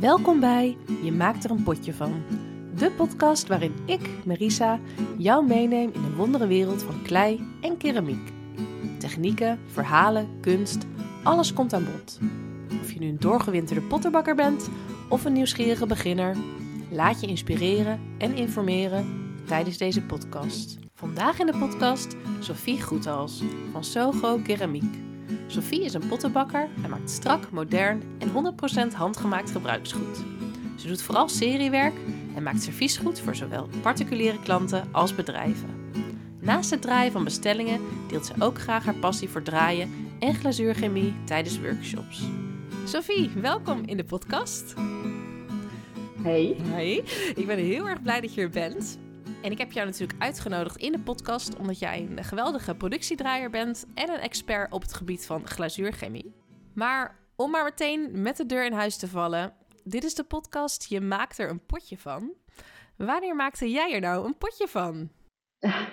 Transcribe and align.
Welkom 0.00 0.40
bij 0.40 0.76
Je 1.02 1.12
maakt 1.12 1.44
er 1.44 1.50
een 1.50 1.62
potje 1.62 1.94
van. 1.94 2.22
De 2.76 2.90
podcast 2.90 3.46
waarin 3.46 3.74
ik, 3.84 4.08
Marisa, 4.24 4.80
jou 5.16 5.46
meeneem 5.46 5.90
in 5.92 6.02
de 6.02 6.14
wondere 6.16 6.46
wereld 6.46 6.82
van 6.82 7.02
klei 7.02 7.46
en 7.60 7.76
keramiek. 7.76 8.32
Technieken, 8.98 9.58
verhalen, 9.66 10.40
kunst, 10.40 10.86
alles 11.22 11.52
komt 11.52 11.72
aan 11.72 11.84
bod. 11.84 12.18
Of 12.80 12.92
je 12.92 12.98
nu 12.98 13.08
een 13.08 13.18
doorgewinterde 13.18 13.82
potterbakker 13.82 14.34
bent 14.34 14.68
of 15.08 15.24
een 15.24 15.32
nieuwsgierige 15.32 15.86
beginner, 15.86 16.36
laat 16.90 17.20
je 17.20 17.26
inspireren 17.26 18.00
en 18.18 18.34
informeren 18.34 19.06
tijdens 19.46 19.76
deze 19.76 20.02
podcast. 20.02 20.78
Vandaag 20.94 21.38
in 21.38 21.46
de 21.46 21.58
podcast 21.58 22.16
Sophie 22.40 22.82
Goethals 22.82 23.42
van 23.72 23.84
Sogo 23.84 24.38
Keramiek. 24.42 25.07
Sophie 25.46 25.84
is 25.84 25.94
een 25.94 26.08
pottenbakker 26.08 26.68
en 26.82 26.90
maakt 26.90 27.10
strak, 27.10 27.50
modern 27.50 28.02
en 28.18 28.54
100% 28.92 28.94
handgemaakt 28.94 29.50
gebruiksgoed. 29.50 30.16
Ze 30.76 30.86
doet 30.86 31.02
vooral 31.02 31.28
seriewerk 31.28 31.94
en 32.34 32.42
maakt 32.42 32.62
serviesgoed 32.62 33.20
voor 33.20 33.34
zowel 33.34 33.68
particuliere 33.82 34.40
klanten 34.42 34.88
als 34.92 35.14
bedrijven. 35.14 35.90
Naast 36.40 36.70
het 36.70 36.82
draaien 36.82 37.12
van 37.12 37.24
bestellingen 37.24 37.80
deelt 38.08 38.26
ze 38.26 38.32
ook 38.38 38.58
graag 38.58 38.84
haar 38.84 38.94
passie 38.94 39.28
voor 39.28 39.42
draaien 39.42 39.90
en 40.18 40.34
glazuurchemie 40.34 41.14
tijdens 41.24 41.60
workshops. 41.60 42.22
Sophie, 42.84 43.30
welkom 43.34 43.82
in 43.86 43.96
de 43.96 44.04
podcast. 44.04 44.74
Hey. 46.22 46.56
Hey, 46.62 47.04
ik 47.34 47.46
ben 47.46 47.58
heel 47.58 47.88
erg 47.88 48.02
blij 48.02 48.20
dat 48.20 48.34
je 48.34 48.40
er 48.40 48.50
bent. 48.50 48.98
En 49.42 49.50
ik 49.50 49.58
heb 49.58 49.72
jou 49.72 49.86
natuurlijk 49.86 50.22
uitgenodigd 50.22 50.76
in 50.76 50.92
de 50.92 51.00
podcast 51.00 51.56
omdat 51.56 51.78
jij 51.78 52.08
een 52.10 52.24
geweldige 52.24 52.74
productiedraaier 52.74 53.50
bent 53.50 53.86
en 53.94 54.10
een 54.10 54.20
expert 54.20 54.72
op 54.72 54.82
het 54.82 54.94
gebied 54.94 55.26
van 55.26 55.46
glazuurchemie. 55.46 56.34
Maar 56.74 57.18
om 57.36 57.50
maar 57.50 57.64
meteen 57.64 58.22
met 58.22 58.36
de 58.36 58.46
deur 58.46 58.64
in 58.64 58.72
huis 58.72 58.96
te 58.96 59.08
vallen, 59.08 59.52
dit 59.84 60.04
is 60.04 60.14
de 60.14 60.24
podcast 60.24 60.88
Je 60.88 61.00
maakt 61.00 61.38
er 61.38 61.50
een 61.50 61.66
potje 61.66 61.98
van. 61.98 62.34
Wanneer 62.96 63.36
maakte 63.36 63.70
jij 63.70 63.94
er 63.94 64.00
nou 64.00 64.26
een 64.26 64.38
potje 64.38 64.68
van? 64.68 65.10
uh, 65.60 65.88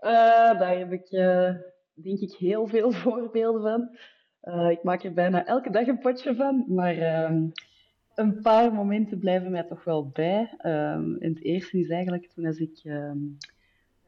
daar 0.60 0.78
heb 0.78 0.92
ik 0.92 1.10
uh, 1.10 1.50
denk 1.94 2.20
ik 2.20 2.32
heel 2.38 2.66
veel 2.66 2.92
voorbeelden 3.02 3.62
van. 3.62 3.98
Uh, 4.42 4.70
ik 4.70 4.82
maak 4.82 5.04
er 5.04 5.12
bijna 5.12 5.46
elke 5.46 5.70
dag 5.70 5.86
een 5.86 5.98
potje 5.98 6.34
van, 6.34 6.64
maar 6.68 6.96
ehm, 6.96 7.48
een 8.18 8.40
paar 8.40 8.72
momenten 8.72 9.18
blijven 9.18 9.50
mij 9.50 9.62
toch 9.62 9.84
wel 9.84 10.08
bij. 10.08 10.54
Um, 10.62 11.16
het 11.18 11.42
eerste 11.42 11.78
is 11.78 11.88
eigenlijk 11.88 12.28
toen 12.28 12.46
als 12.46 12.58
ik 12.58 12.80
um, 12.84 13.36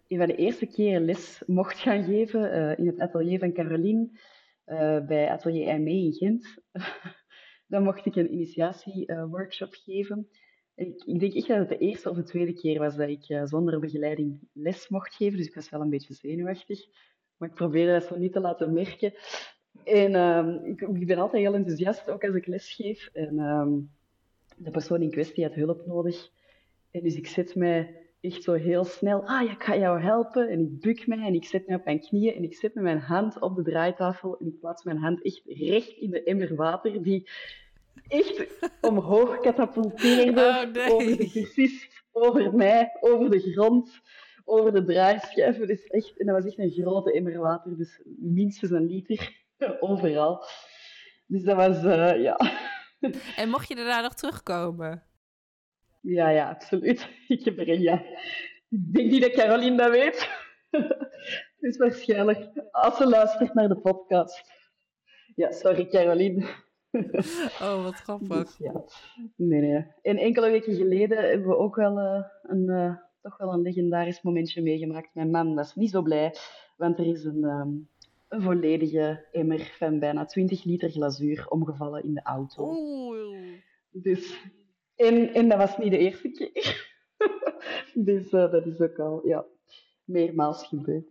een 0.09 0.19
van 0.19 0.27
de 0.27 0.37
eerste 0.37 0.67
keren 0.67 1.05
les 1.05 1.43
mocht 1.47 1.79
gaan 1.79 2.05
geven 2.05 2.41
uh, 2.41 2.79
in 2.79 2.87
het 2.87 3.01
atelier 3.01 3.39
van 3.39 3.53
Caroline 3.53 4.09
uh, 4.67 5.07
bij 5.07 5.31
Atelier 5.31 5.81
ME 5.81 5.91
in 5.91 6.13
Gent. 6.13 6.59
Dan 7.69 7.83
mocht 7.83 8.07
ik 8.07 8.17
een 8.17 8.33
initiatieworkshop 8.33 9.75
uh, 9.75 9.81
geven. 9.81 10.29
Ik, 10.75 11.21
denk 11.21 11.35
echt 11.35 11.49
dat 11.49 11.59
het 11.59 11.69
de 11.69 11.79
eerste 11.79 12.11
of 12.11 12.17
de 12.17 12.23
tweede 12.23 12.53
keer 12.53 12.79
was 12.79 12.97
dat 12.97 13.09
ik 13.09 13.41
zonder 13.45 13.81
begeleiding 13.81 14.39
les 14.53 14.89
mocht 14.89 15.15
geven. 15.15 15.37
Dus 15.37 15.47
ik 15.47 15.55
was 15.55 15.71
wel 15.71 15.81
een 15.81 15.91
beetje 15.91 16.15
zenuwachtig. 16.15 16.87
Maar 17.37 17.49
ik 17.49 17.55
probeerde 17.55 17.93
dat 17.93 18.05
zo 18.05 18.17
niet 18.17 18.33
te 18.33 18.41
laten 18.41 18.73
merken. 18.73 19.13
En 19.85 20.15
um, 20.15 20.65
ik, 20.65 21.07
ben 21.07 21.19
altijd 21.19 21.43
heel 21.43 21.55
enthousiast, 21.55 22.11
ook 22.11 22.25
als 22.25 22.35
ik 22.35 22.47
les 22.47 22.75
geef. 22.75 23.11
En 23.13 23.39
de 24.63 24.71
persoon 24.71 25.03
in 25.03 25.11
kwestie 25.11 25.45
had 25.45 25.55
hulp 25.55 25.87
nodig. 25.87 26.31
En 26.91 27.03
dus 27.03 27.15
ik 27.15 27.27
zet 27.27 27.55
mij 27.55 27.97
echt 28.21 28.43
zo 28.43 28.53
heel 28.53 28.85
snel, 28.85 29.27
ah 29.27 29.45
ja, 29.45 29.53
ik 29.53 29.63
ga 29.63 29.77
jou 29.77 30.01
helpen. 30.01 30.49
En 30.49 30.61
ik 30.61 30.81
buk 30.81 31.07
mij 31.07 31.27
en 31.27 31.35
ik 31.35 31.45
zet 31.45 31.67
mij 31.67 31.77
op 31.77 31.85
mijn 31.85 32.01
knieën 32.01 32.35
en 32.35 32.43
ik 32.43 32.55
zet 32.55 32.75
met 32.75 32.85
mijn 32.85 32.99
hand 32.99 33.41
op 33.41 33.57
de 33.57 33.63
draaitafel 33.63 34.39
en 34.39 34.47
ik 34.47 34.61
plaats 34.61 34.85
mijn 34.85 34.99
hand 34.99 35.25
echt 35.25 35.43
recht 35.47 35.97
in 35.97 36.11
de 36.11 36.23
emmer 36.23 36.55
water 36.55 37.03
die 37.03 37.31
echt 38.09 38.47
omhoog 38.81 39.41
katapulteerde 39.41 40.41
oh, 40.41 40.73
nee. 40.73 40.93
over 40.93 41.17
de 41.17 41.31
cursist, 41.31 42.05
over 42.13 42.55
mij, 42.55 42.97
over 43.01 43.31
de 43.31 43.41
grond, 43.41 44.01
over 44.45 44.73
de 44.73 44.85
draaischijven. 44.85 45.67
Dus 45.67 45.87
echt, 45.87 46.19
en 46.19 46.27
dat 46.27 46.35
was 46.35 46.47
echt 46.47 46.59
een 46.59 46.83
grote 46.83 47.13
emmer 47.13 47.39
water, 47.39 47.77
dus 47.77 48.01
minstens 48.19 48.71
een 48.71 48.87
liter 48.87 49.37
overal. 49.81 50.45
Dus 51.27 51.43
dat 51.43 51.57
was, 51.57 51.85
uh, 51.85 52.23
ja... 52.23 52.37
En 53.37 53.49
mocht 53.49 53.69
je 53.69 53.75
daarna 53.75 54.01
nog 54.01 54.15
terugkomen? 54.15 55.03
Ja, 56.01 56.29
ja, 56.29 56.49
absoluut. 56.49 57.09
Ik 57.29 57.45
heb 57.45 57.59
er 57.59 57.69
een 57.69 57.81
ja. 57.81 58.03
Ik 58.69 58.95
denk 58.95 59.11
niet 59.11 59.23
dat 59.23 59.33
Caroline 59.33 59.77
dat 59.77 59.91
weet. 59.91 60.29
dus 61.61 61.77
waarschijnlijk 61.77 62.69
als 62.71 62.97
ze 62.97 63.07
luistert 63.07 63.55
naar 63.55 63.69
de 63.69 63.81
podcast. 63.81 64.43
Ja, 65.35 65.51
sorry 65.51 65.87
Caroline. 65.87 66.69
Oh, 67.61 67.83
wat 67.83 67.95
grappig. 67.95 68.29
Dus, 68.29 68.57
ja. 68.59 68.85
Nee, 69.37 69.61
nee. 69.61 69.87
En 70.03 70.17
enkele 70.17 70.51
weken 70.51 70.75
geleden 70.75 71.19
hebben 71.19 71.49
we 71.49 71.57
ook 71.57 71.77
wel 71.77 71.99
uh, 71.99 72.25
een, 72.43 72.69
uh, 72.69 72.97
toch 73.21 73.37
wel 73.37 73.53
een 73.53 73.63
legendarisch 73.63 74.23
momentje 74.23 74.63
meegemaakt. 74.63 75.15
Mijn 75.15 75.31
man 75.31 75.55
was 75.55 75.75
niet 75.75 75.91
zo 75.91 76.03
blij, 76.03 76.35
want 76.77 76.99
er 76.99 77.07
is 77.07 77.25
een... 77.25 77.45
Um, 77.45 77.89
een 78.31 78.43
volledige 78.43 79.27
emmer 79.33 79.75
van 79.79 79.99
bijna 79.99 80.25
20 80.25 80.65
liter 80.65 80.91
glazuur 80.91 81.49
omgevallen 81.49 82.05
in 82.05 82.15
de 82.15 82.23
auto. 82.23 82.75
Oeh. 82.77 83.59
Dus, 83.91 84.41
en, 84.95 85.35
en 85.35 85.49
dat 85.49 85.59
was 85.59 85.79
niet 85.79 85.91
de 85.91 85.99
eerste 85.99 86.31
keer. 86.31 86.89
dus 88.09 88.33
uh, 88.33 88.51
dat 88.51 88.67
is 88.67 88.81
ook 88.81 88.99
al 88.99 89.27
ja, 89.27 89.47
meermaals 90.05 90.67
gebeurd. 90.67 91.07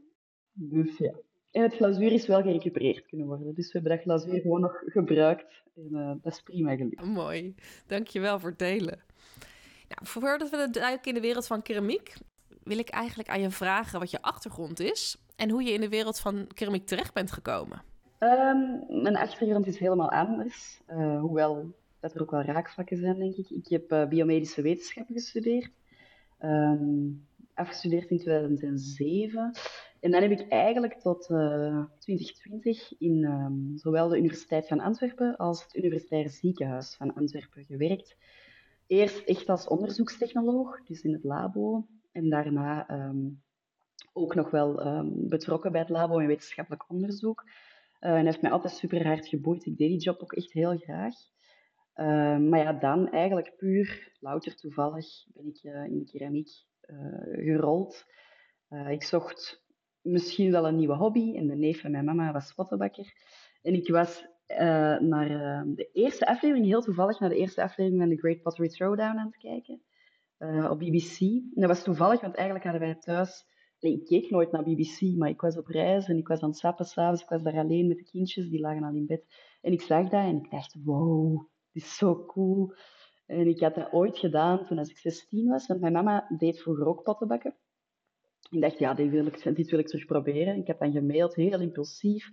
Dus 0.52 0.98
ja. 0.98 1.14
En 1.52 1.62
het 1.62 1.76
glazuur 1.76 2.12
is 2.12 2.28
wel 2.28 2.42
gerecupereerd 2.42 3.06
kunnen 3.06 3.28
worden. 3.28 3.54
Dus 3.54 3.72
we 3.72 3.80
hebben 3.80 3.92
dat 3.92 4.02
glazuur 4.02 4.42
gewoon 4.42 4.62
nog 4.62 4.82
gebruikt. 4.86 5.64
En 5.76 5.88
uh, 5.92 6.14
dat 6.22 6.34
is 6.34 6.42
prima 6.42 6.76
gelukt. 6.76 7.06
Mooi. 7.06 7.56
Dankjewel 7.88 8.40
voor 8.40 8.50
het 8.50 8.60
delen. 8.60 9.04
Nou, 9.88 10.02
voordat 10.08 10.50
we 10.50 10.68
duiken 10.72 11.08
in 11.08 11.14
de 11.14 11.28
wereld 11.28 11.48
van 11.48 11.62
keramiek, 11.62 12.14
wil 12.70 12.78
ik 12.78 12.90
eigenlijk 12.90 13.30
aan 13.30 13.42
je 13.42 13.50
vragen 13.50 14.00
wat 14.00 14.12
je 14.12 14.22
achtergrond 14.22 14.80
is 14.80 15.18
en 15.36 15.50
hoe 15.50 15.64
je 15.64 15.72
in 15.72 15.82
de 15.82 15.90
wereld 15.90 16.20
van 16.20 16.48
keramiek 16.54 16.86
terecht 16.86 17.14
bent 17.14 17.32
gekomen. 17.32 17.82
Um, 18.20 18.84
mijn 18.88 19.18
achtergrond 19.18 19.68
is 19.68 19.80
helemaal 19.80 20.12
anders, 20.12 20.82
uh, 20.90 21.20
hoewel 21.20 21.74
dat 22.00 22.16
er 22.16 22.22
ook 22.22 22.32
wel 22.32 22.42
raakvlakken 22.42 22.98
zijn, 22.98 23.20
denk 23.20 23.36
ik. 23.36 23.50
Ik 23.50 23.68
heb 23.68 23.92
uh, 23.92 24.08
biomedische 24.08 24.62
wetenschappen 24.62 25.16
gestudeerd, 25.16 25.72
um, 26.42 27.28
afgestudeerd 27.54 28.10
in 28.10 28.20
2007. 28.20 29.52
En 30.00 30.12
dan 30.12 30.22
heb 30.22 30.32
ik 30.32 30.48
eigenlijk 30.48 30.94
tot 30.94 31.30
uh, 31.30 31.84
2020 32.00 32.94
in 33.00 33.24
um, 33.24 33.72
zowel 33.76 34.08
de 34.08 34.18
Universiteit 34.18 34.68
van 34.68 34.80
Antwerpen 34.80 35.38
als 35.38 35.64
het 35.64 35.76
Universitair 35.76 36.30
Ziekenhuis 36.30 36.96
van 36.96 37.14
Antwerpen 37.14 37.66
gewerkt. 37.66 38.16
Eerst 38.88 39.20
echt 39.26 39.50
als 39.50 39.68
onderzoekstechnoloog, 39.68 40.84
dus 40.84 41.02
in 41.02 41.14
het 41.14 41.24
labo. 41.24 41.86
En 42.12 42.30
daarna 42.30 42.90
um, 42.92 43.42
ook 44.14 44.36
nog 44.36 44.50
wel 44.50 44.88
um, 44.88 45.28
betrokken 45.28 45.72
bij 45.72 45.82
het 45.82 45.90
labo 45.90 46.20
en 46.20 46.28
wetenschappelijk 46.28 46.90
onderzoek. 46.90 47.44
Uh, 48.02 48.18
en 48.18 48.26
heeft 48.26 48.42
mij 48.42 48.52
altijd 48.52 48.74
super 48.74 49.08
hard 49.08 49.28
geboeid. 49.28 49.66
Ik 49.66 49.78
deed 49.78 49.90
die 49.90 50.00
job 50.00 50.22
ook 50.22 50.34
echt 50.34 50.52
heel 50.52 50.78
graag. 50.78 51.16
Uh, 51.96 52.38
maar 52.38 52.60
ja, 52.60 52.74
dan 52.74 53.10
eigenlijk 53.10 53.54
puur, 53.58 54.12
louter 54.20 54.56
toevallig, 54.56 55.06
ben 55.34 55.46
ik 55.46 55.64
uh, 55.64 55.86
in 55.86 56.00
de 56.00 56.06
keramiek 56.06 56.50
gerold. 57.32 58.06
ik 58.88 59.04
zocht 59.04 59.64
misschien 60.02 60.52
wel 60.52 60.68
een 60.68 60.76
nieuwe 60.76 60.96
hobby. 60.96 61.36
En 61.36 61.48
de 61.48 61.56
neef 61.56 61.82
van 61.82 61.92
mijn 61.92 62.06
mama 62.06 62.32
was 62.32 62.54
pottenbakker. 62.54 63.14
En 63.62 63.74
ik 63.74 63.90
was 63.90 64.28
naar 65.00 65.28
de 65.76 65.90
eerste 65.94 66.28
aflevering, 66.28 66.66
heel 66.66 66.82
toevallig, 66.82 67.20
naar 67.20 67.30
de 67.30 67.38
eerste 67.38 67.64
aflevering 67.64 68.02
van 68.02 68.10
The 68.10 68.18
Great 68.18 68.42
Pottery 68.42 68.68
Throwdown 68.68 69.18
aan 69.18 69.26
het 69.26 69.38
kijken. 69.38 69.82
Op 70.70 70.80
BBC. 70.80 71.20
En 71.20 71.52
dat 71.54 71.68
was 71.68 71.84
toevallig, 71.84 72.22
want 72.22 72.36
eigenlijk 72.36 72.66
hadden 72.66 72.88
wij 72.88 72.96
thuis 72.96 73.48
ik 73.80 74.06
keek 74.06 74.30
nooit 74.30 74.52
naar 74.52 74.64
BBC, 74.64 75.02
maar 75.18 75.30
ik 75.30 75.42
was 75.42 75.58
op 75.58 75.68
reis 75.68 76.08
en 76.08 76.18
ik 76.18 76.28
was 76.28 76.42
aan 76.42 76.50
het 76.50 76.58
sappen 76.58 76.86
s'avonds. 76.86 77.22
Ik 77.22 77.30
was 77.30 77.44
daar 77.44 77.58
alleen 77.58 77.88
met 77.88 77.98
de 77.98 78.04
kindjes, 78.04 78.50
die 78.50 78.60
lagen 78.60 78.84
al 78.84 78.94
in 78.94 79.06
bed. 79.06 79.26
En 79.62 79.72
ik 79.72 79.82
zag 79.82 80.04
dat 80.04 80.24
en 80.24 80.36
ik 80.36 80.52
dacht, 80.52 80.76
wow, 80.84 81.48
dit 81.72 81.84
is 81.84 81.96
zo 81.96 82.26
cool. 82.26 82.74
En 83.26 83.48
ik 83.48 83.60
had 83.60 83.76
dat 83.76 83.92
ooit 83.92 84.18
gedaan 84.18 84.66
toen 84.66 84.78
als 84.78 84.90
ik 84.90 84.98
16 84.98 85.48
was, 85.48 85.68
want 85.68 85.80
mijn 85.80 85.94
mama 85.94 86.26
deed 86.38 86.62
vroeger 86.62 86.86
ook 86.86 87.04
pottenbakken. 87.04 87.56
Ik 88.50 88.62
dacht, 88.62 88.80
ja, 88.80 88.94
dit 88.94 89.10
wil 89.10 89.26
ik, 89.26 89.56
dit 89.56 89.70
wil 89.70 89.80
ik 89.80 89.88
terug 89.88 90.06
proberen. 90.06 90.58
Ik 90.58 90.68
heb 90.68 90.80
dan 90.80 90.92
gemaild, 90.92 91.36
heel 91.36 91.60
impulsief, 91.60 92.30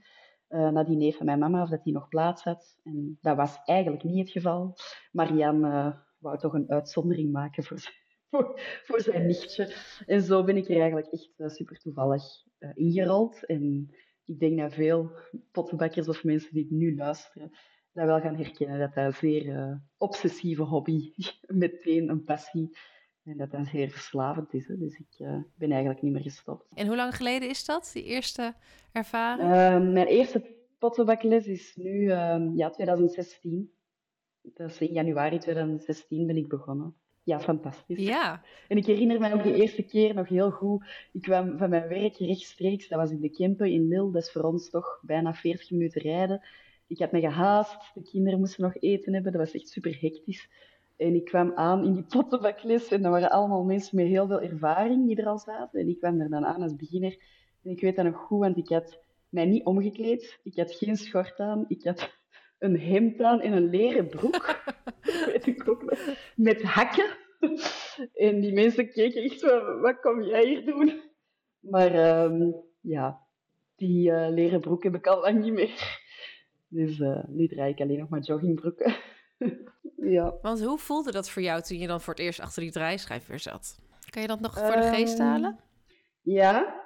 uh, 0.48 0.70
naar 0.70 0.84
die 0.84 0.96
neef 0.96 1.16
van 1.16 1.26
mijn 1.26 1.38
mama, 1.38 1.62
of 1.62 1.68
dat 1.68 1.84
die 1.84 1.92
nog 1.92 2.08
plaats 2.08 2.42
had. 2.42 2.78
En 2.82 3.18
dat 3.20 3.36
was 3.36 3.58
eigenlijk 3.64 4.04
niet 4.04 4.18
het 4.18 4.30
geval. 4.30 4.74
Marianne 5.12 6.04
wou 6.26 6.38
toch 6.38 6.52
een 6.52 6.70
uitzondering 6.70 7.32
maken 7.32 7.64
voor 7.64 7.78
voor, 8.30 8.60
voor 8.84 9.00
zijn 9.00 9.26
nichtje. 9.26 9.74
En 10.06 10.22
zo 10.22 10.44
ben 10.44 10.56
ik 10.56 10.68
er 10.68 10.80
eigenlijk 10.80 11.06
echt 11.06 11.30
uh, 11.36 11.48
super 11.48 11.78
toevallig 11.78 12.22
uh, 12.58 12.70
ingerold. 12.74 13.44
En 13.44 13.90
ik 14.24 14.38
denk 14.38 14.58
dat 14.58 14.74
veel 14.74 15.10
pottenbakkers 15.50 16.08
of 16.08 16.24
mensen 16.24 16.52
die 16.52 16.66
nu 16.70 16.96
luisteren, 16.96 17.50
dat 17.92 18.06
wel 18.06 18.20
gaan 18.20 18.36
herkennen. 18.36 18.78
Dat 18.78 18.94
dat 18.94 19.04
een 19.04 19.12
zeer 19.12 19.44
uh, 19.46 19.74
obsessieve 19.96 20.62
hobby, 20.62 21.12
meteen 21.46 22.08
een 22.08 22.24
passie. 22.24 22.78
En 23.24 23.36
dat 23.36 23.50
dat 23.50 23.66
zeer 23.66 23.90
verslavend 23.90 24.54
is. 24.54 24.68
Hè. 24.68 24.78
Dus 24.78 24.98
ik 24.98 25.26
ben 25.54 25.70
eigenlijk 25.70 26.02
niet 26.02 26.12
meer 26.12 26.22
gestopt. 26.22 26.66
En 26.74 26.86
hoe 26.86 26.96
lang 26.96 27.16
geleden 27.16 27.48
is 27.48 27.64
dat, 27.64 27.90
die 27.92 28.04
eerste 28.04 28.54
ervaring? 28.92 29.52
Ehm, 29.52 29.92
mijn 29.92 30.06
eerste 30.06 30.56
pottenbakles 30.78 31.46
is 31.46 31.76
nu 31.76 32.10
ja, 32.54 32.70
2016. 32.70 33.75
Dat 34.54 34.70
is 34.70 34.80
in 34.80 34.92
januari 34.92 35.38
2016 35.38 36.26
ben 36.26 36.36
ik 36.36 36.48
begonnen. 36.48 36.94
Ja, 37.22 37.40
fantastisch. 37.40 37.98
Ja. 37.98 38.42
En 38.68 38.76
ik 38.76 38.86
herinner 38.86 39.20
me 39.20 39.32
ook 39.32 39.42
de 39.42 39.54
eerste 39.54 39.82
keer 39.82 40.14
nog 40.14 40.28
heel 40.28 40.50
goed. 40.50 40.86
Ik 41.12 41.22
kwam 41.22 41.58
van 41.58 41.70
mijn 41.70 41.88
werk 41.88 42.16
rechtstreeks, 42.16 42.88
dat 42.88 42.98
was 42.98 43.10
in 43.10 43.20
de 43.20 43.30
Kempen 43.30 43.70
in 43.70 43.88
Lille, 43.88 44.10
dat 44.10 44.22
is 44.22 44.30
voor 44.30 44.42
ons 44.42 44.70
toch 44.70 45.00
bijna 45.02 45.34
40 45.34 45.70
minuten 45.70 46.02
rijden. 46.02 46.42
Ik 46.86 46.98
had 46.98 47.12
me 47.12 47.20
gehaast, 47.20 47.94
de 47.94 48.02
kinderen 48.02 48.38
moesten 48.38 48.62
nog 48.62 48.76
eten 48.76 49.14
hebben, 49.14 49.32
dat 49.32 49.40
was 49.40 49.54
echt 49.54 49.68
super 49.68 49.98
hectisch. 50.00 50.48
En 50.96 51.14
ik 51.14 51.24
kwam 51.24 51.52
aan 51.54 51.84
in 51.84 51.92
die 51.92 52.02
pottenbakles 52.02 52.88
en 52.88 53.02
dat 53.02 53.12
waren 53.12 53.30
allemaal 53.30 53.64
mensen 53.64 53.96
met 53.96 54.06
heel 54.06 54.26
veel 54.26 54.40
ervaring 54.40 55.06
die 55.06 55.16
er 55.16 55.26
al 55.26 55.38
zaten. 55.38 55.80
En 55.80 55.88
ik 55.88 55.98
kwam 55.98 56.20
er 56.20 56.30
dan 56.30 56.44
aan 56.44 56.62
als 56.62 56.76
beginner. 56.76 57.16
En 57.62 57.70
ik 57.70 57.80
weet 57.80 57.96
dat 57.96 58.04
nog 58.04 58.16
goed, 58.16 58.38
want 58.38 58.56
ik 58.56 58.68
had 58.68 58.98
mij 59.28 59.44
niet 59.44 59.64
omgekleed. 59.64 60.38
Ik 60.42 60.56
had 60.56 60.72
geen 60.72 60.96
schort 60.96 61.40
aan. 61.40 61.64
Ik 61.68 61.84
had 61.84 62.10
een 62.58 62.80
hemd 62.80 63.20
aan 63.20 63.40
en 63.40 63.52
een 63.52 63.70
leren 63.70 64.08
broek. 64.08 64.62
weet 65.26 65.46
ik 65.46 65.68
ook 65.68 65.82
nog. 65.82 65.98
Met 66.36 66.62
hakken. 66.62 67.16
En 68.14 68.40
die 68.40 68.52
mensen 68.52 68.90
keken 68.90 69.22
echt 69.22 69.40
zo, 69.40 69.80
wat 69.80 70.00
kom 70.00 70.22
jij 70.22 70.46
hier 70.46 70.64
doen? 70.64 71.00
Maar 71.60 71.94
ehm, 71.94 72.52
ja, 72.80 73.20
die 73.76 74.10
uh, 74.10 74.28
leren 74.30 74.60
broek 74.60 74.82
heb 74.82 74.94
ik 74.94 75.06
al 75.06 75.20
lang 75.20 75.42
niet 75.42 75.52
meer. 75.52 76.04
Dus 76.68 76.98
uh, 76.98 77.24
nu 77.26 77.48
draai 77.48 77.72
ik 77.72 77.80
alleen 77.80 77.98
nog 77.98 78.08
maar 78.08 78.20
joggingbroeken. 78.20 78.96
ja. 80.16 80.34
Want 80.42 80.64
hoe 80.64 80.78
voelde 80.78 81.12
dat 81.12 81.30
voor 81.30 81.42
jou 81.42 81.62
toen 81.62 81.78
je 81.78 81.86
dan 81.86 82.00
voor 82.00 82.14
het 82.14 82.22
eerst 82.22 82.40
achter 82.40 82.62
die 82.62 82.72
draaischijf 82.72 83.26
weer 83.26 83.38
zat? 83.38 83.78
Kan 84.10 84.22
je 84.22 84.28
dat 84.28 84.40
nog 84.40 84.58
voor 84.58 84.76
de 84.76 84.92
geest 84.92 85.18
Ehm, 85.18 85.28
halen? 85.28 85.58
Ja, 86.22 86.84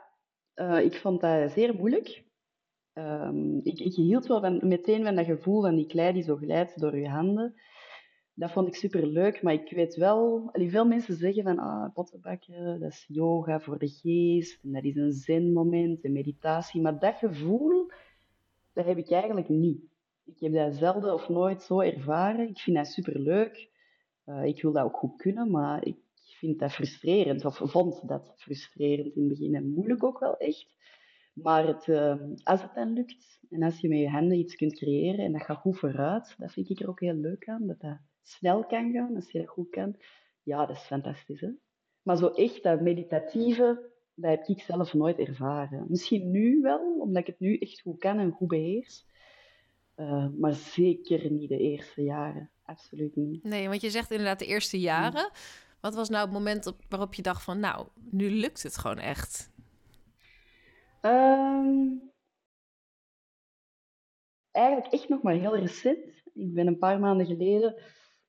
eh, 0.55 0.84
ik 0.84 0.94
vond 0.94 1.20
dat 1.20 1.50
zeer 1.50 1.75
moeilijk. 1.75 2.23
Ehm, 2.92 3.58
ik, 3.62 3.78
hield 3.78 4.26
wel 4.26 4.58
meteen 4.60 5.04
van 5.04 5.14
dat 5.14 5.25
gevoel 5.25 5.60
van 5.60 5.76
die 5.76 5.87
klei 5.87 6.12
die 6.12 6.22
zo 6.22 6.37
glijdt 6.37 6.81
door 6.81 6.98
je 6.98 7.08
handen. 7.08 7.54
Dat 8.34 8.50
vond 8.50 8.69
ik 8.69 8.75
super 8.75 9.06
leuk, 9.06 9.42
maar 9.42 9.52
ik 9.52 9.70
weet 9.70 9.94
wel, 9.94 10.48
allee, 10.52 10.70
veel 10.70 10.87
mensen 10.87 11.16
zeggen 11.16 11.42
van 11.42 11.58
ah, 11.58 11.94
pottenbakken, 11.94 12.81
dat 12.81 12.90
is 12.90 13.04
yoga 13.08 13.60
voor 13.60 13.78
de 13.78 13.88
geest, 13.88 14.58
en 14.62 14.72
dat 14.72 14.84
is 14.84 14.96
een 14.96 15.12
zenmoment, 15.12 16.04
een 16.04 16.12
meditatie. 16.12 16.81
Maar 16.81 16.98
dat 16.98 17.14
gevoel, 17.14 17.90
dat 18.72 18.84
heb 18.84 18.96
ik 18.96 19.10
eigenlijk 19.10 19.48
niet. 19.48 19.82
Ik 20.25 20.40
heb 20.40 20.52
dat 20.52 20.75
zelden 20.75 21.14
of 21.14 21.28
nooit 21.28 21.62
zo 21.62 21.81
ervaren. 21.81 22.48
Ik 22.48 22.58
vind 22.58 22.76
dat 22.76 22.87
super 22.87 23.20
leuk. 23.20 23.69
ik 24.44 24.62
wil 24.62 24.72
dat 24.72 24.84
ook 24.84 24.96
goed 24.96 25.16
kunnen, 25.16 25.50
maar 25.50 25.87
ik 25.87 25.96
vind 26.38 26.58
dat 26.58 26.72
frustrerend, 26.72 27.44
of 27.44 27.60
vond 27.62 28.08
dat 28.08 28.32
frustrerend 28.37 29.14
in 29.14 29.20
het 29.22 29.28
begin 29.28 29.54
en 29.54 29.70
moeilijk 29.70 30.04
ook 30.04 30.19
wel 30.19 30.37
echt. 30.37 30.66
Maar 31.42 31.66
het, 31.66 31.87
uh, 31.87 32.14
als 32.42 32.62
het 32.62 32.75
dan 32.75 32.92
lukt 32.92 33.40
en 33.50 33.62
als 33.62 33.81
je 33.81 33.88
met 33.88 33.98
je 33.98 34.08
handen 34.08 34.38
iets 34.38 34.56
kunt 34.56 34.76
creëren 34.76 35.25
en 35.25 35.32
dat 35.32 35.42
gaat 35.42 35.56
goed 35.56 35.78
vooruit, 35.78 36.34
dat 36.38 36.52
vind 36.52 36.70
ik 36.70 36.81
er 36.81 36.88
ook 36.88 37.00
heel 37.00 37.14
leuk 37.14 37.48
aan, 37.48 37.66
dat 37.66 37.81
dat 37.81 37.98
snel 38.22 38.66
kan 38.66 38.92
gaan 38.92 39.14
als 39.14 39.31
je 39.31 39.38
dat 39.38 39.48
goed 39.48 39.70
kan. 39.70 39.96
Ja, 40.42 40.66
dat 40.66 40.76
is 40.76 40.82
fantastisch. 40.82 41.40
Hè? 41.40 41.48
Maar 42.02 42.16
zo 42.16 42.26
echt 42.26 42.62
dat 42.62 42.81
meditatieve, 42.81 43.90
dat 44.14 44.31
heb 44.31 44.46
ik 44.46 44.60
zelf 44.60 44.94
nooit 44.94 45.19
ervaren. 45.19 45.87
Misschien 45.88 46.31
nu 46.31 46.60
wel, 46.60 46.98
omdat 47.00 47.20
ik 47.20 47.26
het 47.26 47.40
nu 47.40 47.56
echt 47.56 47.81
goed 47.81 47.98
kan 47.98 48.19
en 48.19 48.31
goed 48.31 48.48
beheers. 48.48 49.08
Uh, 49.96 50.26
maar 50.38 50.52
zeker 50.52 51.31
niet 51.31 51.48
de 51.48 51.58
eerste 51.58 52.02
jaren. 52.02 52.50
Absoluut 52.62 53.16
niet. 53.16 53.44
Nee, 53.44 53.69
want 53.69 53.81
je 53.81 53.90
zegt 53.90 54.10
inderdaad 54.10 54.38
de 54.38 54.46
eerste 54.46 54.81
jaren. 54.81 55.31
Wat 55.81 55.94
was 55.94 56.08
nou 56.08 56.25
het 56.25 56.32
moment 56.32 56.66
op, 56.66 56.81
waarop 56.88 57.14
je 57.14 57.22
dacht 57.22 57.42
van, 57.42 57.60
nou, 57.60 57.87
nu 58.10 58.31
lukt 58.31 58.62
het 58.62 58.78
gewoon 58.78 58.98
echt? 58.98 59.50
Um, 61.02 62.12
eigenlijk 64.50 64.93
echt 64.93 65.08
nog 65.08 65.23
maar 65.23 65.35
heel 65.35 65.56
recent. 65.56 66.23
Ik 66.35 66.55
ben 66.55 66.67
een 66.67 66.79
paar 66.79 67.00
maanden 67.00 67.26
geleden... 67.26 67.75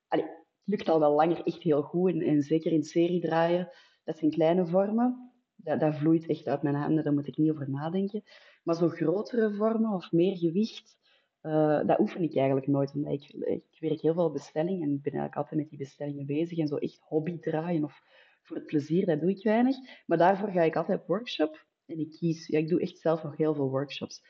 Het 0.07 0.25
lukt 0.63 0.89
al 0.89 1.00
wel 1.00 1.15
langer 1.15 1.44
echt 1.44 1.63
heel 1.63 1.81
goed. 1.81 2.12
En, 2.12 2.21
en 2.21 2.41
zeker 2.41 2.71
in 2.71 2.83
serie 2.83 3.21
draaien. 3.21 3.69
Dat 4.03 4.18
zijn 4.18 4.31
kleine 4.31 4.65
vormen. 4.65 5.31
Dat, 5.56 5.79
dat 5.79 5.95
vloeit 5.95 6.27
echt 6.27 6.47
uit 6.47 6.62
mijn 6.62 6.75
handen. 6.75 7.03
Daar 7.03 7.13
moet 7.13 7.27
ik 7.27 7.38
niet 7.38 7.51
over 7.51 7.69
nadenken. 7.69 8.23
Maar 8.63 8.75
zo 8.75 8.88
grotere 8.88 9.53
vormen 9.53 9.94
of 9.94 10.12
meer 10.12 10.38
gewicht... 10.38 11.00
Uh, 11.41 11.88
dat 11.88 12.00
oefen 12.00 12.21
ik 12.21 12.35
eigenlijk 12.35 12.68
nooit, 12.68 12.94
omdat 12.94 13.13
ik, 13.13 13.29
ik 13.33 13.77
werk 13.79 14.01
heel 14.01 14.13
veel 14.13 14.31
bestellingen 14.31 14.81
en 14.81 14.95
ik 14.95 15.01
ben 15.01 15.13
eigenlijk 15.13 15.35
altijd 15.35 15.59
met 15.59 15.69
die 15.69 15.77
bestellingen 15.77 16.25
bezig 16.25 16.57
en 16.57 16.68
zo 16.68 16.75
echt 16.75 17.00
hobby 17.00 17.39
draaien 17.39 17.83
of 17.83 18.01
voor 18.41 18.56
het 18.56 18.65
plezier, 18.65 19.06
dat 19.06 19.19
doe 19.19 19.29
ik 19.29 19.44
weinig. 19.44 19.75
Maar 20.06 20.18
daarvoor 20.18 20.50
ga 20.50 20.62
ik 20.62 20.75
altijd 20.75 21.00
op 21.00 21.07
workshop 21.07 21.65
en 21.91 21.99
ik 21.99 22.11
kies, 22.11 22.47
ja, 22.47 22.57
ik 22.57 22.67
doe 22.67 22.81
echt 22.81 22.99
zelf 22.99 23.23
nog 23.23 23.38
heel 23.38 23.53
veel 23.53 23.69
workshops. 23.69 24.23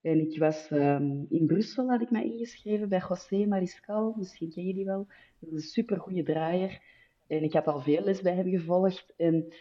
En 0.00 0.20
ik 0.20 0.38
was 0.38 0.70
um, 0.70 1.26
in 1.28 1.46
Brussel, 1.46 1.90
had 1.90 2.00
ik 2.00 2.10
mij 2.10 2.24
ingeschreven 2.24 2.88
bij 2.88 3.02
José 3.08 3.46
Mariscal, 3.46 4.14
misschien 4.16 4.50
ken 4.50 4.66
je 4.66 4.74
die 4.74 4.84
wel. 4.84 5.06
Dat 5.38 5.50
is 5.50 5.54
een 5.54 5.68
super 5.68 6.00
goede 6.00 6.22
draaier. 6.22 6.82
En 7.26 7.42
ik 7.42 7.52
had 7.52 7.66
al 7.66 7.80
veel 7.80 8.04
les 8.04 8.20
bij 8.20 8.34
hem 8.34 8.48
gevolgd. 8.50 9.14
En 9.16 9.54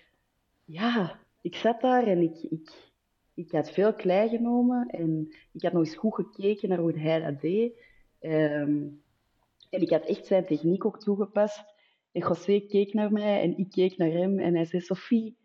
ja, 0.65 1.19
ik 1.42 1.56
zat 1.56 1.81
daar 1.81 2.07
en 2.07 2.21
ik, 2.21 2.38
ik, 2.38 2.92
ik 3.33 3.51
had 3.51 3.71
veel 3.71 3.94
klei 3.94 4.30
genomen 4.30 4.88
en 4.88 5.27
ik 5.53 5.62
had 5.62 5.74
nog 5.74 5.86
eens 5.86 5.95
goed 5.95 6.15
gekeken 6.15 6.69
naar 6.69 6.77
hoe 6.77 7.00
hij 7.00 7.19
dat 7.19 7.42
deed. 7.42 7.86
Um, 8.21 9.01
en 9.69 9.81
ik 9.81 9.89
had 9.89 10.06
echt 10.06 10.25
zijn 10.25 10.45
techniek 10.45 10.86
ook 10.86 11.00
toegepast. 11.00 11.63
En 12.12 12.21
José 12.21 12.60
keek 12.60 12.94
naar 12.94 13.12
mij 13.12 13.42
en 13.42 13.57
ik 13.57 13.69
keek 13.69 13.98
naar 13.98 14.12
hem 14.12 14.39
en 14.39 14.56
hij 14.56 14.65
zei, 14.65 14.81
Sophie, 14.81 15.38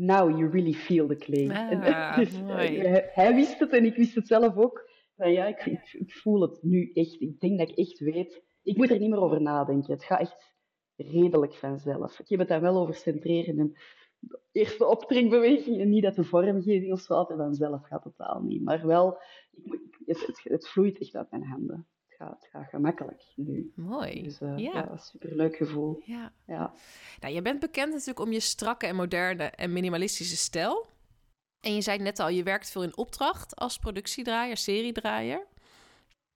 now 0.00 0.38
you 0.38 0.50
really 0.50 0.72
feel 0.72 1.06
the 1.06 1.16
clay. 1.16 1.50
Ah, 1.50 1.70
en, 1.70 2.18
dus, 2.18 2.40
mooi. 2.42 2.78
hij, 2.78 3.10
hij 3.12 3.34
wist 3.34 3.58
het 3.58 3.72
en 3.72 3.84
ik 3.84 3.96
wist 3.96 4.14
het 4.14 4.26
zelf 4.26 4.56
ook. 4.56 4.88
Van, 5.16 5.32
ja, 5.32 5.46
ik, 5.46 5.66
ik, 5.66 5.92
ik 5.92 6.12
voel 6.12 6.40
het 6.40 6.62
nu 6.62 6.90
echt. 6.92 7.20
Ik 7.20 7.40
denk 7.40 7.58
dat 7.58 7.68
ik 7.68 7.76
echt 7.76 7.98
weet. 7.98 8.42
Ik 8.62 8.76
moet 8.76 8.90
er 8.90 8.98
niet 8.98 9.10
meer 9.10 9.20
over 9.20 9.42
nadenken. 9.42 9.92
Het 9.92 10.04
gaat 10.04 10.20
echt 10.20 10.54
redelijk 10.96 11.54
vanzelf. 11.54 12.18
Ik 12.18 12.28
heb 12.28 12.38
het 12.38 12.48
daar 12.48 12.60
wel 12.60 12.76
over 12.76 12.94
centreren 12.94 13.58
en 13.58 13.76
de 14.18 14.40
eerste 14.52 14.86
optrekbeweging 14.86 15.80
en 15.80 15.88
niet 15.88 16.02
dat 16.02 16.14
de 16.14 16.24
vormgeving 16.24 16.92
of 16.92 17.00
zo 17.00 17.14
altijd 17.14 17.38
vanzelf 17.38 17.86
gaat, 17.86 18.02
totaal 18.02 18.40
niet. 18.40 18.62
Maar 18.62 18.86
wel, 18.86 19.20
ik 19.50 19.64
moet, 19.64 19.80
het, 20.06 20.26
het, 20.26 20.40
het 20.42 20.68
vloeit 20.68 20.98
echt 20.98 21.14
uit 21.14 21.30
mijn 21.30 21.44
handen. 21.44 21.88
Het 22.20 22.28
gaat, 22.28 22.40
het 22.40 22.50
gaat 22.50 22.68
gemakkelijk 22.68 23.32
nu. 23.36 23.72
Mooi. 23.76 24.22
Dus 24.22 24.40
uh, 24.40 24.58
ja. 24.58 24.72
ja, 24.72 24.96
superleuk 24.96 25.56
gevoel. 25.56 26.02
Ja. 26.04 26.32
Ja. 26.46 26.72
Nou, 27.20 27.34
je 27.34 27.42
bent 27.42 27.60
bekend 27.60 27.92
natuurlijk 27.92 28.20
om 28.20 28.32
je 28.32 28.40
strakke 28.40 28.86
en 28.86 28.96
moderne 28.96 29.44
en 29.44 29.72
minimalistische 29.72 30.36
stijl. 30.36 30.86
En 31.60 31.74
je 31.74 31.80
zei 31.80 31.98
net 31.98 32.18
al, 32.18 32.28
je 32.28 32.42
werkt 32.42 32.70
veel 32.70 32.82
in 32.82 32.96
opdracht 32.96 33.56
als 33.56 33.78
productiedraaier, 33.78 34.56
seriedraaier. 34.56 35.46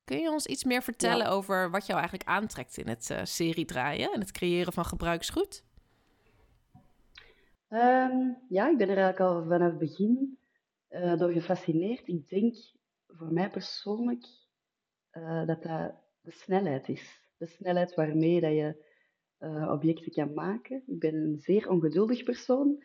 Kun 0.04 0.20
je 0.20 0.30
ons 0.30 0.46
iets 0.46 0.64
meer 0.64 0.82
vertellen 0.82 1.26
Ja. 1.26 1.32
over 1.32 1.70
wat 1.70 1.86
jou 1.86 1.98
eigenlijk 1.98 2.28
aantrekt 2.28 2.76
in 2.76 2.88
het 2.88 3.10
eh 3.10 3.24
seriedraaien 3.24 4.12
en 4.12 4.20
het 4.20 4.32
creëren 4.32 4.72
van 4.72 4.84
gebruiksgoed? 4.84 5.64
Ehm, 7.68 8.32
ja, 8.48 8.70
ik 8.70 8.76
ben 8.78 8.88
er 8.88 8.96
eigenlijk 8.96 9.20
al 9.20 9.42
vanaf 9.42 9.70
het 9.70 9.78
begin 9.78 10.38
eh, 10.88 11.16
door 11.18 11.30
gefascineerd. 11.32 12.08
Ik 12.08 12.28
denk 12.28 12.54
voor 13.06 13.32
mij 13.32 13.50
persoonlijk 13.50 14.26
eh, 15.14 15.46
dat 15.46 15.62
dat 15.62 15.92
de 16.20 16.30
snelheid 16.30 16.88
is. 16.88 17.20
De 17.36 17.46
snelheid 17.46 17.94
waarmee 17.94 18.40
dat 18.40 18.52
je 18.52 18.84
eh, 19.38 19.70
objecten 19.72 20.12
kan 20.12 20.34
maken. 20.34 20.82
Ik 20.86 20.98
ben 20.98 21.14
een 21.14 21.38
zeer 21.38 21.68
ongeduldig 21.70 22.22
persoon 22.22 22.82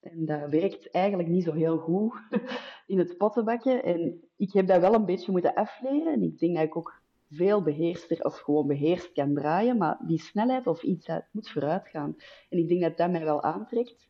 en 0.00 0.24
dat 0.24 0.50
werkt 0.50 0.90
eigenlijk 0.90 1.28
niet 1.28 1.44
zo 1.44 1.52
heel 1.52 1.78
goed 1.78 2.20
in 2.86 2.98
het 2.98 3.16
pottenbakken. 3.16 3.84
En 3.84 4.24
ik 4.36 4.52
heb 4.52 4.66
dat 4.66 4.80
wel 4.80 4.94
een 4.94 5.04
beetje 5.04 5.32
moeten 5.32 5.54
afleren 5.54 6.12
en 6.12 6.22
ik 6.22 6.38
denk 6.38 6.54
dat 6.56 6.64
ik 6.64 6.76
ook 6.76 7.00
veel 7.30 7.62
beheerster 7.62 8.24
of 8.24 8.38
gewoon 8.38 8.66
beheerst 8.66 9.12
kan 9.12 9.34
draaien, 9.34 9.76
maar 9.76 9.98
die 10.06 10.20
snelheid 10.20 10.66
of 10.66 10.82
iets, 10.82 11.06
dat 11.06 11.24
moet 11.30 11.50
vooruit 11.50 11.88
gaan. 11.88 12.16
En 12.48 12.58
ik 12.58 12.68
denk 12.68 12.80
dat 12.80 12.96
dat 12.96 13.10
mij 13.10 13.24
wel 13.24 13.42
aantrekt. 13.42 14.08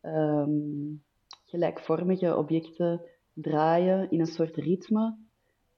Ehm, 0.00 0.94
gelijkvormige 1.44 2.36
objecten 2.36 3.02
draaien 3.32 4.10
in 4.10 4.20
een 4.20 4.26
soort 4.26 4.56
ritme, 4.56 5.16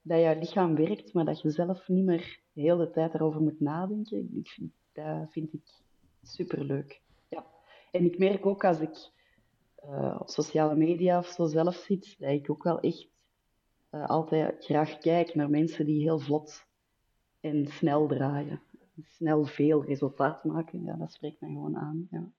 dat 0.01 0.19
je 0.19 0.35
lichaam 0.39 0.75
werkt, 0.75 1.13
maar 1.13 1.25
dat 1.25 1.41
je 1.41 1.49
zelf 1.49 1.87
niet 1.87 2.05
meer 2.05 2.39
de 2.53 2.61
hele 2.61 2.89
tijd 2.89 3.13
erover 3.13 3.41
moet 3.41 3.59
nadenken. 3.59 4.29
Ik 4.33 4.47
vind, 4.47 4.71
dat 4.91 5.31
vind 5.31 5.53
ik 5.53 5.61
superleuk. 6.23 7.01
Ja. 7.27 7.45
En 7.91 8.05
ik 8.05 8.17
merk 8.17 8.45
ook 8.45 8.63
als 8.65 8.79
ik 8.79 9.09
eh, 9.75 10.17
op 10.19 10.29
sociale 10.29 10.75
media 10.75 11.17
of 11.17 11.27
zo 11.27 11.45
zelf 11.45 11.75
zit, 11.75 12.15
dat 12.19 12.29
ik 12.29 12.49
ook 12.49 12.63
wel 12.63 12.79
echt 12.79 13.07
eh, 13.89 14.05
altijd 14.05 14.65
graag 14.65 14.97
kijk 14.97 15.35
naar 15.35 15.49
mensen 15.49 15.85
die 15.85 16.01
heel 16.01 16.19
vlot 16.19 16.65
en 17.39 17.67
snel 17.67 18.07
draaien. 18.07 18.61
Snel 19.03 19.45
veel 19.45 19.85
resultaat 19.85 20.43
maken, 20.43 20.83
ja, 20.83 20.95
dat 20.95 21.11
spreekt 21.11 21.41
mij 21.41 21.49
gewoon 21.49 21.77
aan. 21.77 22.07
Ja. 22.11 22.31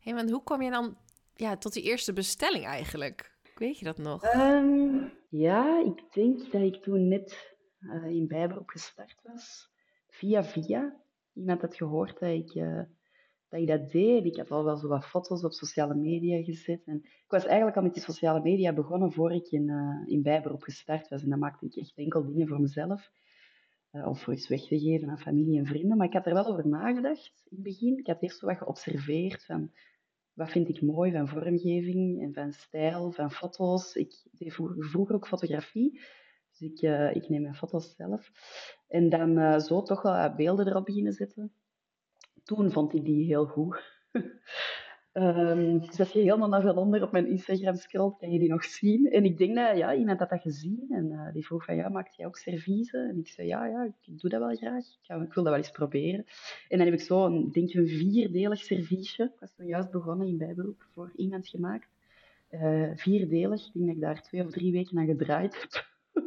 Hé, 0.00 0.14
want 0.14 0.30
hoe 0.30 0.42
kwam 0.42 0.62
je 0.62 0.70
dan 0.70 0.96
ja, 1.34 1.56
tot 1.56 1.72
die 1.72 1.82
eerste 1.82 2.12
bestelling 2.12 2.64
eigenlijk? 2.64 3.33
Weet 3.54 3.78
je 3.78 3.84
dat 3.84 3.98
nog? 3.98 4.22
Ehm, 4.22 5.08
ja, 5.28 5.84
ik 5.84 6.12
denk 6.12 6.52
dat 6.52 6.62
ik 6.62 6.82
toen 6.82 7.08
net 7.08 7.56
uh, 7.80 8.04
in 8.04 8.26
bijberoep 8.26 8.68
gestart 8.68 9.20
was. 9.22 9.70
Via 10.08 10.44
via. 10.44 11.00
Iemand 11.32 11.60
had 11.60 11.76
gehoord 11.76 12.18
dat 12.18 12.30
ik, 12.30 12.54
uh, 12.54 12.82
dat 13.48 13.60
ik 13.60 13.66
dat 13.66 13.90
deed. 13.90 14.24
Ik 14.24 14.36
had 14.36 14.50
al 14.50 14.64
wel 14.64 14.76
zo 14.76 14.88
wat 14.88 15.06
foto's 15.06 15.44
op 15.44 15.52
sociale 15.52 15.94
media 15.94 16.42
gezet. 16.42 16.82
En 16.84 16.96
ik 17.04 17.24
was 17.30 17.44
eigenlijk 17.44 17.76
al 17.76 17.82
met 17.82 17.94
die 17.94 18.02
sociale 18.02 18.40
media 18.40 18.72
begonnen 18.72 19.12
voor 19.12 19.32
ik 19.32 19.46
in, 19.50 19.68
uh, 19.68 20.12
in 20.12 20.22
bijberoep 20.22 20.62
gestart 20.62 21.08
was. 21.08 21.22
En 21.22 21.28
dan 21.28 21.38
maakte 21.38 21.66
ik 21.66 21.76
echt 21.76 21.96
enkel 21.96 22.24
dingen 22.24 22.48
voor 22.48 22.60
mezelf. 22.60 23.10
Of 23.90 24.22
voor 24.22 24.32
iets 24.32 24.48
weg 24.48 24.66
te 24.66 24.78
geven 24.78 25.10
aan 25.10 25.18
familie 25.18 25.58
en 25.58 25.66
vrienden. 25.66 25.96
Maar 25.96 26.06
ik 26.06 26.12
had 26.12 26.26
er 26.26 26.34
wel 26.34 26.46
over 26.46 26.68
nagedacht 26.68 27.32
in 27.44 27.56
het 27.56 27.62
begin. 27.62 27.98
Ik 27.98 28.06
had 28.06 28.22
eerst 28.22 28.38
zo 28.38 28.46
wat 28.46 28.56
geobserveerd 28.56 29.44
van 29.44 29.70
wat 30.34 30.50
vind 30.50 30.68
ik 30.68 30.82
mooi 30.82 31.12
van 31.12 31.28
vormgeving 31.28 32.22
en 32.22 32.32
van 32.32 32.52
stijl, 32.52 33.12
van 33.12 33.30
foto's. 33.30 33.94
Ik 33.94 34.14
deed 34.32 34.54
vroeger 34.78 35.14
ook 35.14 35.26
fotografie. 35.26 36.00
Dus 36.50 36.60
ik, 36.70 36.82
uh, 36.82 37.14
ik 37.14 37.28
neem 37.28 37.42
mijn 37.42 37.54
foto's 37.54 37.94
zelf. 37.96 38.30
En 38.88 39.08
dan 39.08 39.38
uh, 39.38 39.58
zo 39.58 39.82
toch 39.82 40.02
wel 40.02 40.34
beelden 40.34 40.68
erop 40.68 40.84
beginnen 40.84 41.12
zetten. 41.12 41.52
Toen 42.44 42.70
vond 42.70 42.94
ik 42.94 43.04
die 43.04 43.24
heel 43.24 43.46
goed. 43.46 43.82
Um, 45.16 45.80
dus 45.80 45.98
als 45.98 46.12
je 46.12 46.18
helemaal 46.18 46.48
naar 46.48 46.76
onder 46.76 47.02
op 47.02 47.12
mijn 47.12 47.26
Instagram 47.26 47.76
scrolt, 47.76 48.18
kan 48.18 48.30
je 48.30 48.38
die 48.38 48.48
nog 48.48 48.64
zien. 48.64 49.10
En 49.10 49.24
ik 49.24 49.38
denk 49.38 49.54
dat 49.54 49.76
ja, 49.76 49.94
iemand 49.94 50.18
had 50.18 50.28
dat 50.28 50.40
gezien 50.40 50.86
en 50.90 51.10
uh, 51.12 51.32
die 51.32 51.46
vroeg 51.46 51.64
van 51.64 51.76
ja, 51.76 51.88
maakt 51.88 52.16
jij 52.16 52.26
ook 52.26 52.36
serviezen? 52.36 53.08
En 53.08 53.18
ik 53.18 53.28
zei 53.28 53.48
ja, 53.48 53.66
ja, 53.66 53.84
ik 53.84 54.20
doe 54.20 54.30
dat 54.30 54.40
wel 54.40 54.56
graag. 54.56 54.84
Ik, 54.84 55.22
ik 55.22 55.32
wil 55.32 55.42
dat 55.42 55.52
wel 55.52 55.54
eens 55.54 55.70
proberen. 55.70 56.24
En 56.68 56.78
dan 56.78 56.86
heb 56.86 56.94
ik 56.94 57.00
zo 57.00 57.24
een, 57.24 57.52
denk 57.52 57.74
een 57.74 57.88
vierdelig 57.88 58.58
serviesje. 58.58 59.22
Ik 59.22 59.40
was 59.40 59.54
toen 59.54 59.66
juist 59.66 59.90
begonnen 59.90 60.26
in 60.26 60.38
bijberoep 60.38 60.86
voor 60.92 61.12
iemand 61.16 61.48
gemaakt. 61.48 61.88
Uh, 62.50 62.90
vierdelig. 62.94 63.66
Ik 63.66 63.72
denk 63.72 63.86
dat 63.86 63.94
ik 63.94 64.00
daar 64.00 64.22
twee 64.22 64.44
of 64.44 64.50
drie 64.50 64.72
weken 64.72 64.98
aan 64.98 65.06
gedraaid 65.06 65.60
heb. 65.60 65.86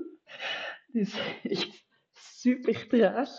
dus 0.91 1.39
echt 1.43 1.85
super 2.13 2.87
traag. 2.87 3.29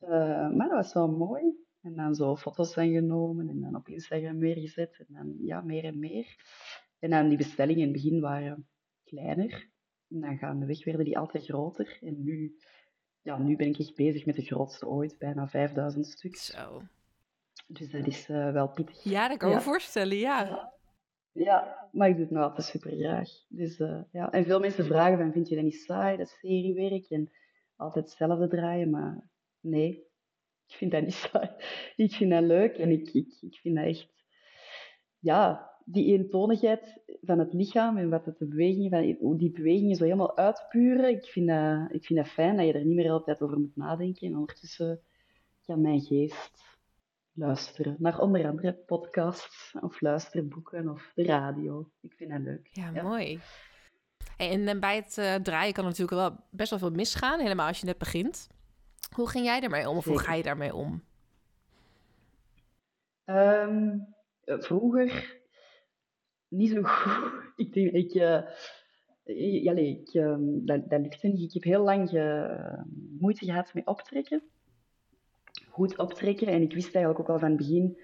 Uh, 0.00 0.50
maar 0.50 0.68
dat 0.68 0.76
was 0.76 0.92
wel 0.92 1.08
mooi. 1.08 1.66
En 1.82 1.94
dan 1.94 2.14
zo 2.14 2.36
foto's 2.36 2.72
zijn 2.72 2.92
genomen 2.92 3.48
en 3.48 3.60
dan 3.60 3.76
op 3.76 3.88
Instagram 3.88 4.38
weer 4.38 4.56
gezet. 4.56 4.98
En 4.98 5.14
dan 5.14 5.34
ja, 5.38 5.60
meer 5.60 5.84
en 5.84 5.98
meer. 5.98 6.36
En 6.98 7.10
dan 7.10 7.28
die 7.28 7.38
bestellingen 7.38 7.80
in 7.80 7.92
het 7.92 8.02
begin 8.02 8.20
waren 8.20 8.68
kleiner. 9.04 9.68
En 10.08 10.20
dan 10.20 10.38
gaandeweg 10.38 10.84
werden 10.84 11.04
die 11.04 11.18
altijd 11.18 11.44
groter. 11.44 11.98
En 12.00 12.22
nu, 12.22 12.56
ja, 13.22 13.38
nu 13.38 13.56
ben 13.56 13.66
ik 13.66 13.78
echt 13.78 13.96
bezig 13.96 14.26
met 14.26 14.36
de 14.36 14.42
grootste 14.42 14.86
ooit, 14.86 15.18
bijna 15.18 15.48
5000 15.48 16.06
stuks. 16.06 16.46
Zo. 16.46 16.82
Dus 17.66 17.90
dat 17.90 18.06
is 18.06 18.28
uh, 18.28 18.52
wel 18.52 18.68
pittig. 18.68 19.02
Ja, 19.02 19.28
dat 19.28 19.38
kan 19.38 19.48
ik 19.48 19.54
me 19.54 19.60
voorstellen, 19.60 20.16
ja. 20.16 20.72
ja. 21.32 21.88
maar 21.92 22.08
ik 22.08 22.14
doe 22.14 22.24
het 22.24 22.34
nog 22.34 22.42
altijd 22.42 22.66
super 22.66 22.90
graag. 22.90 23.28
Dus, 23.48 23.78
uh, 23.78 24.02
ja. 24.12 24.30
En 24.30 24.44
veel 24.44 24.60
mensen 24.60 24.84
vragen 24.84 25.18
van, 25.18 25.32
vind 25.32 25.48
je 25.48 25.54
dat 25.54 25.64
niet 25.64 25.82
saai, 25.86 26.16
dat 26.16 26.28
seriewerk? 26.28 27.10
En 27.10 27.30
altijd 27.76 28.04
hetzelfde 28.04 28.48
draaien, 28.48 28.90
maar 28.90 29.28
nee, 29.60 30.07
ik 30.68 30.74
vind 30.74 30.90
dat 30.90 31.02
niet 31.02 31.14
saai. 31.32 31.50
Ik 31.96 32.12
vind 32.12 32.30
dat 32.30 32.42
leuk 32.42 32.76
en 32.76 32.90
ik, 32.90 33.12
ik, 33.12 33.38
ik 33.40 33.56
vind 33.56 33.76
dat 33.76 33.84
echt... 33.84 34.16
Ja, 35.18 35.70
die 35.84 36.18
eentonigheid 36.18 37.00
van 37.20 37.38
het 37.38 37.52
lichaam 37.52 37.96
en 37.96 38.08
wat 38.08 38.24
het 38.24 38.38
de 38.38 38.46
bewegingen 38.46 38.90
van, 38.90 39.16
hoe 39.20 39.38
die 39.38 39.50
bewegingen 39.50 39.96
zo 39.96 40.04
helemaal 40.04 40.36
uitpuren, 40.36 41.10
ik 41.10 41.24
vind, 41.24 41.48
dat, 41.48 41.92
ik 41.92 42.04
vind 42.04 42.18
dat 42.18 42.28
fijn 42.28 42.56
dat 42.56 42.66
je 42.66 42.72
er 42.72 42.84
niet 42.84 42.96
meer 42.96 43.10
altijd 43.10 43.42
over 43.42 43.58
moet 43.58 43.76
nadenken. 43.76 44.26
En 44.26 44.36
ondertussen 44.36 45.00
kan 45.64 45.80
mijn 45.80 46.00
geest 46.00 46.78
luisteren 47.32 47.96
naar 47.98 48.20
onder 48.20 48.46
andere 48.46 48.72
podcasts 48.72 49.74
of 49.80 50.00
luisterboeken 50.00 50.88
of 50.88 51.12
de 51.14 51.24
radio. 51.24 51.90
Ik 52.00 52.14
vind 52.16 52.30
dat 52.30 52.40
leuk. 52.40 52.68
Ja, 52.72 53.02
mooi. 53.02 53.40
en 54.36 54.80
bij 54.80 54.96
het 54.96 55.16
uh, 55.18 55.34
draaien 55.34 55.72
kan 55.72 55.84
natuurlijk 55.84 56.10
wel 56.10 56.36
best 56.50 56.70
wel 56.70 56.78
veel 56.78 56.90
misgaan, 56.90 57.40
helemaal 57.40 57.66
als 57.66 57.80
je 57.80 57.86
net 57.86 57.98
begint. 57.98 58.48
Hoe 59.14 59.28
ging 59.28 59.44
jij 59.44 59.60
daarmee 59.60 59.88
om 59.88 59.96
of 59.96 60.04
hoe 60.04 60.18
ga 60.18 60.34
je 60.34 60.42
daarmee 60.42 60.74
om? 60.74 61.02
Um, 63.24 64.06
vroeger 64.44 65.36
niet 66.48 66.70
zo 66.70 66.82
goed. 66.92 67.32
Ik 67.56 67.72
denk, 67.72 67.92
ik, 67.92 68.14
uh, 68.14 68.42
ja, 69.62 69.72
ik, 69.72 70.14
uh, 70.14 70.36
dat, 70.40 70.90
dat 70.90 71.00
lukte 71.00 71.28
niet. 71.28 71.42
Ik 71.42 71.52
heb 71.52 71.62
heel 71.62 71.84
lang 71.84 72.12
uh, 72.12 72.82
moeite 73.18 73.44
gehad 73.44 73.74
met 73.74 73.86
optrekken. 73.86 74.42
Goed 75.68 75.98
optrekken. 75.98 76.46
En 76.46 76.62
ik 76.62 76.72
wist 76.72 76.94
eigenlijk 76.94 77.18
ook 77.18 77.34
al 77.34 77.38
van 77.38 77.48
het 77.48 77.58
begin, 77.58 77.98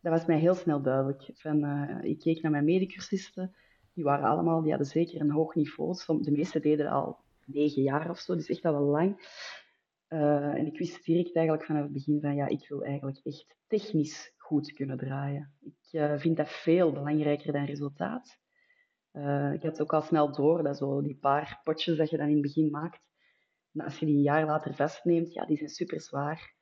dat 0.00 0.12
was 0.12 0.26
mij 0.26 0.38
heel 0.38 0.54
snel 0.54 0.82
duidelijk. 0.82 1.30
Van, 1.34 1.64
ik 2.02 2.18
keek 2.18 2.42
naar 2.42 2.50
mijn 2.50 2.64
medecursisten. 2.64 3.54
Die 3.92 4.04
waren 4.04 4.28
allemaal, 4.28 4.60
die 4.60 4.70
hadden 4.70 4.88
zeker 4.88 5.20
een 5.20 5.30
hoog 5.30 5.54
niveau. 5.54 6.22
De 6.22 6.30
meeste 6.30 6.60
deden 6.60 6.90
al 6.90 7.16
negen 7.44 7.82
jaar 7.82 8.10
of 8.10 8.18
zo, 8.18 8.34
dus 8.34 8.48
echt 8.48 8.64
al 8.64 8.72
wel 8.72 8.82
lang. 8.82 9.16
Uh, 10.14 10.54
en 10.54 10.66
ik 10.66 10.78
wist 10.78 11.04
direct 11.04 11.36
eigenlijk 11.36 11.66
vanaf 11.66 11.82
het 11.82 11.92
begin 11.92 12.20
van, 12.20 12.34
ja, 12.34 12.46
ik 12.46 12.68
wil 12.68 12.84
eigenlijk 12.84 13.20
echt 13.22 13.56
technisch 13.66 14.32
goed 14.36 14.72
kunnen 14.72 14.96
draaien. 14.96 15.52
Ik 15.60 15.92
uh, 15.92 16.18
vind 16.18 16.36
dat 16.36 16.48
veel 16.48 16.92
belangrijker 16.92 17.52
dan 17.52 17.64
resultaat. 17.64 18.38
Uh, 19.12 19.52
ik 19.52 19.62
had 19.62 19.80
ook 19.80 19.92
al 19.92 20.02
snel 20.02 20.32
door 20.32 20.62
dat 20.62 20.76
zo 20.76 21.02
die 21.02 21.16
paar 21.16 21.60
potjes 21.64 21.96
dat 21.96 22.10
je 22.10 22.16
dan 22.16 22.26
in 22.26 22.32
het 22.32 22.42
begin 22.42 22.70
maakt, 22.70 23.00
als 23.76 23.98
je 23.98 24.06
die 24.06 24.14
een 24.14 24.22
jaar 24.22 24.46
later 24.46 24.74
vastneemt, 24.74 25.32
ja, 25.32 25.46
die 25.46 25.56
zijn 25.56 25.70
super 25.70 26.00
zwaar. 26.00 26.54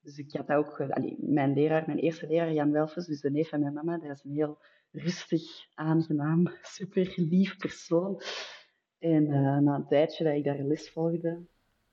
Dus 0.00 0.18
ik 0.18 0.32
had 0.32 0.52
ook, 0.52 0.84
mijn 1.18 1.52
leraar, 1.52 1.82
mijn 1.86 1.98
eerste 1.98 2.26
leraar, 2.26 2.52
Jan 2.52 2.72
Welfes, 2.72 3.06
dus 3.06 3.20
de 3.20 3.30
neef 3.30 3.48
van 3.48 3.60
mijn 3.60 3.72
mama, 3.72 3.98
dat 3.98 4.16
is 4.16 4.24
een 4.24 4.32
heel 4.32 4.58
rustig, 4.90 5.42
aangenaam, 5.74 6.46
super 6.76 7.12
lief 7.16 7.56
persoon. 7.56 8.20
En 8.98 9.28
na 9.64 9.74
een 9.74 9.86
tijdje 9.86 10.24
dat 10.24 10.34
ik 10.34 10.44
daar 10.44 10.62
les 10.62 10.90
volgde, 10.90 11.46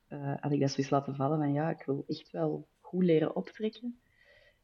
uh, 0.10 0.34
had 0.40 0.52
ik 0.52 0.60
dat 0.60 0.72
zoiets 0.72 0.90
laten 0.90 1.16
vallen 1.16 1.38
van 1.38 1.54
ja, 1.54 1.70
ik 1.70 1.84
wil 1.86 2.04
echt 2.08 2.32
wel 2.32 2.68
goed 2.80 3.04
leren 3.04 3.36
optrekken. 3.36 4.00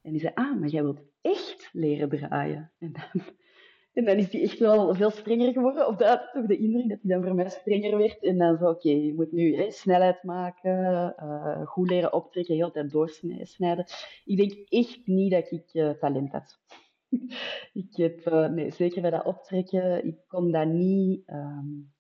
En 0.02 0.12
die 0.12 0.20
zei, 0.20 0.32
ah, 0.36 0.60
maar 0.60 0.70
jij 0.70 0.84
wilt 0.84 1.04
echt 1.22 1.70
leren 1.72 2.10
draaien. 2.10 2.72
En 2.80 2.92
dan, 2.92 3.24
en 3.94 4.06
dan 4.06 4.16
is 4.18 4.30
die 4.30 4.42
echt 4.42 4.60
wel 4.60 4.96
veel 4.96 5.10
strenger 5.10 5.54
geworden. 5.54 5.88
Of 5.88 5.96
dat 5.96 6.30
toch 6.34 6.46
de 6.46 6.58
indruk 6.58 6.90
dat 6.90 7.00
hij 7.02 7.12
dan 7.16 7.24
voor 7.24 7.36
mij 7.36 7.50
strenger 7.50 7.98
werd. 7.98 8.24
En 8.24 8.38
dan 8.38 8.58
zo, 8.58 8.70
oké, 8.70 8.90
je 8.90 9.14
moet 9.14 9.32
nu 9.32 9.56
hè, 9.56 9.72
snelheid 9.72 10.24
maken, 10.24 11.16
uh, 11.20 11.68
goed 11.68 11.90
leren 11.90 12.14
optrekken, 12.14 12.56
heel 12.56 12.72
tijd 12.72 12.92
doorsnijden. 12.92 13.86
Ik 14.26 14.38
denk 14.38 14.52
echt 14.70 15.08
niet 15.08 15.32
dat 15.32 15.52
ik 15.52 15.74
uh, 15.74 15.90
talent 15.90 16.32
had. 16.32 16.60
ik 17.84 17.96
heb, 17.96 18.50
nee, 18.52 18.72
zeker 18.72 19.02
bij 19.02 19.12
dat 19.12 19.26
optrekken, 19.26 20.06
ik 20.06 20.18
kon 20.28 20.52
dat 20.52 20.68
niet... 20.68 21.30
Um, 21.30 21.92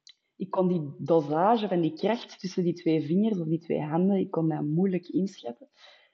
ik 0.42 0.52
kon 0.52 0.68
die 0.68 0.94
dosage 0.98 1.68
van 1.68 1.82
die 1.82 1.94
kracht 1.94 2.40
tussen 2.40 2.64
die 2.64 2.74
twee 2.74 3.02
vingers 3.02 3.40
of 3.40 3.48
die 3.48 3.60
twee 3.60 3.82
handen, 3.82 4.18
ik 4.18 4.32
kon 4.32 4.50
dat 4.50 4.64
moeilijk 4.64 5.08
inschatten. 5.08 5.70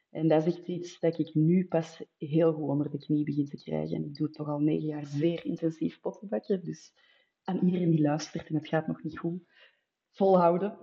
En 0.09 0.27
dat 0.27 0.45
is 0.45 0.55
echt 0.55 0.67
iets 0.67 0.99
dat 0.99 1.19
ik 1.19 1.33
nu 1.33 1.67
pas 1.67 2.03
heel 2.17 2.53
goed 2.53 2.69
onder 2.69 2.91
de 2.91 2.97
knie 2.97 3.23
begin 3.23 3.45
te 3.45 3.57
krijgen. 3.57 3.95
En 3.95 4.05
ik 4.05 4.15
doe 4.15 4.29
toch 4.29 4.47
al 4.47 4.59
negen 4.59 4.87
jaar 4.87 5.05
zeer 5.05 5.45
intensief 5.45 5.99
pottenbakken. 5.99 6.63
Dus 6.63 6.93
aan 7.43 7.59
iedereen 7.65 7.89
die 7.89 8.01
luistert 8.01 8.47
en 8.47 8.55
het 8.55 8.67
gaat 8.67 8.87
nog 8.87 9.03
niet 9.03 9.19
goed, 9.19 9.41
volhouden. 10.11 10.77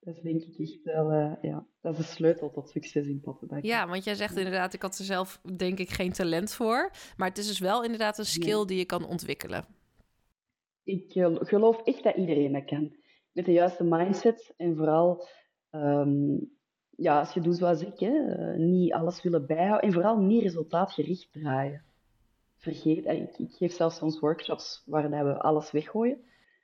Dat 0.00 0.16
is 0.16 0.22
denk 0.22 0.42
ik 0.42 0.58
echt 0.58 0.82
wel, 0.82 1.12
uh, 1.12 1.32
ja, 1.42 1.66
dat 1.80 1.98
is 1.98 2.06
de 2.06 2.12
sleutel 2.12 2.50
tot 2.50 2.68
succes 2.68 3.06
in 3.06 3.20
pottenbakken. 3.20 3.68
Ja, 3.68 3.88
want 3.88 4.04
jij 4.04 4.14
zegt 4.14 4.36
inderdaad, 4.36 4.74
ik 4.74 4.82
had 4.82 4.98
er 4.98 5.04
zelf 5.04 5.40
denk 5.56 5.78
ik 5.78 5.90
geen 5.90 6.12
talent 6.12 6.52
voor. 6.52 6.90
Maar 7.16 7.28
het 7.28 7.38
is 7.38 7.46
dus 7.46 7.58
wel 7.58 7.84
inderdaad 7.84 8.18
een 8.18 8.24
skill 8.24 8.64
die 8.64 8.78
je 8.78 8.84
kan 8.84 9.06
ontwikkelen 9.06 9.77
ik 10.88 11.12
geloof 11.48 11.82
echt 11.82 12.02
dat 12.02 12.16
iedereen 12.16 12.52
dat 12.52 12.64
kan. 12.64 12.96
Met 13.32 13.44
de 13.44 13.52
juiste 13.52 13.84
mindset 13.84 14.54
en 14.56 14.76
vooral, 14.76 15.26
um, 15.70 16.50
ja, 16.90 17.18
als 17.18 17.32
je 17.32 17.40
doet 17.40 17.56
zoals 17.56 17.82
ik, 17.82 17.98
hè, 17.98 18.34
eh, 18.34 18.58
niet 18.58 18.92
alles 18.92 19.22
willen 19.22 19.46
bijhouden 19.46 19.88
en 19.88 19.92
vooral 19.92 20.18
niet 20.18 20.42
resultaatgericht 20.42 21.32
draaien. 21.32 21.84
Vergeet, 22.56 23.06
ik, 23.06 23.38
ik 23.38 23.52
geef 23.52 23.72
zelfs 23.72 23.96
soms 23.96 24.20
workshops 24.20 24.82
waar 24.86 25.10
we 25.10 25.38
alles 25.38 25.70
weggooien. 25.70 26.20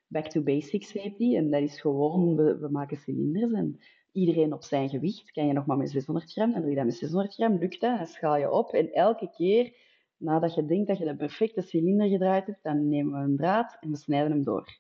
Back 0.07 0.27
to 0.27 0.43
basics 0.43 0.93
heet 0.93 1.19
die. 1.19 1.37
En 1.37 1.51
dat 1.51 1.63
is 1.63 1.81
gewoon, 1.81 2.37
we, 2.37 2.59
we 2.59 2.69
maken 2.69 2.97
cilinders 2.97 3.53
en 3.53 3.81
iedereen 4.13 4.53
op 4.53 4.63
zijn 4.63 4.89
gewicht. 4.89 5.33
Kan 5.33 5.47
je 5.47 5.53
nog 5.53 5.67
maar 5.67 5.77
met 5.77 5.91
600 5.91 6.33
gram, 6.33 6.53
dan 6.53 6.61
doe 6.61 6.71
je 6.71 6.77
dat 6.77 6.85
met 6.85 6.97
600 6.97 7.35
gram, 7.35 7.59
lukt 7.59 7.81
dat, 7.81 7.99
dan 7.99 8.07
schaal 8.07 8.37
je 8.37 8.51
op. 8.51 8.73
En 8.73 8.93
elke 8.93 9.31
keer 9.37 9.77
nadat 10.25 10.55
je 10.55 10.65
denkt 10.65 10.89
dat 10.89 10.99
je 10.99 11.05
de 11.05 11.17
perfecte 11.17 11.63
cilinder 11.63 12.09
gedraaid 12.09 12.47
hebt, 12.47 12.63
dan 12.63 12.89
nemen 12.89 13.13
we 13.13 13.25
een 13.25 13.37
draad 13.37 13.77
en 13.81 13.91
we 13.91 13.97
snijden 13.97 14.31
hem 14.31 14.43
door. 14.43 14.79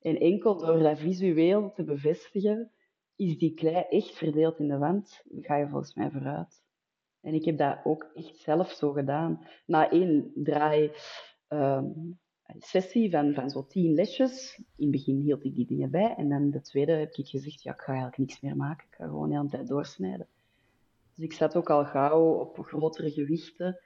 En 0.00 0.18
enkel 0.18 0.58
door 0.58 0.78
dat 0.78 0.98
visueel 0.98 1.72
te 1.72 1.84
bevestigen, 1.84 2.70
is 3.16 3.38
die 3.38 3.54
klei 3.54 3.84
echt 3.88 4.16
verdeeld 4.16 4.58
in 4.58 4.68
de 4.68 4.78
wand, 4.78 5.22
ga 5.40 5.56
je 5.56 5.68
volgens 5.68 5.94
mij 5.94 6.10
vooruit. 6.10 6.62
En 7.20 7.34
ik 7.34 7.44
heb 7.44 7.58
dat 7.58 7.78
ook 7.84 8.10
echt 8.14 8.36
zelf 8.36 8.70
zo 8.70 8.92
gedaan. 8.92 9.46
Na 9.66 9.90
één 9.90 10.30
draai 10.34 10.90
um, 11.48 12.18
sessie 12.58 13.10
van, 13.10 13.34
van 13.34 13.50
zo'n 13.50 13.66
tien 13.66 13.94
lesjes, 13.94 14.56
in 14.56 14.64
het 14.76 14.90
begin 14.90 15.20
hield 15.20 15.44
ik 15.44 15.54
die 15.54 15.66
dingen 15.66 15.90
bij, 15.90 16.14
en 16.14 16.28
dan 16.28 16.50
de 16.50 16.60
tweede 16.60 16.92
heb 16.92 17.14
ik 17.14 17.28
gezegd, 17.28 17.62
ja, 17.62 17.72
ik 17.72 17.80
ga 17.80 17.92
eigenlijk 17.92 18.18
niks 18.18 18.40
meer 18.40 18.56
maken, 18.56 18.86
ik 18.90 18.94
ga 18.94 19.04
gewoon 19.04 19.28
de 19.28 19.36
hele 19.36 19.48
tijd 19.48 19.68
doorsnijden. 19.68 20.28
Dus 21.14 21.24
ik 21.24 21.32
zat 21.32 21.56
ook 21.56 21.70
al 21.70 21.84
gauw 21.84 22.32
op 22.32 22.58
grotere 22.58 23.10
gewichten, 23.10 23.80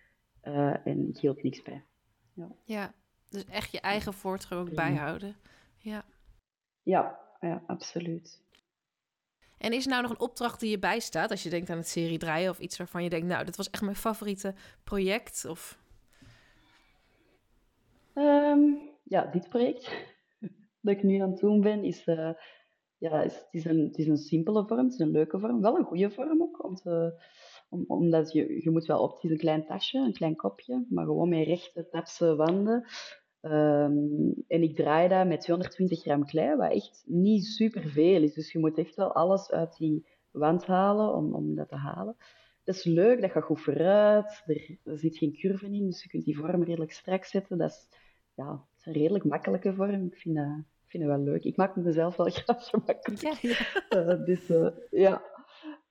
uh, 0.46 0.86
en 0.86 1.08
ik 1.08 1.18
hield 1.18 1.42
niks 1.42 1.62
bij. 1.62 1.84
Ja. 2.32 2.48
ja, 2.64 2.94
dus 3.28 3.44
echt 3.44 3.72
je 3.72 3.80
eigen 3.80 4.12
voortgang 4.12 4.60
ook 4.60 4.74
bijhouden. 4.74 5.36
Ja. 5.76 6.04
ja, 6.82 7.18
ja, 7.40 7.62
absoluut. 7.66 8.44
En 9.58 9.72
is 9.72 9.84
er 9.84 9.90
nou 9.90 10.02
nog 10.02 10.10
een 10.10 10.20
opdracht 10.20 10.60
die 10.60 10.70
je 10.70 10.78
bijstaat 10.78 11.30
als 11.30 11.42
je 11.42 11.50
denkt 11.50 11.70
aan 11.70 11.76
het 11.76 11.88
serie 11.88 12.18
draaien 12.18 12.50
of 12.50 12.58
iets 12.58 12.78
waarvan 12.78 13.02
je 13.02 13.10
denkt, 13.10 13.26
nou, 13.26 13.44
dit 13.44 13.56
was 13.56 13.70
echt 13.70 13.82
mijn 13.82 13.96
favoriete 13.96 14.54
project? 14.84 15.44
Of... 15.44 15.78
Um, 18.14 18.78
ja, 19.02 19.26
dit 19.26 19.48
project 19.48 19.90
dat 20.80 20.94
ik 20.96 21.02
nu 21.02 21.18
aan 21.18 21.30
het 21.30 21.40
doen 21.40 21.60
ben, 21.60 21.84
is 21.84 22.06
uh, 22.06 22.30
ja, 22.98 23.22
het 23.22 23.46
is, 23.50 23.64
een, 23.64 23.78
het 23.78 23.98
is 23.98 24.06
een 24.06 24.16
simpele 24.16 24.66
vorm, 24.66 24.84
het 24.84 24.92
is 24.92 24.98
een 24.98 25.10
leuke 25.10 25.38
vorm. 25.38 25.60
Wel 25.60 25.76
een 25.76 25.84
goede 25.84 26.10
vorm 26.10 26.42
ook, 26.42 26.64
om 26.64 26.74
te, 26.74 27.22
om, 27.68 27.84
omdat 27.86 28.32
je, 28.32 28.62
je 28.62 28.70
moet 28.70 28.86
wel 28.86 29.02
op, 29.02 29.14
het 29.14 29.24
is 29.24 29.30
een 29.30 29.36
klein 29.36 29.66
tasje, 29.66 29.98
een 29.98 30.12
klein 30.12 30.36
kopje, 30.36 30.86
maar 30.88 31.04
gewoon 31.04 31.28
met 31.28 31.46
rechte 31.46 31.88
tapse 31.90 32.36
wanden. 32.36 32.84
Ehm, 33.40 34.32
en 34.46 34.62
ik 34.62 34.76
draai 34.76 35.08
dat 35.08 35.26
met 35.26 35.40
220 35.40 36.00
gram 36.00 36.24
klei, 36.24 36.56
wat 36.56 36.72
echt 36.72 37.02
niet 37.06 37.44
super 37.44 37.88
veel 37.88 38.22
is. 38.22 38.34
Dus 38.34 38.52
je 38.52 38.58
moet 38.58 38.78
echt 38.78 38.94
wel 38.94 39.12
alles 39.12 39.50
uit 39.50 39.76
die 39.76 40.06
wand 40.30 40.66
halen 40.66 41.14
om, 41.14 41.34
om 41.34 41.54
dat 41.54 41.68
te 41.68 41.76
halen. 41.76 42.16
Dat 42.64 42.74
is 42.74 42.84
leuk, 42.84 43.20
dat 43.20 43.30
gaat 43.30 43.42
goed 43.42 43.60
vooruit. 43.60 44.42
Er, 44.46 44.78
er 44.84 44.98
zit 44.98 45.16
geen 45.16 45.36
curve 45.36 45.66
in, 45.66 45.86
dus 45.86 46.02
je 46.02 46.08
kunt 46.08 46.24
die 46.24 46.38
vorm 46.38 46.62
redelijk 46.62 46.92
strak 46.92 47.24
zetten. 47.24 47.58
Dat 47.58 47.70
is, 47.70 47.88
ja, 48.34 48.64
is 48.78 48.86
een 48.86 48.92
redelijk 48.92 49.24
makkelijke 49.24 49.74
vorm. 49.74 50.04
Ik 50.06 50.16
vind 50.16 50.36
dat, 50.36 50.58
ik 50.84 50.90
vind 50.90 51.02
dat 51.02 51.16
wel 51.16 51.24
leuk. 51.24 51.44
Ik 51.44 51.56
maak 51.56 51.74
het 51.74 51.84
mezelf 51.84 52.16
wel 52.16 52.30
graag 52.30 52.68
gemakkelijk. 52.68 53.20
Ja, 53.20 53.34
ja. 53.40 54.16
Uh, 54.16 54.24
dus 54.24 54.50
uh, 54.50 54.68
ja, 54.90 55.22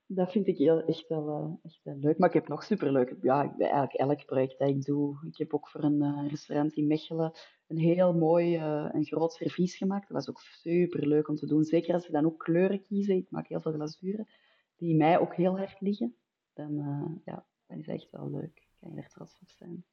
dat 0.08 0.32
vind 0.32 0.48
ik 0.48 0.58
heel, 0.58 0.84
echt, 0.84 1.08
wel, 1.08 1.30
uh, 1.30 1.72
echt 1.72 1.80
wel 1.84 1.98
leuk. 1.98 2.18
Maar 2.18 2.28
ik 2.28 2.36
heb 2.36 2.48
nog 2.48 2.64
superleuk. 2.64 3.16
Ja, 3.22 3.56
eigenlijk 3.58 3.94
elk 3.94 4.26
project 4.26 4.60
dat 4.60 4.70
ik 4.70 4.86
doe. 4.86 5.18
Ik 5.28 5.38
heb 5.38 5.54
ook 5.54 5.70
voor 5.70 5.84
een 5.84 6.28
restaurant 6.28 6.74
in 6.74 6.88
Mechelen 6.88 7.32
een 7.68 7.78
heel 7.78 8.14
mooi 8.14 8.56
en 8.58 9.06
groot 9.06 9.34
servies 9.34 9.78
gemaakt. 9.78 10.08
Dat 10.08 10.18
was 10.18 10.30
ook 10.30 10.40
super 10.40 11.08
leuk 11.08 11.28
om 11.28 11.36
te 11.36 11.48
doen. 11.48 11.64
Zeker 11.64 11.94
als 11.94 12.06
je 12.06 12.12
dan 12.12 12.26
ook 12.26 12.40
kleuren 12.40 12.82
kiezen. 12.82 13.16
Ik 13.16 13.28
maak 13.30 13.48
heel 13.48 13.62
veel 13.62 13.74
glazuren 13.74 14.28
die 14.76 14.96
mij 14.96 15.20
ook 15.20 15.36
heel 15.36 15.58
hard 15.58 15.82
liggen 15.82 16.16
dan, 16.56 17.22
ja, 17.26 17.46
dat 17.68 17.78
is 17.78 17.88
echt 17.88 18.08
wel 18.12 18.30
leuk. 18.30 18.68
Kan 18.80 18.92
je 18.92 19.02
er 19.02 19.10
trots 19.10 19.40
op 19.42 19.50
zijn. 19.50 19.86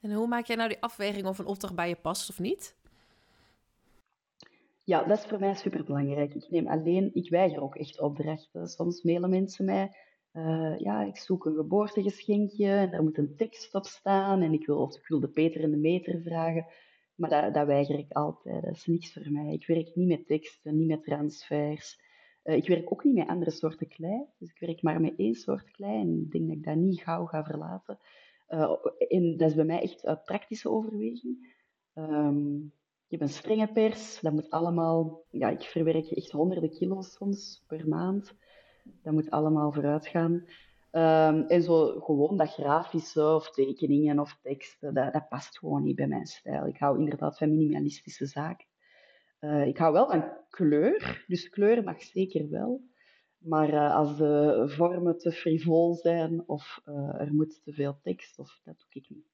En 0.00 0.12
hoe 0.12 0.26
maak 0.26 0.46
jij 0.46 0.56
nou 0.56 0.68
die 0.68 0.82
afweging 0.82 1.26
of 1.26 1.38
een 1.38 1.46
opdracht 1.46 1.74
bij 1.74 1.88
je 1.88 1.96
past 1.96 2.28
of 2.28 2.38
niet? 2.38 2.76
Ja, 4.86 5.04
dat 5.04 5.18
is 5.18 5.24
voor 5.24 5.38
mij 5.38 5.54
super 5.54 5.84
belangrijk. 5.84 6.34
Ik 6.34 6.50
neem 6.50 6.68
alleen, 6.68 7.10
ik 7.14 7.30
weiger 7.30 7.62
ook 7.62 7.76
echt 7.76 8.00
opdrachten. 8.00 8.66
Soms 8.66 9.02
mailen 9.02 9.30
mensen 9.30 9.64
mij, 9.64 9.90
uh, 10.32 10.78
ja, 10.78 11.02
ik 11.02 11.16
zoek 11.16 11.44
een 11.44 11.54
geboortegeschenkje 11.54 12.66
en 12.66 12.90
daar 12.90 13.02
moet 13.02 13.18
een 13.18 13.36
tekst 13.36 13.74
op 13.74 13.84
staan 13.84 14.42
en 14.42 14.52
ik 14.52 14.66
wil, 14.66 14.78
of 14.78 14.96
ik 14.96 15.06
wil 15.06 15.20
de 15.20 15.28
Peter 15.28 15.62
en 15.62 15.70
de 15.70 15.76
meter 15.76 16.20
vragen. 16.22 16.66
Maar 17.14 17.30
dat, 17.30 17.54
dat 17.54 17.66
weiger 17.66 17.98
ik 17.98 18.12
altijd. 18.12 18.62
Dat 18.62 18.74
is 18.74 18.86
niks 18.86 19.12
voor 19.12 19.32
mij. 19.32 19.52
Ik 19.52 19.66
werk 19.66 19.94
niet 19.94 20.08
met 20.08 20.26
teksten, 20.26 20.76
niet 20.76 20.88
met 20.88 21.04
transfers. 21.04 22.00
Uh, 22.44 22.56
ik 22.56 22.68
werk 22.68 22.92
ook 22.92 23.04
niet 23.04 23.14
met 23.14 23.28
andere 23.28 23.50
soorten 23.50 23.88
klei, 23.88 24.24
dus 24.38 24.50
ik 24.50 24.58
werk 24.58 24.82
maar 24.82 25.00
met 25.00 25.14
één 25.16 25.34
soort 25.34 25.70
klei 25.70 26.00
en 26.00 26.20
ik 26.20 26.30
denk 26.30 26.46
dat 26.46 26.56
ik 26.56 26.64
dat 26.64 26.76
niet 26.76 27.02
gauw 27.02 27.24
ga 27.24 27.44
verlaten. 27.44 27.98
Uh, 28.48 28.72
en 29.08 29.36
dat 29.36 29.48
is 29.48 29.54
bij 29.54 29.64
mij 29.64 29.82
echt 29.82 30.06
uit 30.06 30.24
praktische 30.24 30.70
overweging. 30.70 31.54
Um, 31.94 32.72
ik 33.06 33.12
heb 33.12 33.20
een 33.20 33.28
strenge 33.28 33.72
pers, 33.72 34.20
dat 34.20 34.32
moet 34.32 34.50
allemaal, 34.50 35.24
ja, 35.30 35.48
ik 35.48 35.62
verwerk 35.62 36.06
echt 36.06 36.30
honderden 36.30 36.70
kilo's 36.70 37.12
soms 37.12 37.64
per 37.66 37.88
maand. 37.88 38.34
Dat 39.02 39.12
moet 39.12 39.30
allemaal 39.30 39.72
vooruit 39.72 40.06
gaan. 40.06 40.32
Um, 40.92 41.46
en 41.46 41.62
zo 41.62 42.00
gewoon 42.00 42.36
dat 42.36 42.52
grafische 42.52 43.34
of 43.34 43.50
tekeningen 43.50 44.18
of 44.18 44.38
teksten, 44.42 44.94
dat, 44.94 45.12
dat 45.12 45.28
past 45.28 45.58
gewoon 45.58 45.82
niet 45.82 45.96
bij 45.96 46.06
mijn 46.06 46.26
stijl. 46.26 46.66
Ik 46.66 46.78
hou 46.78 46.98
inderdaad 46.98 47.38
van 47.38 47.50
minimalistische 47.50 48.26
zaken. 48.26 48.66
Uh, 49.40 49.66
ik 49.66 49.78
hou 49.78 49.92
wel 49.92 50.06
van 50.10 50.32
kleur, 50.50 51.24
dus 51.26 51.48
kleur 51.48 51.84
mag 51.84 52.02
zeker 52.02 52.50
wel. 52.50 52.80
Maar 53.38 53.72
uh, 53.72 53.94
als 53.94 54.16
de 54.16 54.62
vormen 54.66 55.18
te 55.18 55.32
frivol 55.32 55.94
zijn 55.94 56.48
of 56.48 56.80
uh, 56.86 57.20
er 57.20 57.34
moet 57.34 57.60
te 57.64 57.72
veel 57.72 57.98
tekst, 58.02 58.38
of, 58.38 58.60
dat 58.64 58.76
doe 58.78 59.02
ik 59.02 59.10
niet. 59.10 59.26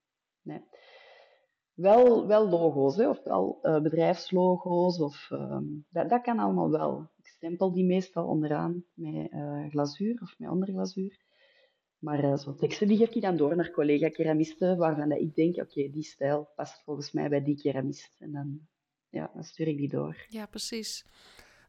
Nee. 0.43 0.61
Wel, 1.75 2.27
wel 2.27 2.49
logo's, 2.49 2.97
hè, 2.97 3.09
of 3.09 3.23
wel 3.25 3.59
bedrijfslogo's, 3.63 5.01
of, 5.01 5.31
um, 5.31 5.87
dat, 5.91 6.09
dat 6.09 6.23
kan 6.23 6.39
allemaal 6.39 6.71
wel. 6.71 7.09
Ik 7.19 7.27
stempel 7.27 7.73
die 7.73 7.85
meestal 7.85 8.27
onderaan 8.27 8.85
met 8.95 9.31
glazuur 9.71 10.21
of 10.23 10.35
met 10.39 10.49
andere 10.49 10.73
glazuur. 10.73 11.21
Maar 11.99 12.39
zo'n 12.39 12.57
teksten 12.57 12.89
die 12.89 12.97
geef 12.97 13.15
ik 13.15 13.23
dan 13.23 13.37
door 13.37 13.57
naar 13.57 13.71
collega-keramisten, 13.71 14.77
waarvan 14.77 15.09
dat 15.09 15.19
ik 15.19 15.35
denk, 15.35 15.57
oké, 15.57 15.91
die 15.91 16.03
stijl 16.03 16.49
past 16.57 16.83
volgens 16.85 17.13
mij 17.13 17.29
bij 17.29 17.43
die 17.43 17.57
keramist. 17.57 18.17
En 18.19 18.33
dan 18.33 18.61
ja, 19.13 19.31
dan 19.35 19.45
stuur 19.45 19.69
ik 19.69 19.77
die 19.77 19.89
door. 19.89 20.27
Ja, 20.29 20.47
precies. 20.47 21.05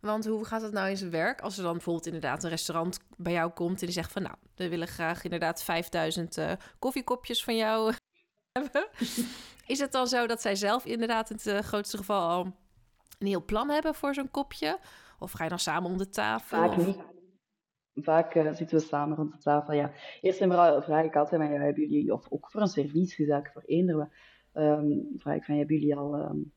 Want 0.01 0.25
hoe 0.25 0.45
gaat 0.45 0.61
het 0.61 0.71
nou 0.71 0.89
in 0.89 0.97
zijn 0.97 1.11
werk? 1.11 1.41
Als 1.41 1.57
er 1.57 1.63
dan 1.63 1.73
bijvoorbeeld 1.73 2.05
inderdaad 2.05 2.43
een 2.43 2.49
restaurant 2.49 2.99
bij 3.17 3.33
jou 3.33 3.51
komt 3.51 3.79
en 3.79 3.85
die 3.85 3.95
zegt 3.95 4.11
van 4.11 4.21
nou, 4.21 4.35
we 4.55 4.69
willen 4.69 4.87
graag 4.87 5.23
inderdaad 5.23 5.63
5000 5.63 6.37
uh, 6.37 6.51
eh, 6.51 6.57
koffiekopjes 6.79 7.43
van 7.43 7.55
jou 7.55 7.93
hebben. 8.51 8.87
Is 9.65 9.79
het 9.79 9.91
dan 9.91 10.07
zo 10.07 10.27
dat 10.27 10.41
zij 10.41 10.55
zelf 10.55 10.85
inderdaad 10.85 11.29
in 11.29 11.35
het 11.35 11.45
uh, 11.45 11.59
grootste 11.59 11.97
geval 11.97 12.29
al 12.29 12.45
een 13.19 13.27
heel 13.27 13.45
plan 13.45 13.69
hebben 13.69 13.95
voor 13.95 14.13
zo'n 14.13 14.31
kopje? 14.31 14.79
Of 15.19 15.31
ga 15.31 15.43
je 15.43 15.49
dan 15.49 15.59
samen 15.59 15.91
om 15.91 15.97
de 15.97 16.09
tafel? 16.09 16.57
Vaak 16.57 16.77
niet. 16.77 16.97
Vaak 17.95 18.35
uh, 18.35 18.53
zitten 18.53 18.77
we 18.77 18.83
samen 18.83 19.17
rond 19.17 19.31
de 19.31 19.37
tafel, 19.37 19.73
ja. 19.73 19.91
Eerst 20.21 20.41
en 20.41 20.47
vooral 20.47 20.81
vraag 20.81 21.05
ik 21.05 21.15
altijd, 21.15 21.41
maar, 21.41 21.51
ja, 21.51 21.59
hebben 21.59 21.81
jullie, 21.83 22.13
of 22.13 22.31
ook 22.31 22.51
voor 22.51 22.61
een 22.61 22.67
serviesgezaak, 22.67 23.51
voor 23.53 23.63
eender, 23.65 24.09
um, 24.53 25.13
vraag 25.17 25.35
ik 25.35 25.43
van, 25.43 25.57
hebben 25.57 25.75
jullie 25.75 25.95
al... 25.95 26.15
Um, 26.15 26.53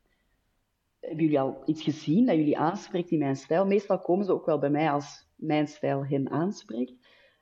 hebben 1.01 1.25
jullie 1.25 1.41
al 1.41 1.63
iets 1.65 1.83
gezien 1.83 2.27
dat 2.27 2.37
jullie 2.37 2.59
aanspreekt 2.59 3.11
in 3.11 3.19
mijn 3.19 3.37
stijl? 3.37 3.67
Meestal 3.67 4.01
komen 4.01 4.25
ze 4.25 4.33
ook 4.33 4.47
wel 4.47 4.59
bij 4.59 4.71
mij 4.71 4.91
als 4.91 5.29
mijn 5.35 5.67
stijl 5.67 6.07
hen 6.07 6.31
aanspreekt. 6.31 6.95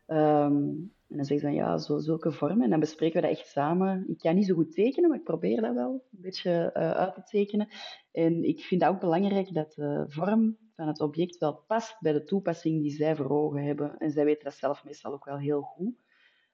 Um, 0.07 0.94
en 1.09 1.17
dan 1.17 1.25
zeggen 1.25 1.49
ze 1.49 1.55
van 1.57 1.65
ja, 1.65 1.79
zo, 1.79 1.99
zulke 1.99 2.33
vormen. 2.33 2.63
En 2.63 2.71
dan 2.71 2.81
bespreken 2.81 3.21
we 3.21 3.27
dat 3.29 3.39
echt 3.39 3.49
samen. 3.49 4.05
Ik 4.09 4.19
kan 4.19 4.35
niet 4.35 4.47
zo 4.47 4.55
goed 4.55 4.73
tekenen, 4.73 5.09
maar 5.09 5.19
ik 5.19 5.25
probeer 5.25 5.61
dat 5.61 5.75
wel 5.75 5.93
een 5.93 6.21
beetje 6.21 6.71
uh, 6.77 6.91
uit 6.91 7.15
te 7.15 7.23
tekenen. 7.23 7.69
En 8.13 8.45
ik 8.45 8.61
vind 8.61 8.83
het 8.83 8.91
ook 8.91 9.01
belangrijk 9.01 9.55
dat 9.55 9.73
de 9.73 10.05
vorm 10.09 10.59
van 10.75 10.87
het 10.87 11.01
object 11.01 11.39
wel 11.39 11.65
past 11.67 11.97
bij 12.01 12.13
de 12.13 12.25
toepassing 12.25 12.83
die 12.83 12.91
zij 12.91 13.17
voor 13.17 13.31
ogen 13.31 13.65
hebben. 13.65 13.99
En 13.99 14.11
zij 14.11 14.25
weten 14.25 14.45
dat 14.45 14.55
zelf 14.55 14.85
meestal 14.85 15.13
ook 15.13 15.25
wel 15.25 15.39
heel 15.39 15.63
goed. 15.63 15.95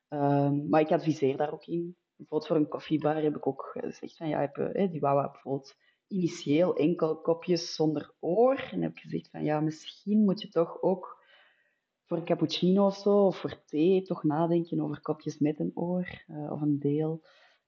Um, 0.08 0.68
maar 0.68 0.80
ik 0.80 0.90
adviseer 0.90 1.36
daar 1.36 1.52
ook 1.52 1.66
in. 1.66 1.96
Bijvoorbeeld 2.16 2.46
voor 2.50 2.56
een 2.56 2.68
koffiebar 2.68 3.22
heb 3.22 3.36
ik 3.36 3.46
ook 3.46 3.70
gezegd 3.72 4.16
van 4.16 4.28
ja, 4.28 4.40
heb, 4.40 4.56
eh, 4.56 4.90
die 4.90 5.00
wou 5.00 5.30
bijvoorbeeld 5.30 5.76
initieel 6.08 6.76
enkel 6.76 7.20
kopjes 7.20 7.74
zonder 7.74 8.14
oor. 8.20 8.68
En 8.70 8.82
heb 8.82 8.90
ik 8.90 8.98
gezegd 8.98 9.30
van 9.30 9.44
ja, 9.44 9.60
misschien 9.60 10.24
moet 10.24 10.40
je 10.40 10.48
toch 10.48 10.82
ook 10.82 11.19
voor 12.10 12.18
een 12.18 12.24
cappuccino 12.24 12.86
of 12.86 12.96
zo, 12.96 13.26
of 13.26 13.36
voor 13.36 13.64
thee, 13.64 14.02
toch 14.02 14.22
nadenken 14.22 14.80
over 14.80 15.00
kopjes 15.00 15.38
met 15.38 15.58
een 15.60 15.70
oor 15.74 16.24
uh, 16.28 16.52
of 16.52 16.60
een 16.60 16.78
deel. 16.78 17.22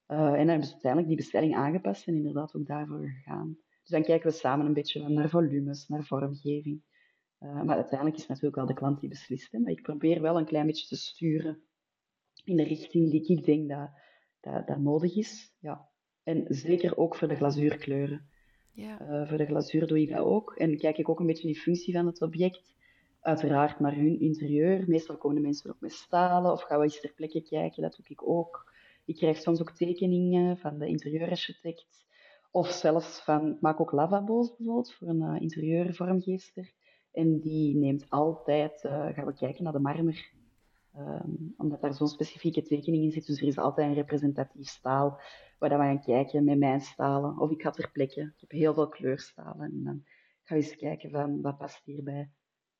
Uh, 0.09 0.18
en 0.18 0.37
dan 0.37 0.48
hebben 0.48 0.66
ze 0.66 0.72
uiteindelijk 0.72 1.07
die 1.07 1.16
bestelling 1.16 1.55
aangepast 1.55 2.07
en 2.07 2.14
inderdaad 2.14 2.55
ook 2.55 2.66
daarvoor 2.66 3.09
gegaan. 3.09 3.59
Dus 3.81 3.90
dan 3.90 4.02
kijken 4.02 4.31
we 4.31 4.37
samen 4.37 4.66
een 4.66 4.72
beetje 4.72 5.09
naar 5.09 5.28
volumes, 5.28 5.88
naar 5.88 6.05
vormgeving. 6.05 6.83
Uh, 7.40 7.62
maar 7.62 7.76
uiteindelijk 7.76 8.14
is 8.14 8.20
het 8.20 8.28
natuurlijk 8.28 8.57
wel 8.57 8.66
de 8.66 8.74
klant 8.74 9.00
die 9.00 9.09
beslist. 9.09 9.52
Hè? 9.52 9.59
Maar 9.59 9.72
ik 9.72 9.83
probeer 9.83 10.20
wel 10.20 10.38
een 10.38 10.44
klein 10.44 10.66
beetje 10.66 10.87
te 10.87 10.96
sturen 10.96 11.62
in 12.44 12.57
de 12.57 12.64
richting 12.64 13.11
die 13.11 13.38
ik 13.38 13.44
denk 13.44 13.68
dat, 13.68 13.90
dat, 14.40 14.66
dat 14.66 14.78
nodig 14.78 15.16
is. 15.16 15.57
Ja. 15.61 15.88
En 16.22 16.44
zeker 16.48 16.96
ook 16.96 17.16
voor 17.16 17.28
de 17.28 17.37
glazuurkleuren. 17.37 18.28
Ja. 18.72 19.26
Voor 19.26 19.38
de 19.38 19.46
glazuur 19.46 19.87
doe 19.87 20.00
ik 20.00 20.09
dat 20.09 20.24
ook. 20.24 20.55
En 20.57 20.76
kijk 20.76 20.98
ik 20.98 21.09
ook 21.09 21.20
een 21.20 21.26
beetje 21.26 21.48
in 21.48 21.55
functie 21.55 21.94
van 21.94 22.07
het 22.07 22.22
object. 22.22 22.72
Uiteraard 23.22 23.80
naar 23.80 23.94
hun 23.94 24.20
interieur. 24.20 24.85
Meestal 24.88 25.16
komen 25.16 25.37
de 25.37 25.42
mensen 25.42 25.70
ook 25.70 25.80
met 25.80 25.92
stalen 25.92 26.52
of 26.52 26.62
gaan 26.62 26.78
we 26.78 26.85
eens 26.85 27.00
ter 27.00 27.12
plekke 27.12 27.42
kijken. 27.42 27.82
Dat 27.82 27.96
doe 27.96 28.06
ik 28.08 28.28
ook. 28.28 28.72
Ik 29.04 29.16
krijg 29.16 29.37
soms 29.37 29.61
ook 29.61 29.70
tekeningen 29.70 30.58
van 30.58 30.78
de 30.78 30.87
interieurarchitect. 30.87 32.06
Of 32.50 32.68
zelfs 32.68 33.20
van, 33.20 33.50
ik 33.50 33.61
maak 33.61 33.80
ook 33.80 33.92
lavabo's 33.92 34.56
bijvoorbeeld 34.56 34.92
voor 34.92 35.08
een 35.08 35.22
uh, 35.22 35.40
interieurvormgeefster. 35.40 36.72
En 37.12 37.40
die 37.40 37.76
neemt 37.76 38.06
altijd, 38.08 38.85
uh, 38.85 39.06
gaan 39.12 39.26
we 39.26 39.35
kijken 39.35 39.64
naar 39.64 39.72
de 39.72 39.78
marmer 39.78 40.30
Um, 40.98 41.54
omdat 41.56 41.80
daar 41.80 41.94
zo'n 41.94 42.08
specifieke 42.08 42.62
tekening 42.62 43.02
in 43.02 43.11
zit. 43.12 43.26
Dus 43.26 43.40
er 43.40 43.46
is 43.46 43.58
altijd 43.58 43.88
een 43.88 43.94
representatief 43.94 44.68
staal 44.68 45.20
waar 45.58 45.70
we 45.70 45.76
gaan 45.76 46.02
kijken 46.02 46.44
met 46.44 46.58
mijn 46.58 46.80
stalen. 46.80 47.38
Of 47.38 47.50
ik 47.50 47.62
ga 47.62 47.70
ter 47.70 47.90
plekke. 47.90 48.20
Ik 48.20 48.40
heb 48.40 48.50
heel 48.50 48.74
veel 48.74 48.88
kleurstalen. 48.88 49.61
En 49.61 49.85
dan 49.85 50.04
ga 50.42 50.54
je 50.54 50.62
eens 50.62 50.76
kijken 50.76 51.11
van 51.11 51.40
wat 51.40 51.58
past 51.58 51.85
hierbij. 51.85 52.30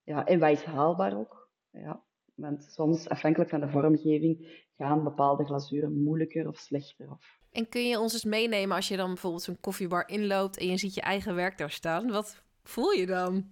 Ja, 0.04 0.26
en 0.26 0.38
wat 0.38 0.50
is 0.50 0.64
haalbaar 0.64 1.18
ook. 1.18 1.50
Ja, 1.70 2.02
want 2.34 2.62
soms, 2.62 3.08
afhankelijk 3.08 3.50
van 3.50 3.60
de 3.60 3.68
vormgeving, 3.68 4.66
gaan 4.76 5.04
bepaalde 5.04 5.44
glazuren 5.44 6.02
moeilijker 6.02 6.48
of 6.48 6.56
slechter. 6.56 7.10
Of... 7.10 7.38
En 7.52 7.68
kun 7.68 7.88
je 7.88 7.98
ons 7.98 8.12
eens 8.12 8.24
meenemen 8.24 8.76
als 8.76 8.88
je 8.88 8.96
dan 8.96 9.08
bijvoorbeeld 9.08 9.42
zo'n 9.42 9.60
koffiebar 9.60 10.08
inloopt 10.08 10.58
en 10.58 10.66
je 10.66 10.76
ziet 10.76 10.94
je 10.94 11.00
eigen 11.00 11.34
werk 11.34 11.58
daar 11.58 11.70
staan? 11.70 12.10
Wat 12.10 12.42
voel 12.62 12.90
je 12.90 13.06
dan? 13.06 13.50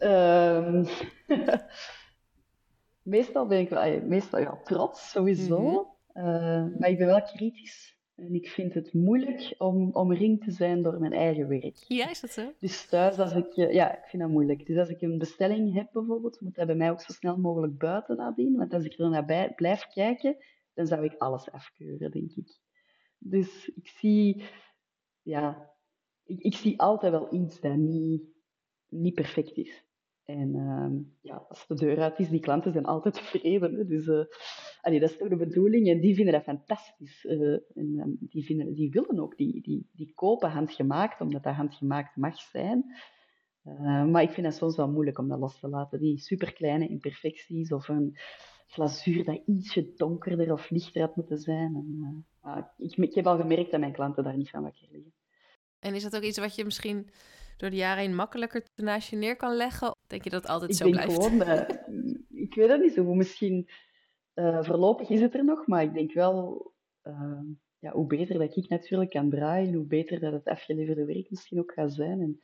Um... 0.00 0.86
meestal 3.02 3.46
ben 3.46 3.58
ik 3.58 3.68
wel, 3.68 4.02
meestal 4.02 4.40
ja, 4.40 4.60
trots, 4.64 5.10
sowieso. 5.10 5.60
Mm 5.60 5.96
maar 6.78 6.88
ik 6.88 6.98
ben 6.98 7.06
wel 7.06 7.22
kritisch. 7.22 7.97
En 8.18 8.34
ik 8.34 8.48
vind 8.48 8.74
het 8.74 8.92
moeilijk 8.92 9.54
om 9.58 9.92
omringd 9.92 10.44
te 10.44 10.50
zijn 10.50 10.82
door 10.82 10.98
mijn 11.00 11.12
eigen 11.12 11.48
werk. 11.48 11.84
Ja, 11.88 12.10
is 12.10 12.20
dat 12.20 12.30
zo? 12.30 12.52
Dus 12.58 12.86
thuis, 12.86 13.18
als 13.18 13.32
ik... 13.32 13.56
Eh, 13.56 13.72
ja, 13.72 13.98
ik 13.98 14.08
vind 14.08 14.22
dat 14.22 14.30
moeilijk. 14.30 14.66
Dus 14.66 14.76
als 14.76 14.88
ik 14.88 15.00
een 15.00 15.18
bestelling 15.18 15.74
heb 15.74 15.88
bijvoorbeeld, 15.92 16.40
moet 16.40 16.54
dat 16.54 16.66
bij 16.66 16.76
mij 16.76 16.90
ook 16.90 17.00
zo 17.00 17.12
snel 17.12 17.36
mogelijk 17.36 17.78
buiten 17.78 18.16
nadien. 18.16 18.56
Want 18.56 18.74
als 18.74 18.84
ik 18.84 18.98
er 18.98 19.10
naar 19.10 19.54
blijf 19.54 19.86
kijken, 19.86 20.36
dan 20.74 20.86
zou 20.86 21.04
ik 21.04 21.14
alles 21.18 21.50
afkeuren, 21.50 22.10
denk 22.10 22.30
ik. 22.30 22.58
Dus 23.18 23.68
ik 23.68 23.88
zie... 23.88 24.44
Ja, 25.22 25.70
ik, 26.24 26.40
ik 26.40 26.54
zie 26.54 26.80
altijd 26.80 27.12
wel 27.12 27.34
iets 27.34 27.60
dat 27.60 27.76
niet 27.76 28.22
niet 28.88 29.14
perfect 29.14 29.56
is. 29.56 29.84
En 30.28 30.54
ehm, 30.54 30.96
ja, 31.20 31.44
als 31.48 31.66
de 31.66 31.74
deur 31.74 32.00
uit 32.00 32.18
is, 32.18 32.28
die 32.28 32.40
klanten 32.40 32.72
zijn 32.72 32.84
altijd 32.84 33.14
tevreden. 33.32 33.74
Hè? 33.74 33.86
Dus 33.86 34.06
uh, 34.06 34.24
dat 34.82 35.10
is 35.10 35.16
toch 35.16 35.28
de 35.28 35.36
bedoeling. 35.36 35.88
En 35.88 36.00
die 36.00 36.14
vinden 36.14 36.32
dat 36.34 36.42
fantastisch. 36.42 37.24
Uh, 37.24 37.52
en 37.52 37.98
um, 37.98 38.16
die, 38.20 38.44
vinden, 38.44 38.74
die 38.74 38.90
willen 38.90 39.18
ook, 39.18 39.36
die, 39.36 39.62
die, 39.62 39.88
die 39.92 40.12
kopen 40.14 40.50
handgemaakt, 40.50 41.20
omdat 41.20 41.42
dat 41.42 41.54
handgemaakt 41.54 42.16
mag 42.16 42.40
zijn. 42.40 42.84
Uh, 43.64 44.04
maar 44.04 44.22
ik 44.22 44.30
vind 44.30 44.46
het 44.46 44.56
soms 44.56 44.76
wel 44.76 44.90
moeilijk 44.90 45.18
om 45.18 45.28
dat 45.28 45.38
los 45.38 45.60
te 45.60 45.68
laten. 45.68 46.00
Die 46.00 46.18
superkleine 46.18 46.88
imperfecties 46.88 47.72
of 47.72 47.88
een 47.88 48.16
glazuur 48.66 49.24
dat 49.24 49.42
ietsje 49.46 49.92
donkerder 49.96 50.52
of 50.52 50.70
lichter 50.70 51.00
had 51.00 51.16
moeten 51.16 51.38
zijn. 51.38 51.74
En, 51.74 52.26
ik, 52.76 52.96
ik 52.96 53.14
heb 53.14 53.26
al 53.26 53.38
gemerkt 53.38 53.70
dat 53.70 53.80
mijn 53.80 53.92
klanten 53.92 54.24
daar 54.24 54.36
niet 54.36 54.50
van 54.50 54.62
wakker 54.62 54.88
liggen. 54.90 55.12
En 55.78 55.94
is 55.94 56.02
dat 56.02 56.16
ook 56.16 56.22
iets 56.22 56.38
wat 56.38 56.54
je 56.54 56.64
misschien 56.64 57.10
door 57.58 57.70
de 57.70 57.76
jaren 57.76 58.02
heen 58.02 58.14
makkelijker 58.14 58.66
naast 58.74 59.10
je 59.10 59.16
neer 59.16 59.36
kan 59.36 59.56
leggen? 59.56 59.96
Denk 60.06 60.24
je 60.24 60.30
dat 60.30 60.42
het 60.42 60.50
altijd 60.50 60.70
ik 60.70 60.76
zo 60.76 60.90
blijft? 60.90 61.12
Gewoon, 61.12 61.42
uh, 61.42 61.68
ik 62.44 62.54
weet 62.54 62.68
het 62.68 62.80
niet 62.80 62.92
zo 62.92 63.04
goed. 63.04 63.14
Misschien 63.14 63.68
uh, 64.34 64.62
voorlopig 64.62 65.08
is 65.08 65.20
het 65.20 65.34
er 65.34 65.44
nog, 65.44 65.66
maar 65.66 65.82
ik 65.82 65.94
denk 65.94 66.12
wel, 66.12 66.72
uh, 67.02 67.40
ja, 67.78 67.92
hoe 67.92 68.06
beter 68.06 68.38
dat 68.38 68.56
ik 68.56 68.68
natuurlijk 68.68 69.10
kan 69.10 69.30
draaien, 69.30 69.74
hoe 69.74 69.86
beter 69.86 70.20
dat 70.20 70.32
het 70.32 70.44
afgeleverde 70.44 71.04
werk 71.04 71.30
misschien 71.30 71.58
ook 71.58 71.72
gaat 71.72 71.92
zijn. 71.92 72.20
En 72.20 72.40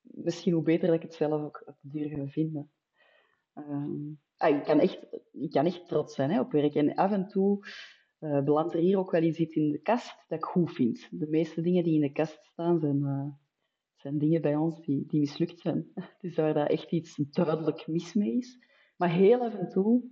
misschien 0.00 0.52
hoe 0.52 0.62
beter 0.62 0.86
dat 0.86 0.96
ik 0.96 1.02
het 1.02 1.14
zelf 1.14 1.42
ook 1.42 1.62
op 1.66 1.76
de 1.80 1.88
duur 1.90 2.08
ga 2.08 2.26
vinden. 2.26 2.70
Ah, 4.36 4.56
ik, 4.56 4.64
kan 4.64 4.80
echt, 4.80 5.06
ik 5.32 5.50
kan 5.50 5.66
echt 5.66 5.88
trots 5.88 6.14
zijn 6.14 6.30
hè, 6.30 6.40
op 6.40 6.52
werk. 6.52 6.74
En 6.74 6.94
af 6.94 7.12
en 7.12 7.28
toe 7.28 7.66
uh, 8.20 8.42
belandt 8.42 8.74
er 8.74 8.80
hier 8.80 8.98
ook 8.98 9.10
wel 9.10 9.22
iets 9.22 9.38
in 9.38 9.70
de 9.70 9.78
kast 9.78 10.24
dat 10.28 10.38
ik 10.38 10.44
goed 10.44 10.72
vind. 10.72 11.08
De 11.10 11.28
meeste 11.28 11.60
dingen 11.60 11.84
die 11.84 11.94
in 11.94 12.00
de 12.00 12.12
kast 12.12 12.44
staan 12.44 12.80
zijn, 12.80 12.98
uh, 12.98 13.26
zijn 14.04 14.18
dingen 14.18 14.40
bij 14.40 14.56
ons 14.56 14.80
die, 14.80 15.06
die 15.06 15.20
mislukt 15.20 15.60
zijn. 15.60 15.86
Dus 16.20 16.34
waar 16.34 16.54
daar 16.54 16.66
echt 16.66 16.90
iets 16.90 17.16
duidelijk 17.16 17.86
mis 17.86 18.14
mee 18.14 18.36
is. 18.36 18.58
Maar 18.96 19.10
heel 19.10 19.40
af 19.40 19.54
en 19.54 19.68
toe 19.68 20.02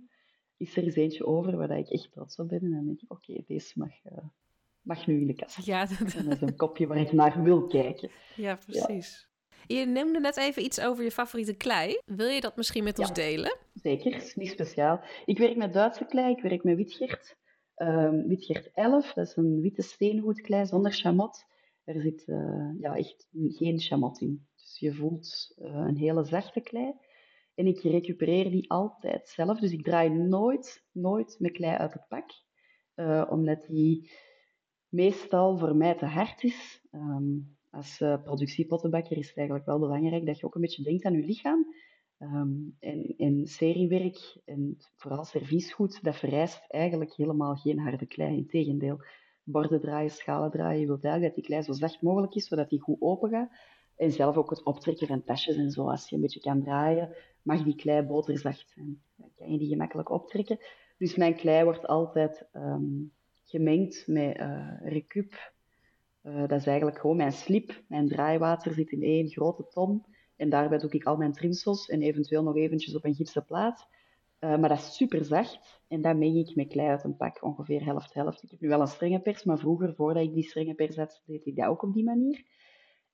is 0.57 0.77
er 0.77 0.83
eens 0.83 0.95
eentje 0.95 1.25
over 1.25 1.57
waar 1.57 1.77
ik 1.77 1.89
echt 1.89 2.11
trots 2.11 2.35
op 2.35 2.47
ben. 2.47 2.61
En 2.61 2.71
dan 2.71 2.85
denk 2.85 3.01
ik, 3.01 3.11
oké, 3.11 3.31
okay, 3.31 3.43
deze 3.47 3.73
mag, 3.75 3.89
uh, 3.89 4.17
mag 4.81 5.07
nu 5.07 5.19
in 5.19 5.27
de 5.27 5.33
kast. 5.33 5.65
Ja, 5.65 5.85
dat... 5.85 6.13
En 6.13 6.25
dat 6.25 6.33
is 6.33 6.41
een 6.41 6.55
kopje 6.55 6.87
waar 6.87 6.97
ik 6.97 7.11
naar 7.11 7.43
wil 7.43 7.67
kijken. 7.67 8.11
Ja, 8.35 8.55
precies. 8.55 9.29
Ja. 9.67 9.77
Je 9.79 9.85
noemde 9.85 10.19
net 10.19 10.37
even 10.37 10.63
iets 10.63 10.81
over 10.81 11.03
je 11.03 11.11
favoriete 11.11 11.53
klei. 11.53 11.99
Wil 12.05 12.27
je 12.27 12.41
dat 12.41 12.55
misschien 12.55 12.83
met 12.83 12.97
ja, 12.97 13.03
ons 13.03 13.13
delen? 13.13 13.57
Zeker, 13.73 14.15
is 14.15 14.35
niet 14.35 14.49
speciaal. 14.49 15.01
Ik 15.25 15.37
werk 15.37 15.55
met 15.55 15.73
Duitse 15.73 16.05
klei, 16.05 16.31
ik 16.31 16.41
werk 16.41 16.63
met 16.63 16.75
witgert. 16.75 17.35
Um, 17.75 18.27
witgert 18.27 18.71
11, 18.73 19.13
dat 19.13 19.27
is 19.27 19.35
een 19.35 19.61
witte 19.61 19.81
steengoedklei 19.81 20.65
zonder 20.65 20.91
chamot. 20.91 21.45
Er 21.83 22.01
zit 22.01 22.23
uh, 22.27 22.69
ja, 22.79 22.97
echt 22.97 23.27
geen 23.31 23.79
chamot 23.79 24.21
in. 24.21 24.47
Dus 24.55 24.79
je 24.79 24.93
voelt 24.93 25.55
uh, 25.57 25.65
een 25.65 25.97
hele 25.97 26.23
zachte 26.23 26.61
klei. 26.61 26.93
En 27.55 27.67
ik 27.67 27.79
recupereer 27.79 28.51
die 28.51 28.71
altijd 28.71 29.29
zelf. 29.29 29.59
Dus 29.59 29.71
ik 29.71 29.83
draai 29.83 30.09
nooit, 30.09 30.85
nooit 30.91 31.35
mijn 31.39 31.53
klei 31.53 31.77
uit 31.77 31.93
het 31.93 32.07
pak. 32.07 32.29
Uh, 32.95 33.27
omdat 33.29 33.65
die 33.67 34.11
meestal 34.89 35.57
voor 35.57 35.75
mij 35.75 35.95
te 35.95 36.05
hard 36.05 36.43
is. 36.43 36.81
Um, 36.91 37.57
als 37.69 37.97
productiepottenbakker 37.97 39.17
is 39.17 39.27
het 39.27 39.37
eigenlijk 39.37 39.67
wel 39.67 39.79
belangrijk 39.79 40.25
dat 40.25 40.39
je 40.39 40.45
ook 40.45 40.55
een 40.55 40.61
beetje 40.61 40.83
denkt 40.83 41.05
aan 41.05 41.13
je 41.13 41.25
lichaam. 41.25 41.65
Um, 42.19 42.75
en, 42.79 43.13
en 43.17 43.47
seriewerk 43.47 44.37
en 44.45 44.77
vooral 44.95 45.23
serviesgoed, 45.23 46.03
dat 46.03 46.15
vereist 46.15 46.65
eigenlijk 46.67 47.13
helemaal 47.13 47.55
geen 47.55 47.79
harde 47.79 48.05
klei. 48.05 48.37
Integendeel, 48.37 49.03
borden 49.43 49.79
draaien, 49.79 50.11
schalen 50.11 50.51
draaien. 50.51 50.79
Je 50.79 50.87
wilt 50.87 51.03
eigenlijk 51.03 51.35
dat 51.35 51.43
die 51.43 51.53
klei 51.53 51.61
zo 51.61 51.73
zacht 51.73 52.01
mogelijk 52.01 52.35
is, 52.35 52.47
zodat 52.47 52.69
die 52.69 52.79
goed 52.81 53.01
open 53.01 53.29
gaat. 53.29 53.51
En 53.95 54.11
zelf 54.11 54.37
ook 54.37 54.49
het 54.49 54.63
optrekken 54.63 55.07
van 55.07 55.23
tasjes 55.23 55.55
en 55.55 55.71
zo. 55.71 55.89
Als 55.89 56.09
je 56.09 56.15
een 56.15 56.21
beetje 56.21 56.39
kan 56.39 56.63
draaien, 56.63 57.15
mag 57.41 57.63
die 57.63 57.75
klei 57.75 58.01
boterzacht 58.01 58.69
zijn. 58.69 59.01
Dan 59.15 59.29
kan 59.35 59.51
je 59.51 59.57
die 59.57 59.67
gemakkelijk 59.67 60.09
optrekken. 60.09 60.59
Dus 60.97 61.15
mijn 61.15 61.35
klei 61.35 61.63
wordt 61.63 61.87
altijd 61.87 62.47
um, 62.53 63.11
gemengd 63.43 64.07
met 64.07 64.37
uh, 64.37 64.75
recup. 64.81 65.51
Uh, 66.23 66.47
dat 66.47 66.59
is 66.59 66.67
eigenlijk 66.67 66.99
gewoon 66.99 67.15
mijn 67.15 67.31
slip. 67.31 67.83
Mijn 67.87 68.07
draaiwater 68.07 68.73
zit 68.73 68.91
in 68.91 69.01
één 69.01 69.29
grote 69.29 69.67
ton. 69.67 70.05
En 70.35 70.49
daarbij 70.49 70.77
doe 70.77 70.89
ik 70.89 71.03
al 71.03 71.17
mijn 71.17 71.33
trimsels 71.33 71.89
en 71.89 72.01
eventueel 72.01 72.43
nog 72.43 72.55
eventjes 72.55 72.95
op 72.95 73.05
een 73.05 73.15
gipsen 73.15 73.45
plaat. 73.45 73.87
Uh, 74.43 74.57
maar 74.57 74.69
dat 74.69 74.77
is 74.77 74.95
super 74.95 75.25
zacht 75.25 75.81
en 75.87 76.01
dat 76.01 76.17
meng 76.17 76.35
ik 76.35 76.55
met 76.55 76.67
klei 76.67 76.87
uit 76.87 77.03
een 77.03 77.15
pak, 77.15 77.43
ongeveer 77.43 77.85
helft-helft. 77.85 78.43
Ik 78.43 78.51
heb 78.51 78.59
nu 78.59 78.67
wel 78.67 78.81
een 78.81 78.87
strenge 78.87 79.19
pers, 79.19 79.43
maar 79.43 79.57
vroeger, 79.57 79.95
voordat 79.95 80.23
ik 80.23 80.33
die 80.33 80.43
strenge 80.43 80.73
pers 80.73 80.95
had, 80.95 81.21
deed 81.25 81.45
ik 81.45 81.55
dat 81.55 81.67
ook 81.67 81.83
op 81.83 81.93
die 81.93 82.03
manier. 82.03 82.45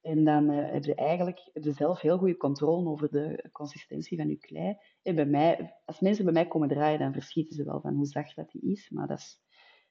En 0.01 0.23
dan 0.23 0.49
uh, 0.49 0.71
heb 0.71 0.83
je 0.83 0.95
eigenlijk 0.95 1.49
heb 1.53 1.73
zelf 1.73 2.01
heel 2.01 2.17
goede 2.17 2.37
controle 2.37 2.89
over 2.89 3.11
de 3.11 3.49
consistentie 3.51 4.17
van 4.17 4.29
je 4.29 4.37
klei. 4.37 4.77
En 5.01 5.15
bij 5.15 5.25
mij, 5.25 5.75
als 5.85 5.99
mensen 5.99 6.23
bij 6.23 6.33
mij 6.33 6.47
komen 6.47 6.67
draaien, 6.67 6.99
dan 6.99 7.13
verschieten 7.13 7.55
ze 7.55 7.63
wel 7.63 7.81
van 7.81 7.93
hoe 7.93 8.05
zacht 8.05 8.35
dat 8.35 8.51
die 8.51 8.71
is. 8.71 8.89
Maar 8.89 9.07
dat 9.07 9.17
is, 9.17 9.39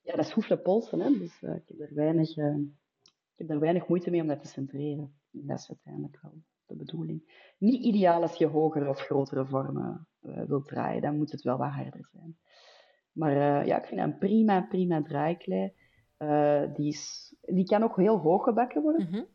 ja, 0.03 0.17
dat 0.17 0.37
is 0.37 0.61
polsen, 0.63 1.01
hè? 1.01 1.19
dus 1.19 1.43
uh, 1.43 1.55
ik, 1.55 1.63
heb 1.67 1.81
er 1.81 1.95
weinig, 1.95 2.37
ik 2.37 3.37
heb 3.37 3.51
er 3.51 3.61
weinig 3.61 3.89
moeite 3.89 4.11
mee 4.11 4.21
om 4.21 4.27
dat 4.27 4.43
te 4.43 4.49
centreren. 4.49 5.19
En 5.33 5.47
dat 5.47 5.59
is 5.59 5.69
uiteindelijk 5.69 6.19
wel 6.23 6.33
de 6.69 6.77
bedoeling. 6.77 7.53
Niet 7.59 7.85
ideaal 7.85 8.23
als 8.23 8.35
je 8.35 8.47
hogere 8.47 8.89
of 8.89 8.99
grotere 8.99 9.47
vormen 9.47 10.07
uh, 10.23 10.43
wilt 10.43 10.67
draaien. 10.67 11.03
Dan 11.03 11.17
moet 11.17 11.33
het 11.33 11.43
wel 11.43 11.59
wat 11.59 11.71
harder 11.71 12.09
zijn. 12.13 12.37
Maar 13.13 13.33
uh, 13.33 13.67
ja, 13.67 13.79
ik 13.79 13.87
vind 13.87 14.01
dat 14.01 14.09
een 14.09 14.19
prima, 14.19 14.61
prima 14.61 15.03
draaiklei. 15.03 15.73
Uh, 16.19 16.63
die, 16.75 16.89
is, 16.89 17.35
die 17.41 17.65
kan 17.65 17.83
ook 17.83 17.97
heel 17.97 18.19
hoog 18.19 18.45
gebakken 18.45 18.83
worden. 18.83 19.07
Mm 19.07 19.13
-hmm. 19.13 19.27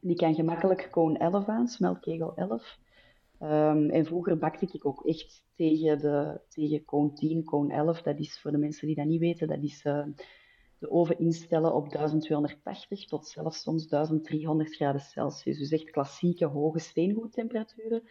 Die 0.00 0.16
kan 0.16 0.34
gemakkelijk 0.34 0.88
koon 0.90 1.16
11 1.16 1.48
aan, 1.48 1.68
smeltkegel 1.68 2.34
11. 2.34 2.78
Um, 3.40 3.90
en 3.90 4.04
vroeger 4.04 4.38
bakte 4.38 4.68
ik 4.72 4.86
ook 4.86 5.06
echt 5.06 5.44
tegen, 5.54 5.98
de, 5.98 6.40
tegen 6.48 6.84
koon 6.84 7.14
10, 7.14 7.44
koon 7.44 7.70
11. 7.70 8.02
Dat 8.02 8.18
is 8.18 8.40
voor 8.40 8.50
de 8.50 8.58
mensen 8.58 8.86
die 8.86 8.96
dat 8.96 9.06
niet 9.06 9.20
weten, 9.20 9.48
dat 9.48 9.62
is 9.62 9.84
de 10.78 10.90
oven 10.90 11.18
instellen 11.18 11.74
op 11.74 11.90
1280 11.90 13.06
tot 13.06 13.26
zelfs 13.26 13.62
soms 13.62 13.88
1300 13.88 14.74
graden 14.74 15.00
Celsius. 15.00 15.58
Dus 15.58 15.70
echt 15.70 15.90
klassieke 15.90 16.46
hoge 16.46 16.78
steengoedtemperaturen. 16.78 18.02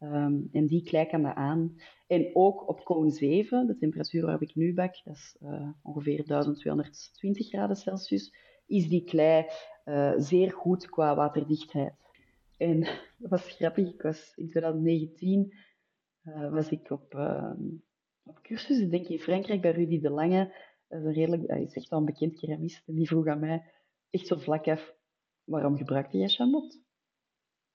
Um, 0.00 0.48
en 0.52 0.66
die 0.66 0.82
klei 0.82 1.06
kan 1.06 1.22
dat 1.22 1.34
aan. 1.34 1.76
En 2.06 2.30
ook 2.32 2.68
op 2.68 2.84
koon 2.84 3.10
7, 3.10 3.66
de 3.66 3.76
temperatuur 3.76 4.22
waarop 4.22 4.42
ik 4.42 4.54
nu 4.54 4.74
bak, 4.74 4.94
dat 5.04 5.14
is 5.14 5.36
uh, 5.42 5.68
ongeveer 5.82 6.26
1220 6.26 7.48
graden 7.48 7.76
Celsius, 7.76 8.34
is 8.66 8.88
die 8.88 9.04
klei 9.04 9.46
uh, 9.84 10.12
zeer 10.16 10.52
goed 10.52 10.88
qua 10.88 11.14
waterdichtheid. 11.14 11.94
En 12.56 12.80
dat 13.18 13.30
was 13.30 13.42
grappig, 13.42 13.88
ik 13.88 14.02
was 14.02 14.32
in 14.36 14.48
2019 14.48 15.54
uh, 16.24 16.50
was 16.50 16.68
ik 16.68 16.90
op, 16.90 17.14
op 18.24 18.42
cursus, 18.42 18.78
ik 18.80 18.90
denk 18.90 19.06
in 19.06 19.18
Frankrijk, 19.18 19.60
bij 19.60 19.70
Rudy 19.70 20.00
de 20.00 20.10
Lange, 20.10 20.54
dat 20.88 21.00
is, 21.00 21.06
een 21.06 21.12
redelijk, 21.12 21.50
hij 21.50 21.62
is 21.62 21.74
echt 21.74 21.88
wel 21.88 21.98
een 21.98 22.04
bekend 22.04 22.38
keramist. 22.38 22.88
En 22.88 22.94
die 22.94 23.06
vroeg 23.06 23.26
aan 23.26 23.40
mij, 23.40 23.72
echt 24.10 24.26
zo 24.26 24.36
vlak 24.36 24.66
af, 24.66 24.94
waarom 25.44 25.76
gebruikte 25.76 26.18
jij 26.18 26.28
chamot? 26.28 26.80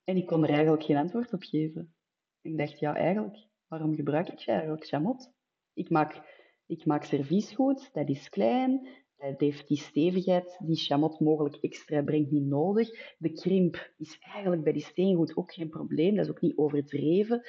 En 0.03 0.17
ik 0.17 0.25
kon 0.25 0.43
er 0.43 0.49
eigenlijk 0.49 0.83
geen 0.83 0.97
antwoord 0.97 1.33
op 1.33 1.43
geven. 1.43 1.95
Ik 2.41 2.57
dacht, 2.57 2.79
ja, 2.79 2.95
eigenlijk, 2.95 3.47
waarom 3.67 3.95
gebruik 3.95 4.29
ik 4.29 4.47
eigenlijk 4.47 4.85
chamot? 4.85 5.31
Ik 5.73 5.89
maak, 5.89 6.21
ik 6.65 6.85
maak 6.85 7.03
serviesgoed, 7.03 7.89
dat 7.93 8.09
is 8.09 8.29
klein, 8.29 8.87
dat 9.15 9.39
heeft 9.39 9.67
die 9.67 9.77
stevigheid 9.77 10.57
die 10.63 10.75
chamot 10.75 11.19
mogelijk 11.19 11.55
extra 11.55 12.03
brengt 12.03 12.31
niet 12.31 12.45
nodig. 12.45 13.15
De 13.17 13.31
krimp 13.31 13.93
is 13.97 14.19
eigenlijk 14.19 14.63
bij 14.63 14.73
die 14.73 14.85
steengoed 14.85 15.35
ook 15.35 15.53
geen 15.53 15.69
probleem, 15.69 16.15
dat 16.15 16.25
is 16.25 16.31
ook 16.31 16.41
niet 16.41 16.57
overdreven. 16.57 17.41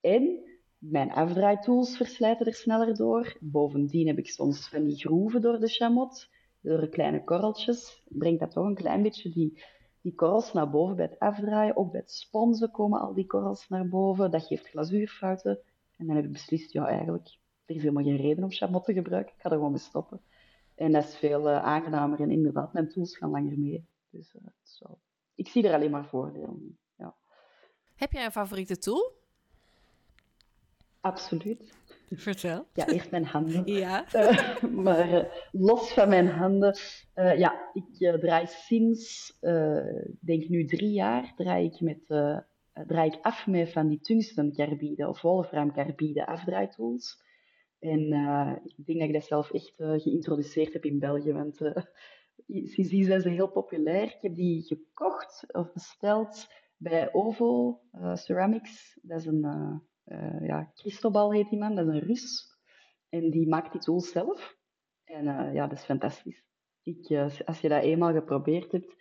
En 0.00 0.49
mijn 0.80 1.12
afdraaitools 1.12 1.96
verslijten 1.96 2.46
er 2.46 2.54
sneller 2.54 2.96
door. 2.96 3.36
Bovendien 3.40 4.06
heb 4.06 4.18
ik 4.18 4.28
soms 4.28 4.68
van 4.68 4.84
die 4.84 4.96
groeven 4.96 5.40
door 5.40 5.58
de 5.60 5.68
chamot, 5.68 6.28
door 6.60 6.88
kleine 6.88 7.24
korreltjes. 7.24 8.02
Brengt 8.08 8.40
dat 8.40 8.50
toch 8.50 8.66
een 8.66 8.74
klein 8.74 9.02
beetje 9.02 9.30
die, 9.30 9.62
die 10.00 10.14
korrels 10.14 10.52
naar 10.52 10.70
boven 10.70 10.96
bij 10.96 11.04
het 11.04 11.18
afdraaien. 11.18 11.76
Ook 11.76 11.90
bij 11.90 12.00
het 12.00 12.12
sponsen 12.12 12.70
komen 12.70 13.00
al 13.00 13.14
die 13.14 13.26
korrels 13.26 13.68
naar 13.68 13.88
boven. 13.88 14.30
Dat 14.30 14.46
geeft 14.46 14.68
glazuurfouten. 14.68 15.58
En 15.96 16.06
dan 16.06 16.16
heb 16.16 16.24
ik 16.24 16.32
beslist, 16.32 16.72
ja 16.72 16.86
eigenlijk, 16.86 17.38
er 17.64 17.74
is 17.74 17.82
helemaal 17.82 18.04
geen 18.04 18.16
reden 18.16 18.44
om 18.44 18.52
chamot 18.52 18.84
te 18.84 18.92
gebruiken. 18.92 19.34
Ik 19.34 19.40
ga 19.40 19.48
er 19.48 19.56
gewoon 19.56 19.70
mee 19.70 19.80
stoppen. 19.80 20.20
En 20.74 20.92
dat 20.92 21.04
is 21.04 21.16
veel 21.16 21.48
uh, 21.48 21.62
aangenamer 21.62 22.20
en 22.20 22.30
inderdaad, 22.30 22.72
mijn 22.72 22.88
tools 22.88 23.16
gaan 23.16 23.30
langer 23.30 23.58
mee. 23.58 23.86
Dus 24.10 24.34
uh, 24.34 24.90
ik 25.34 25.48
zie 25.48 25.68
er 25.68 25.74
alleen 25.74 25.90
maar 25.90 26.06
voordelen 26.06 26.78
ja. 26.96 27.16
Heb 27.94 28.12
jij 28.12 28.24
een 28.24 28.32
favoriete 28.32 28.78
tool? 28.78 29.19
Absoluut. 31.00 31.78
Vertel. 32.10 32.66
Ja, 32.74 32.86
eerst 32.86 33.10
mijn 33.10 33.24
handen. 33.24 33.66
Ja. 33.66 34.14
Uh, 34.14 34.62
maar 34.84 35.12
uh, 35.12 35.24
los 35.52 35.92
van 35.92 36.08
mijn 36.08 36.28
handen, 36.28 36.76
uh, 37.14 37.38
ja, 37.38 37.70
ik 37.72 38.18
draai 38.20 38.46
sinds, 38.46 39.38
denk 40.20 40.48
nu 40.48 40.64
drie 40.64 40.92
jaar, 40.92 41.32
draai 41.36 41.66
ik, 41.66 41.80
met, 41.80 42.06
draai 42.86 43.10
ik 43.10 43.18
af 43.22 43.46
met 43.46 43.72
van 43.72 43.88
die 43.88 44.00
tungstencarbide 44.00 45.08
of 45.08 45.22
wolframcarbide 45.22 46.26
afdraaitools. 46.26 47.22
En 47.78 48.00
ik 48.76 48.86
denk 48.86 48.98
dat 48.98 49.08
ik 49.08 49.14
dat 49.14 49.24
zelf 49.24 49.52
echt 49.52 49.74
geïntroduceerd 49.76 50.72
heb 50.72 50.84
in 50.84 50.98
België, 50.98 51.32
want 51.32 51.56
sindsdien 52.46 53.04
zijn 53.04 53.20
ze 53.20 53.28
heel 53.28 53.50
populair. 53.50 54.02
Ik 54.02 54.18
heb 54.20 54.34
die 54.34 54.62
gekocht 54.62 55.44
of 55.52 55.72
besteld 55.72 56.46
bij 56.76 57.12
OVO 57.12 57.80
Ceramics. 58.14 58.98
Dat 59.02 59.18
is 59.18 59.26
een, 59.26 59.82
ja, 60.40 60.70
Christobal 60.74 61.32
heet 61.32 61.48
die 61.48 61.58
man, 61.58 61.74
dat 61.74 61.86
is 61.86 61.94
een 61.94 62.06
Rus. 62.06 62.58
En 63.08 63.30
die 63.30 63.48
maakt 63.48 63.72
die 63.72 63.80
tools 63.80 64.10
zelf. 64.10 64.56
En 65.04 65.24
ja, 65.52 65.66
dat 65.66 65.78
is 65.78 65.84
fantastisch. 65.84 66.44
Ik, 66.82 67.10
als 67.44 67.60
je 67.60 67.68
dat 67.68 67.82
eenmaal 67.82 68.12
geprobeerd 68.12 68.72
hebt, 68.72 68.94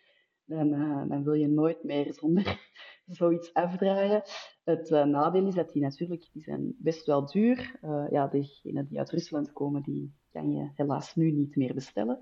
dan, 0.45 0.69
dan 1.07 1.23
wil 1.23 1.33
je 1.33 1.47
nooit 1.47 1.83
meer 1.83 2.13
zonder 2.13 2.59
zoiets 3.05 3.53
afdraaien. 3.53 4.21
Het 4.63 4.89
uh, 4.89 5.05
nadeel 5.05 5.47
is 5.47 5.53
dat 5.53 5.71
die 5.71 5.81
natuurlijk, 5.81 6.29
die 6.33 6.43
zijn 6.43 6.75
best 6.77 7.05
wel 7.05 7.25
duur. 7.25 7.79
Uh, 7.81 8.05
ja, 8.09 8.27
degenen 8.27 8.87
die 8.87 8.97
uit 8.97 9.09
Rusland 9.09 9.53
komen, 9.53 9.81
die 9.81 10.13
kan 10.31 10.51
je 10.51 10.71
helaas 10.73 11.15
nu 11.15 11.31
niet 11.31 11.55
meer 11.55 11.73
bestellen. 11.73 12.19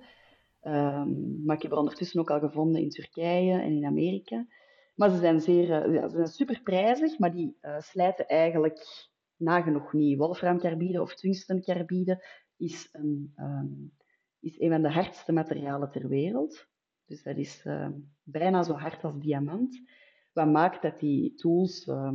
Um, 0.62 1.42
maar 1.46 1.56
ik 1.56 1.62
heb 1.62 1.72
er 1.72 1.78
ondertussen 1.78 2.20
ook 2.20 2.32
al 2.32 2.40
gevonden 2.40 2.82
in 2.82 2.90
Turkije 2.90 3.62
en 3.62 3.72
in 3.72 3.86
Amerika. 3.86 4.46
Maar 4.98 5.10
ze 5.10 5.18
zijn, 5.18 5.42
zeer, 5.42 5.88
uh, 5.88 5.94
ja, 5.94 6.08
ze 6.08 6.16
zijn 6.16 6.28
super 6.28 6.62
prijzig, 6.64 7.20
maar 7.20 7.32
die 7.32 7.58
slijten 7.80 8.28
eigenlijk 8.28 9.08
nagenoeg 9.36 9.94
niet. 9.94 10.18
Wolframcarbide 10.18 11.02
of 11.02 11.16
tungstencarbide 11.16 12.26
is 12.58 12.90
een, 12.92 13.34
um, 13.36 13.94
is 14.40 14.56
van 14.58 14.82
de 14.82 14.92
hardste 14.92 15.32
materialen 15.32 15.92
ter 15.92 16.08
wereld. 16.08 16.68
Dus 17.06 17.24
dat 17.24 17.38
is 17.38 17.66
uh, 17.66 17.90
bijna 18.24 18.64
zo 18.64 18.74
hard 18.74 19.04
als 19.04 19.20
diamant. 19.20 19.82
Wat 20.34 20.48
maakt 20.48 20.82
dat 20.82 21.00
die 21.00 21.34
tools, 21.34 21.88
uh, 21.88 22.14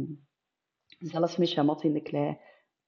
zelfs 0.99 1.37
met 1.37 1.51
chamat 1.51 1.83
in 1.83 1.93
de 1.93 2.03
klei, 2.03 2.39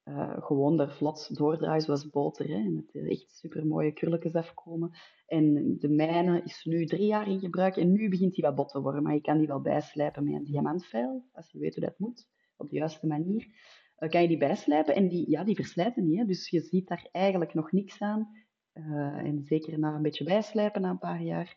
uh, 0.05 0.37
gewoon 0.45 0.81
er 0.81 0.93
vlot 0.93 1.37
doordraaien 1.37 1.83
zoals 1.83 2.11
boter. 2.11 2.49
Hè, 2.49 2.55
en 2.55 2.87
echt 3.09 3.31
super 3.31 3.67
mooie 3.67 3.93
krulletjes 3.93 4.35
afkomen. 4.35 4.91
En 5.27 5.77
de 5.79 5.89
mijne 5.89 6.43
is 6.45 6.65
nu 6.65 6.87
drie 6.87 7.07
jaar 7.07 7.29
in 7.29 7.41
gebruik 7.41 7.77
en 7.77 7.93
nu 7.93 8.09
begint 8.09 8.35
die 8.35 8.45
wat 8.45 8.55
bot 8.55 8.69
te 8.69 8.81
worden. 8.81 9.03
Maar 9.03 9.15
je 9.15 9.21
kan 9.21 9.39
die 9.39 9.47
wel 9.47 9.61
bijslijpen 9.61 10.25
met 10.25 10.35
een 10.35 10.45
diamantveil, 10.45 11.25
als 11.33 11.51
je 11.51 11.59
weet 11.59 11.75
hoe 11.75 11.85
dat 11.85 11.99
moet, 11.99 12.29
op 12.57 12.69
de 12.69 12.77
juiste 12.77 13.07
manier. 13.07 13.47
Uh, 13.99 14.09
kan 14.09 14.23
je 14.23 14.29
die 14.29 14.39
bijslijpen 14.39 14.95
en 14.95 15.09
die, 15.09 15.31
ja, 15.31 15.45
die 15.45 15.55
verslijten 15.55 16.05
niet. 16.05 16.19
Hè, 16.19 16.25
dus 16.25 16.51
je 16.51 16.61
ziet 16.61 16.89
daar 16.89 17.09
eigenlijk 17.13 17.55
nog 17.55 17.73
niks 17.73 18.01
aan. 18.01 18.29
Uh, 18.75 19.17
en 19.17 19.43
zeker 19.43 19.79
na 19.79 19.95
een 19.95 20.03
beetje 20.03 20.25
bijslijpen, 20.25 20.83
na 20.83 20.91
een 20.91 20.99
paar 20.99 21.23
jaar, 21.23 21.57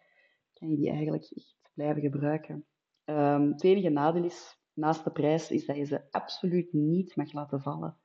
kan 0.53 0.69
je 0.69 0.75
die 0.75 0.89
eigenlijk 0.89 1.23
echt 1.23 1.55
blijven 1.73 2.01
gebruiken. 2.01 2.65
Um, 3.05 3.51
het 3.51 3.63
enige 3.63 3.89
nadeel 3.89 4.23
is, 4.23 4.57
naast 4.73 5.03
de 5.03 5.11
prijs, 5.11 5.51
is 5.51 5.65
dat 5.65 5.75
je 5.75 5.85
ze 5.85 6.11
absoluut 6.11 6.73
niet 6.73 7.15
mag 7.15 7.33
laten 7.33 7.61
vallen. 7.61 7.97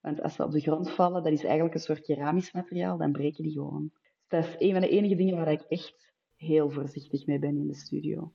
Want 0.00 0.22
als 0.22 0.34
ze 0.34 0.44
op 0.44 0.50
de 0.50 0.60
grond 0.60 0.90
vallen, 0.90 1.22
dat 1.22 1.32
is 1.32 1.44
eigenlijk 1.44 1.74
een 1.74 1.80
soort 1.80 2.00
keramisch 2.00 2.52
materiaal, 2.52 2.96
dan 2.96 3.12
breken 3.12 3.42
die 3.42 3.52
gewoon. 3.52 3.90
Dus 3.92 4.28
dat 4.28 4.44
is 4.44 4.54
een 4.58 4.72
van 4.72 4.80
de 4.80 4.88
enige 4.88 5.14
dingen 5.14 5.36
waar 5.36 5.52
ik 5.52 5.60
echt 5.60 6.12
heel 6.36 6.70
voorzichtig 6.70 7.26
mee 7.26 7.38
ben 7.38 7.56
in 7.56 7.66
de 7.66 7.74
studio. 7.74 8.32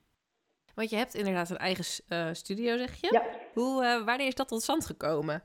Want 0.76 0.90
je 0.90 0.96
hebt 0.96 1.14
inderdaad 1.14 1.50
een 1.50 1.58
eigen 1.58 2.04
uh, 2.10 2.34
studio, 2.34 2.78
zeg 2.78 2.96
je? 2.96 3.10
Ja. 3.12 3.26
Hoe, 3.54 3.84
uh, 3.84 4.06
wanneer 4.06 4.28
is 4.28 4.36
dat 4.36 4.48
tot 4.48 4.62
stand 4.62 4.86
gekomen? 4.86 5.44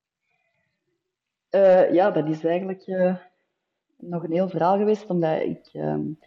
Uh, 1.50 1.92
ja, 1.92 2.10
dat 2.10 2.28
is 2.28 2.44
eigenlijk 2.44 2.86
nog 3.96 4.22
een 4.22 4.32
heel 4.32 4.48
verhaal 4.48 4.78
geweest, 4.78 5.06
omdat 5.06 5.40
ik... 5.40 5.70
Um, 5.72 6.18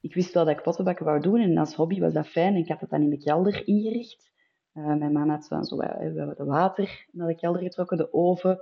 ik 0.00 0.14
wist 0.14 0.34
wel 0.34 0.44
dat 0.44 0.56
ik 0.56 0.62
pottenbakken 0.62 1.04
wou 1.04 1.20
doen 1.20 1.40
en 1.40 1.58
als 1.58 1.74
hobby 1.74 2.00
was 2.00 2.12
dat 2.12 2.28
fijn. 2.28 2.56
Ik 2.56 2.68
had 2.68 2.80
het 2.80 2.90
dan 2.90 3.02
in 3.02 3.10
de 3.10 3.18
kelder 3.18 3.66
ingericht. 3.66 4.30
Mijn 4.72 5.12
man 5.12 5.28
had 5.28 5.44
zo, 5.44 5.62
zo 5.62 5.76
we 5.76 5.84
hebben 5.84 6.34
de 6.36 6.44
water 6.44 7.06
naar 7.12 7.26
de 7.26 7.34
kelder 7.34 7.62
getrokken, 7.62 7.96
de 7.96 8.12
oven. 8.12 8.60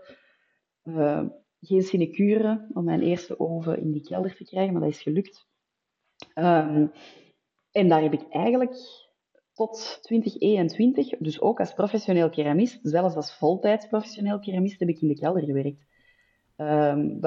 Uh, 0.85 1.23
geen 1.61 1.83
sinecure 1.83 2.67
om 2.73 2.85
mijn 2.85 3.03
eerste 3.03 3.39
oven 3.39 3.81
in 3.81 3.93
die 3.93 4.03
kelder 4.03 4.37
te 4.37 4.45
krijgen, 4.45 4.73
maar 4.73 4.83
dat 4.83 4.91
is 4.91 5.03
gelukt. 5.03 5.47
Um, 6.35 6.93
en 7.73 7.89
daar 7.89 8.03
heb 8.03 8.13
ik 8.13 8.29
eigenlijk 8.29 8.75
tot 9.53 9.99
2021, 10.03 11.09
dus 11.19 11.41
ook 11.41 11.59
als 11.59 11.75
professioneel 11.75 12.31
keramist, 12.31 12.79
zelfs 12.83 13.15
als 13.15 13.37
voltijds 13.37 13.87
professioneel 13.87 14.39
keramist, 14.39 14.81
heb 14.81 14.89
ik 14.89 15.01
in 15.01 15.09
de 15.09 15.19
kelder 15.19 15.43
gewerkt. 15.43 15.87
Um, 16.57 17.21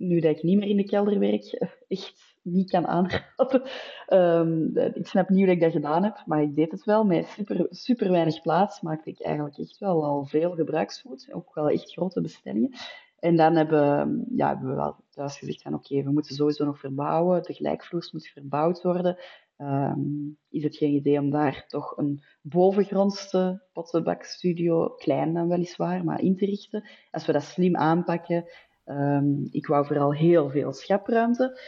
nu 0.00 0.20
dat 0.20 0.36
ik 0.36 0.42
niet 0.42 0.58
meer 0.58 0.68
in 0.68 0.76
de 0.76 0.84
kelder 0.84 1.18
werk, 1.18 1.44
echt 1.88 2.38
niet 2.42 2.70
kan 2.70 2.86
aanraden. 2.86 3.62
Um, 4.08 4.76
ik 4.76 5.06
snap 5.06 5.28
niet 5.28 5.44
hoe 5.44 5.54
ik 5.54 5.60
dat 5.60 5.72
gedaan 5.72 6.04
heb, 6.04 6.22
maar 6.26 6.42
ik 6.42 6.54
deed 6.54 6.70
het 6.70 6.84
wel. 6.84 7.04
Met 7.04 7.26
super, 7.26 7.66
super 7.70 8.10
weinig 8.10 8.42
plaats 8.42 8.80
maakte 8.80 9.10
ik 9.10 9.22
eigenlijk 9.22 9.58
echt 9.58 9.78
wel 9.78 10.04
al 10.04 10.24
veel 10.24 10.50
gebruiksvoet. 10.50 11.32
Ook 11.32 11.54
wel 11.54 11.68
echt 11.68 11.92
grote 11.92 12.20
bestellingen. 12.20 12.72
En 13.18 13.36
dan 13.36 13.56
hebben, 13.56 14.24
ja, 14.36 14.48
hebben 14.48 14.68
we 14.68 14.74
wel 14.74 14.96
thuis 15.10 15.38
gezegd 15.38 15.62
van 15.62 15.74
oké, 15.74 16.02
we 16.02 16.10
moeten 16.10 16.34
sowieso 16.34 16.64
nog 16.64 16.78
verbouwen. 16.78 17.42
De 17.42 17.54
gelijkvloers 17.54 18.12
moet 18.12 18.28
verbouwd 18.28 18.82
worden. 18.82 19.18
Um, 19.58 20.38
is 20.50 20.62
het 20.62 20.76
geen 20.76 20.94
idee 20.94 21.18
om 21.18 21.30
daar 21.30 21.64
toch 21.68 21.96
een 21.96 22.22
bovengrondste 22.42 23.62
pottenbakstudio, 23.72 24.88
klein 24.88 25.34
dan 25.34 25.48
weliswaar, 25.48 26.04
maar 26.04 26.20
in 26.20 26.36
te 26.36 26.44
richten? 26.44 26.88
Als 27.10 27.26
we 27.26 27.32
dat 27.32 27.42
slim 27.42 27.76
aanpakken, 27.76 28.44
um, 28.90 29.48
ik 29.50 29.66
wou 29.66 29.86
vooral 29.86 30.14
heel 30.14 30.50
veel 30.50 30.72
schapruimte 30.72 31.58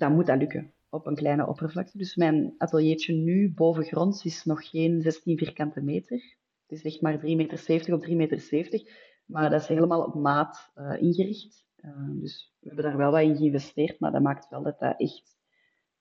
dan 0.00 0.14
moet 0.14 0.26
dat 0.26 0.38
lukken 0.38 0.72
op 0.90 1.06
een 1.06 1.14
kleine 1.14 1.46
oppervlakte. 1.46 1.98
Dus 1.98 2.16
mijn 2.16 2.54
ateliertje 2.58 3.14
nu 3.14 3.52
bovengronds 3.54 4.24
is 4.24 4.44
nog 4.44 4.68
geen 4.70 5.00
16 5.00 5.38
vierkante 5.38 5.80
meter. 5.80 6.36
Het 6.66 6.78
is 6.78 6.84
echt 6.84 7.00
maar 7.00 7.18
3,70 7.18 7.22
meter 7.22 7.94
op 7.94 8.06
3,70 8.06 8.16
meter. 8.16 8.82
Maar 9.26 9.50
dat 9.50 9.60
is 9.60 9.66
helemaal 9.66 10.04
op 10.04 10.14
maat 10.14 10.70
uh, 10.76 11.02
ingericht. 11.02 11.64
Uh, 11.80 12.20
dus 12.20 12.54
we 12.60 12.66
hebben 12.66 12.84
daar 12.84 12.96
wel 12.96 13.10
wat 13.10 13.20
in 13.20 13.36
geïnvesteerd, 13.36 14.00
maar 14.00 14.12
dat 14.12 14.22
maakt 14.22 14.48
wel 14.48 14.62
dat 14.62 14.78
dat 14.78 15.00
echt 15.00 15.38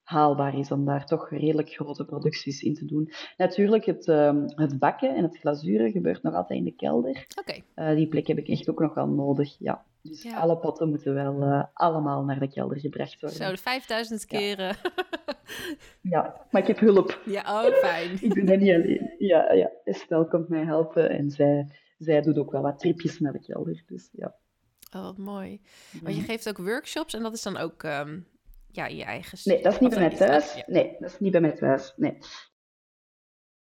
haalbaar 0.04 0.60
is 0.60 0.72
om 0.72 0.86
daar 0.86 1.06
toch 1.06 1.30
redelijk 1.30 1.70
grote 1.70 2.06
producties 2.06 2.62
in 2.62 2.74
te 2.74 2.86
doen. 2.86 3.12
Natuurlijk, 3.38 3.86
het, 3.86 4.08
uh, 4.08 4.46
het 4.46 4.80
bakken 4.80 5.16
en 5.16 5.24
het 5.24 5.38
glazuren 5.38 5.92
gebeurt 5.92 6.24
nog 6.24 6.34
altijd 6.34 6.60
in 6.60 6.66
de 6.66 6.76
kelder. 6.76 7.26
Okay. 7.40 7.64
Uh, 7.76 7.96
die 7.96 8.08
plek 8.08 8.28
heb 8.28 8.38
ik 8.38 8.48
echt 8.48 8.70
ook 8.70 8.80
nog 8.80 8.94
wel 8.94 9.08
nodig, 9.08 9.56
ja. 9.60 9.86
Dus 10.02 10.24
ja. 10.24 10.40
alle 10.40 10.58
potten 10.58 10.90
moeten 10.90 11.14
wel 11.14 11.44
uh, 11.44 11.64
allemaal 11.74 12.24
naar 12.24 12.40
de 12.40 12.50
kelder 12.50 12.80
gebracht 12.80 13.22
worden. 13.22 13.40
Zo, 13.40 13.52
de 13.52 13.58
5000 13.58 14.26
keren. 14.26 14.76
Ja. 16.02 16.24
ja, 16.24 16.48
maar 16.52 16.62
ik 16.62 16.68
heb 16.68 16.80
hulp. 16.80 17.22
Ja, 17.26 17.66
oh, 17.66 17.74
fijn. 17.74 18.12
ik 18.24 18.34
doe 18.34 18.44
dat 18.44 18.60
niet 18.60 18.74
alleen. 18.74 19.16
Ja, 19.18 19.52
ja. 19.52 19.72
Estelle 19.84 20.28
komt 20.28 20.50
mij 20.50 20.64
helpen 20.64 21.10
en 21.10 21.30
zij, 21.30 21.68
zij 21.98 22.22
doet 22.22 22.38
ook 22.38 22.52
wel 22.52 22.62
wat 22.62 22.80
tripjes 22.80 23.20
naar 23.20 23.32
de 23.32 23.40
kelder. 23.40 23.84
Dus 23.88 24.10
ja. 24.12 24.36
Oh, 24.96 25.02
wat 25.02 25.18
mooi. 25.18 25.62
Maar 26.04 26.12
je 26.12 26.22
geeft 26.22 26.50
ook 26.50 26.58
workshops 26.58 27.14
en 27.14 27.22
dat 27.22 27.34
is 27.34 27.44
dan 27.44 27.58
ook 27.58 27.84
um, 27.84 28.28
ja, 28.72 28.88
je 28.88 29.04
eigen... 29.04 29.38
Nee, 29.44 29.62
dat 29.62 29.74
is 29.74 29.80
niet 29.80 29.90
bij 29.90 30.00
mij 30.00 30.16
thuis. 30.16 30.54
Ja. 30.54 30.64
Nee, 30.66 30.96
dat 31.00 31.10
is 31.10 31.20
niet 31.20 31.32
bij 31.32 31.42
mij 31.42 31.56
thuis. 31.56 31.94
Nee. 31.96 32.18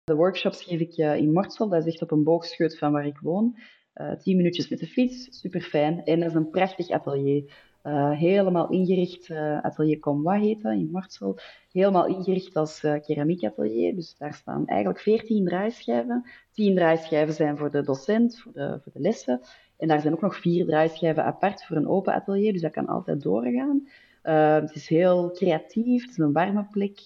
De 0.04 0.14
workshops 0.14 0.62
geef 0.62 0.80
ik 0.80 0.96
in 0.96 1.32
Mortsel. 1.32 1.68
Dat 1.68 1.86
is 1.86 1.92
echt 1.92 2.02
op 2.02 2.10
een 2.10 2.24
boogscheut 2.24 2.78
van 2.78 2.92
waar 2.92 3.06
ik 3.06 3.18
woon. 3.18 3.58
Uh, 3.94 4.12
tien 4.12 4.36
minuutjes 4.36 4.68
met 4.68 4.78
de 4.78 4.86
fiets, 4.86 5.40
super 5.40 5.60
fijn. 5.60 6.04
En 6.04 6.20
dat 6.20 6.28
is 6.28 6.34
een 6.34 6.50
prachtig 6.50 6.90
atelier. 6.90 7.70
Uh, 7.84 8.10
helemaal 8.10 8.70
ingericht, 8.70 9.28
uh, 9.28 9.62
atelier 9.62 9.98
Comwa 9.98 10.32
heet 10.38 10.62
dat, 10.62 10.72
in 10.72 10.90
Martsel. 10.90 11.38
Helemaal 11.72 12.06
ingericht 12.06 12.56
als 12.56 12.80
keramiekatelier. 12.80 13.94
Dus 13.94 14.16
daar 14.18 14.34
staan 14.34 14.66
eigenlijk 14.66 15.00
veertien 15.00 15.44
draaischijven. 15.44 16.30
Tien 16.52 16.74
draaischijven 16.74 17.34
zijn 17.34 17.56
voor 17.56 17.70
de 17.70 17.82
docent, 17.82 18.40
voor 18.40 18.52
de, 18.52 18.78
voor 18.82 18.92
de 18.92 19.00
lessen. 19.00 19.40
En 19.76 19.88
daar 19.88 20.00
zijn 20.00 20.14
ook 20.14 20.20
nog 20.20 20.36
vier 20.36 20.66
draaischijven 20.66 21.24
apart 21.24 21.64
voor 21.64 21.76
een 21.76 21.88
open 21.88 22.14
atelier. 22.14 22.52
Dus 22.52 22.62
dat 22.62 22.72
kan 22.72 22.86
altijd 22.86 23.22
doorgaan. 23.22 23.88
het 24.62 24.74
is 24.74 24.88
heel 24.88 25.30
creatief, 25.30 26.02
het 26.02 26.10
is 26.10 26.18
een 26.18 26.32
warme 26.32 26.66
plek. 26.70 27.00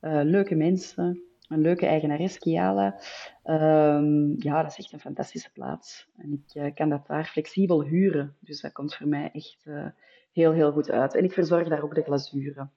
leuke 0.00 0.54
mensen 0.54 1.29
een 1.50 1.60
leuke 1.60 1.86
eigenares, 1.86 2.38
Kiala. 2.38 3.00
Um, 3.44 4.34
ja, 4.38 4.62
dat 4.62 4.70
is 4.70 4.78
echt 4.78 4.92
een 4.92 5.00
fantastische 5.00 5.52
plaats. 5.52 6.08
En 6.16 6.32
ik 6.32 6.54
uh, 6.54 6.74
kan 6.74 6.88
dat 6.88 7.06
daar 7.06 7.24
flexibel 7.24 7.84
huren. 7.84 8.36
Dus 8.40 8.60
dat 8.60 8.72
komt 8.72 8.94
voor 8.94 9.08
mij 9.08 9.30
echt 9.32 9.64
uh, 9.64 9.86
heel, 10.32 10.52
heel 10.52 10.72
goed 10.72 10.90
uit. 10.90 11.14
En 11.14 11.24
ik 11.24 11.32
verzorg 11.32 11.68
daar 11.68 11.82
ook 11.82 11.94
de 11.94 12.02
glazuren. 12.02 12.72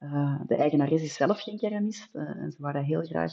Uh, 0.00 0.40
de 0.46 0.56
eigenares 0.56 1.02
is 1.02 1.14
zelf 1.14 1.40
geen 1.40 1.58
keramist. 1.58 2.14
en 2.14 2.52
ze 2.52 2.62
dat 2.62 2.84
heel 2.84 3.02
graag 3.02 3.32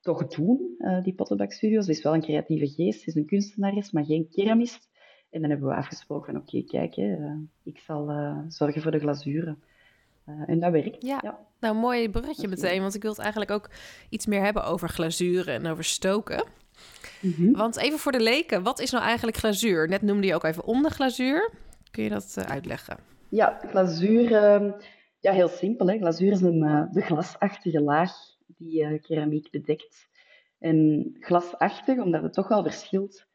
toch 0.00 0.26
doen, 0.26 0.76
die 1.02 1.14
Pottenbakstudios. 1.14 1.84
Ze 1.84 1.90
is 1.90 2.02
wel 2.02 2.14
een 2.14 2.20
creatieve 2.20 2.68
geest, 2.68 3.00
ze 3.00 3.06
is 3.06 3.14
een 3.14 3.26
kunstenares, 3.26 3.90
maar 3.90 4.04
geen 4.04 4.28
keramist. 4.30 4.88
En 5.30 5.40
dan 5.40 5.50
hebben 5.50 5.68
we 5.68 5.74
afgesproken 5.74 6.36
oké, 6.36 6.62
kijk, 6.62 6.96
ik 7.62 7.78
zal 7.78 8.12
zorgen 8.48 8.82
voor 8.82 8.90
de 8.90 8.98
glazuren. 8.98 9.62
Uh, 10.30 10.42
en 10.46 10.60
dat 10.60 10.72
werkt. 10.72 11.02
Ja. 11.02 11.18
ja. 11.22 11.38
nou 11.60 11.74
mooi 11.74 12.10
bruggetje 12.10 12.48
meteen, 12.48 12.80
want 12.80 12.94
ik 12.94 13.02
wil 13.02 13.10
het 13.10 13.20
eigenlijk 13.20 13.50
ook 13.50 13.70
iets 14.08 14.26
meer 14.26 14.42
hebben 14.42 14.64
over 14.64 14.88
glazuren 14.88 15.54
en 15.54 15.66
over 15.66 15.84
stoken. 15.84 16.44
Mm 17.20 17.32
-hmm. 17.36 17.52
Want 17.52 17.76
even 17.76 17.98
voor 17.98 18.12
de 18.12 18.20
leken, 18.20 18.62
wat 18.62 18.80
is 18.80 18.90
nou 18.90 19.04
eigenlijk 19.04 19.36
glazuur? 19.36 19.88
Net 19.88 20.02
noemde 20.02 20.26
je 20.26 20.34
ook 20.34 20.44
even 20.44 20.64
onderglazuur. 20.64 21.50
Kun 21.90 22.02
je 22.02 22.08
dat 22.08 22.34
uh, 22.38 22.44
uitleggen? 22.44 22.98
Ja, 23.28 23.60
glazuur, 23.66 24.22
uh, 24.22 24.72
ja, 25.20 25.32
heel 25.32 25.48
simpel. 25.48 25.88
Hè. 25.88 25.98
Glazuur 25.98 26.32
is 26.32 26.40
een, 26.40 26.62
uh, 26.62 26.82
de 26.92 27.00
glasachtige 27.00 27.80
laag 27.80 28.12
die 28.46 28.98
keramiek 28.98 29.50
bedekt. 29.50 30.08
En 30.58 31.10
glasachtig, 31.20 31.98
omdat 31.98 32.22
het 32.22 32.32
toch 32.32 32.48
wel 32.48 32.62
verschilt 32.62 33.28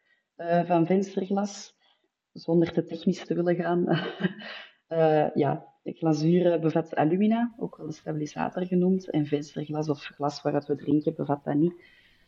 van 0.66 0.86
vensterglas, 0.86 1.76
zonder 2.32 2.72
te 2.72 2.86
technisch 2.86 3.26
te 3.26 3.34
willen 3.34 3.56
gaan. 3.56 3.86
ja, 5.44 5.75
glazuur 5.94 6.60
bevat 6.60 6.96
alumina, 6.96 7.54
ook 7.58 7.78
wel 7.78 7.86
een 7.86 7.94
stabilisator 7.94 8.66
genoemd. 8.66 9.10
En 9.10 9.26
vensterglas 9.26 9.90
of 9.90 10.04
glas 10.04 10.42
waaruit 10.42 10.68
we 10.68 10.76
drinken 10.76 11.16
bevat 11.16 11.44
dat 11.44 11.56
niet. 11.56 11.74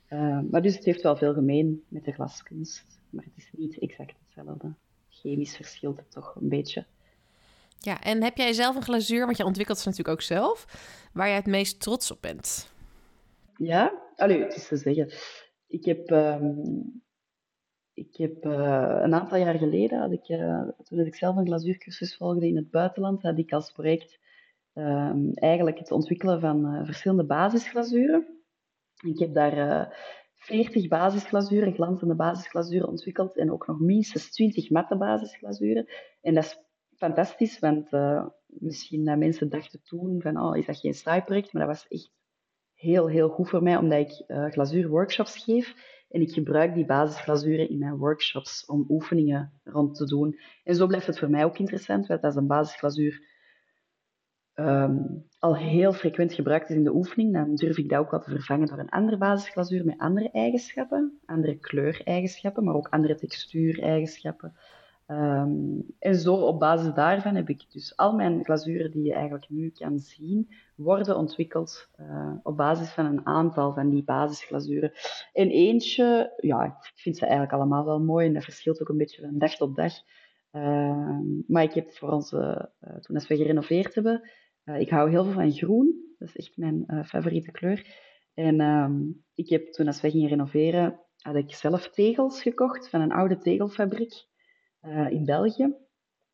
Uh, 0.09 0.39
maar 0.51 0.61
dus 0.61 0.75
het 0.75 0.85
heeft 0.85 1.01
wel 1.01 1.15
veel 1.15 1.33
gemeen 1.33 1.83
met 1.87 2.05
de 2.05 2.11
glaskunst, 2.11 2.99
maar 3.09 3.23
het 3.23 3.33
is 3.35 3.49
niet 3.51 3.79
exact 3.79 4.15
hetzelfde. 4.25 4.73
Chemisch 5.09 5.55
verschilt 5.55 5.97
het 5.97 6.11
toch 6.11 6.35
een 6.35 6.49
beetje. 6.49 6.85
Ja, 7.79 8.01
en 8.01 8.23
heb 8.23 8.37
jij 8.37 8.53
zelf 8.53 8.75
een 8.75 8.83
glazuur, 8.83 9.25
want 9.25 9.37
je 9.37 9.45
ontwikkelt 9.45 9.77
ze 9.77 9.87
natuurlijk 9.87 10.17
ook 10.17 10.23
zelf, 10.23 10.65
waar 11.13 11.27
jij 11.27 11.35
het 11.35 11.45
meest 11.45 11.79
trots 11.79 12.11
op 12.11 12.21
bent? 12.21 12.71
Ja, 13.55 13.93
allee, 14.15 14.43
het 14.43 14.55
is 14.55 14.67
te 14.67 14.77
zeggen. 14.77 15.11
Ik 15.67 15.85
heb, 15.85 16.09
um, 16.09 17.01
ik 17.97 18.15
heb 18.17 18.45
uh, 18.45 18.99
een 19.01 19.13
aantal 19.13 19.37
jaar 19.37 19.57
geleden, 19.57 19.99
had 19.99 20.11
ik, 20.11 20.29
uh, 20.29 20.67
toen 20.83 20.99
ik 20.99 21.15
zelf 21.15 21.35
een 21.35 21.45
glazuurcursus 21.45 22.15
volgde 22.15 22.47
in 22.47 22.55
het 22.55 22.71
buitenland, 22.71 23.21
had 23.21 23.37
ik 23.37 23.51
als 23.51 23.71
project 23.71 24.19
um, 24.73 25.33
eigenlijk 25.33 25.77
het 25.77 25.91
ontwikkelen 25.91 26.39
van 26.39 26.65
uh, 26.65 26.85
verschillende 26.85 27.25
basisglazuren. 27.25 28.27
Ik 29.05 29.19
heb 29.19 29.33
daar 29.33 29.87
40 30.35 30.87
basisglazuren, 30.87 31.73
glanzende 31.73 32.15
basisglazuren 32.15 32.87
ontwikkeld 32.87 33.37
en 33.37 33.51
ook 33.51 33.67
nog 33.67 33.79
minstens 33.79 34.31
20 34.31 34.69
matte 34.69 34.97
basisglazuren. 34.97 35.87
En 36.21 36.33
dat 36.33 36.43
is 36.43 36.59
fantastisch, 36.97 37.59
want 37.59 37.89
misschien 38.47 39.17
mensen 39.17 39.49
dachten 39.49 39.81
toen 39.83 40.21
van, 40.21 40.41
oh, 40.41 40.57
is 40.57 40.65
dat 40.65 40.79
geen 40.79 40.93
saai 40.93 41.21
project? 41.21 41.53
Maar 41.53 41.67
dat 41.67 41.75
was 41.75 41.87
echt 41.87 42.11
heel, 42.73 43.07
heel 43.07 43.29
goed 43.29 43.49
voor 43.49 43.63
mij, 43.63 43.77
omdat 43.77 43.99
ik 43.99 44.23
glazuurworkshops 44.51 45.43
geef. 45.43 45.75
En 46.09 46.21
ik 46.21 46.31
gebruik 46.31 46.73
die 46.73 46.85
basisglazuren 46.85 47.69
in 47.69 47.79
mijn 47.79 47.97
workshops 47.97 48.65
om 48.65 48.85
oefeningen 48.89 49.53
rond 49.63 49.95
te 49.95 50.05
doen. 50.05 50.39
En 50.63 50.75
zo 50.75 50.87
blijft 50.87 51.07
het 51.07 51.19
voor 51.19 51.29
mij 51.29 51.45
ook 51.45 51.57
interessant, 51.57 52.07
want 52.07 52.23
als 52.23 52.35
een 52.35 52.47
basisglazuur 52.47 53.21
um, 54.59 55.25
al 55.39 55.57
heel 55.57 55.93
frequent 55.93 56.33
gebruikt 56.33 56.69
is 56.69 56.75
in 56.75 56.83
de 56.83 56.95
oefening, 56.95 57.33
dan 57.33 57.55
durf 57.55 57.77
ik 57.77 57.89
dat 57.89 57.99
ook 57.99 58.11
wel 58.11 58.19
te 58.19 58.29
vervangen 58.29 58.67
door 58.67 58.79
een 58.79 58.89
andere 58.89 59.17
basisglazuur 59.17 59.85
met 59.85 59.97
andere 59.97 60.31
eigenschappen, 60.31 61.19
andere 61.25 61.57
kleureigenschappen, 61.57 62.63
maar 62.63 62.75
ook 62.75 62.87
andere 62.87 63.15
textuureigenschappen. 63.15 64.55
Um, 65.11 65.85
en 65.99 66.15
zo 66.15 66.35
op 66.35 66.59
basis 66.59 66.93
daarvan 66.93 67.35
heb 67.35 67.49
ik 67.49 67.71
dus 67.71 67.97
al 67.97 68.15
mijn 68.15 68.43
glazuren 68.43 68.91
die 68.91 69.03
je 69.03 69.13
eigenlijk 69.13 69.49
nu 69.49 69.69
kan 69.69 69.99
zien, 69.99 70.47
worden 70.75 71.17
ontwikkeld 71.17 71.89
uh, 71.99 72.33
op 72.43 72.57
basis 72.57 72.89
van 72.89 73.05
een 73.05 73.25
aantal 73.25 73.73
van 73.73 73.89
die 73.89 74.03
basisglazuren. 74.03 74.91
En 75.33 75.49
eentje, 75.49 76.33
ja, 76.37 76.63
ik 76.63 76.91
vind 76.95 77.17
ze 77.17 77.21
eigenlijk 77.21 77.53
allemaal 77.53 77.85
wel 77.85 77.99
mooi 77.99 78.27
en 78.27 78.33
dat 78.33 78.43
verschilt 78.43 78.81
ook 78.81 78.89
een 78.89 78.97
beetje 78.97 79.21
van 79.21 79.37
dag 79.37 79.55
tot 79.55 79.75
dag. 79.75 79.93
Uh, 80.51 81.19
maar 81.47 81.63
ik 81.63 81.73
heb 81.73 81.91
voor 81.91 82.09
ons, 82.09 82.31
uh, 82.31 82.61
toen 82.79 83.15
als 83.15 83.27
we 83.27 83.35
gerenoveerd 83.35 83.95
hebben, 83.95 84.29
uh, 84.65 84.79
ik 84.79 84.89
hou 84.89 85.09
heel 85.09 85.23
veel 85.23 85.33
van 85.33 85.51
groen. 85.51 86.05
Dat 86.17 86.27
is 86.27 86.35
echt 86.35 86.57
mijn 86.57 87.05
favoriete 87.05 87.51
kleur. 87.51 87.85
En 88.33 88.61
um, 88.61 89.23
ik 89.33 89.49
heb 89.49 89.71
toen 89.71 89.87
als 89.87 90.01
we 90.01 90.11
gingen 90.11 90.29
renoveren, 90.29 90.99
had 91.17 91.35
ik 91.35 91.53
zelf 91.53 91.89
tegels 91.89 92.41
gekocht 92.41 92.89
van 92.89 93.01
een 93.01 93.11
oude 93.11 93.37
tegelfabriek. 93.37 94.25
Eh, 94.87 95.11
in 95.11 95.25
België. 95.25 95.75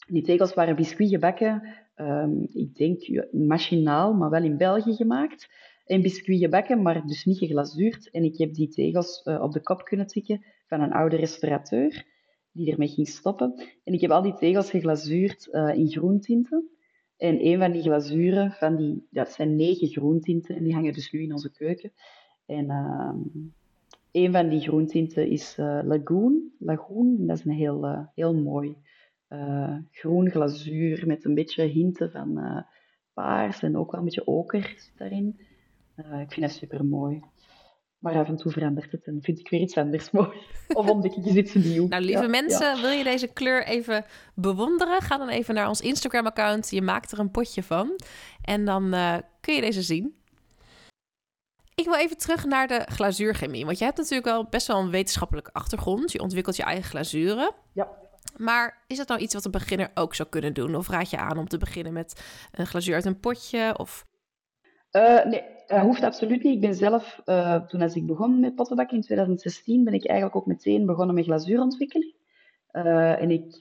Die 0.08 0.24
tegels 0.24 0.54
waren 0.54 0.76
biscuit 0.76 1.10
gebakken, 1.10 1.76
um, 1.96 2.48
ik 2.54 2.76
denk 2.76 3.26
machinaal, 3.32 4.14
maar 4.14 4.30
wel 4.30 4.44
in 4.44 4.58
België 4.58 4.94
gemaakt. 4.94 5.50
En 5.86 6.02
biscuit 6.02 6.40
gebakken, 6.40 6.82
maar 6.82 7.06
dus 7.06 7.26
niet 7.26 7.38
geglazuurd. 7.38 8.10
En 8.10 8.24
ik 8.24 8.38
heb 8.38 8.54
die 8.54 8.68
tegels 8.68 9.22
uh, 9.26 9.42
op 9.42 9.52
de 9.52 9.62
kop 9.62 9.84
kunnen 9.84 10.08
tikken 10.08 10.46
van 10.68 10.82
een 10.82 10.92
oude 10.92 11.16
restaurateur 11.16 12.06
die 12.52 12.72
ermee 12.72 12.88
ging 12.88 13.08
stoppen. 13.08 13.54
En 13.84 13.94
ik 13.94 14.02
heb 14.02 14.12
al 14.12 14.22
die 14.22 14.34
tegels 14.34 14.70
geglazuurd 14.70 15.48
uh, 15.52 15.74
in 15.76 15.88
groentinten. 15.88 16.70
En 17.18 17.46
een 17.46 17.60
van 17.60 17.72
die 17.72 17.82
glazuren, 17.82 18.52
van 18.52 18.76
die, 18.76 19.08
dat 19.10 19.32
zijn 19.32 19.56
negen 19.56 19.88
groentinten, 19.88 20.56
en 20.56 20.64
die 20.64 20.74
hangen 20.74 20.94
dus 20.94 21.12
nu 21.12 21.22
in 21.22 21.32
onze 21.32 21.52
keuken. 21.52 21.92
En 22.46 22.66
uh, 22.66 23.14
een 24.14 24.32
van 24.32 24.50
die 24.50 24.62
groentinten 24.62 25.28
is 25.28 25.58
uh, 25.60 25.80
Lagoon. 25.84 26.52
Lagoon, 26.60 27.28
dat 27.28 27.38
is 27.38 27.46
een 27.46 27.52
heel, 27.52 27.86
uh, 27.86 28.00
heel 28.16 28.34
mooi 28.34 28.78
uh, 29.30 29.76
groen 29.92 30.30
glazuur 30.30 31.08
met 31.08 31.26
een 31.26 31.34
beetje 31.34 31.64
hinten 31.64 32.12
van 32.12 32.64
paars 33.14 33.62
en 33.62 33.78
ook 33.78 33.92
wel 33.92 34.00
een 34.00 34.06
beetje 34.06 34.28
oker 34.28 34.92
daarin. 34.98 35.40
ik 35.96 36.32
vind 36.32 36.42
dat 36.42 36.52
super 36.52 36.86
mooi. 36.86 37.22
Maar 37.98 38.16
af 38.16 38.28
en 38.28 38.36
toe 38.36 38.52
verandert 38.52 38.92
het 38.92 39.06
en 39.06 39.20
vind 39.22 39.40
ik 39.40 39.50
weer 39.50 39.60
iets 39.60 39.78
anders 39.78 40.12
mooi. 40.18 40.38
Of 40.74 40.90
ontdek 40.90 41.16
ik 41.16 41.26
iets 41.26 41.54
nieuws. 41.54 41.90
Nou, 41.90 42.04
lieve 42.04 42.28
mensen, 42.28 42.82
wil 42.82 42.90
je 42.90 43.04
deze 43.04 43.28
kleur 43.28 43.66
even 43.66 44.06
bewonderen? 44.36 45.02
Ga 45.02 45.18
dan 45.18 45.30
even 45.30 45.56
naar 45.56 45.68
ons 45.68 45.82
Instagram-account. 45.82 46.70
Je 46.70 46.82
maakt 46.82 47.12
er 47.12 47.20
een 47.20 47.32
potje 47.32 47.64
van. 47.64 48.00
En 48.42 48.66
dan 48.66 48.96
kun 49.40 49.54
je 49.54 49.62
deze 49.62 49.82
zien. 49.82 50.23
Ik 51.76 51.86
wil 51.86 51.96
even 51.96 52.18
terug 52.18 52.46
naar 52.46 52.68
de 52.68 52.86
glazuurchemie. 52.86 53.66
Want 53.66 53.78
je 53.78 53.86
hebt 53.86 53.98
natuurlijk 53.98 54.26
wel 54.26 54.48
best 54.50 54.68
wel 54.68 54.80
een 54.80 54.90
wetenschappelijke 54.90 55.54
achtergrond. 55.54 56.12
Je 56.12 56.22
ontwikkelt 56.22 56.56
je 56.56 56.64
eigen 56.64 56.84
glazuren. 56.84 57.52
Ja. 57.74 57.88
Maar 58.38 58.84
is 58.88 58.98
dat 58.98 59.08
nou 59.08 59.22
iets 59.22 59.34
wat 59.34 59.46
een 59.46 59.52
beginner 59.52 59.92
ook 59.94 60.16
zou 60.16 60.30
kunnen 60.30 60.54
doen? 60.54 60.76
Of 60.76 60.90
raad 60.90 61.10
je 61.10 61.18
aan 61.18 61.38
om 61.38 61.48
te 61.48 61.58
beginnen 61.58 61.94
met 61.94 62.24
een 62.52 62.68
glazuur 62.68 62.96
uit 62.96 63.06
een 63.06 63.20
potje? 63.20 63.74
Of... 63.78 64.06
Uh, 64.92 65.26
nee, 65.26 65.44
dat 65.68 65.82
hoeft 65.82 66.04
absoluut 66.04 66.44
niet. 66.44 66.56
Ik 66.56 66.62
ben 66.62 66.76
zelf, 66.76 67.22
uh, 67.26 67.66
toen 67.66 67.82
als 67.82 67.96
ik 67.96 68.06
begon 68.06 68.40
met 68.40 68.56
pottenbakken 68.56 68.96
in 68.98 69.04
2016, 69.04 69.84
ben 69.84 69.94
ik 69.94 70.08
eigenlijk 70.08 70.38
ook 70.38 70.46
meteen 70.46 70.86
begonnen 70.86 71.16
met 71.16 71.26
glazuurontwikkeling. 71.26 72.16
Uh, 72.72 73.22
en 73.22 73.32
ik, 73.32 73.56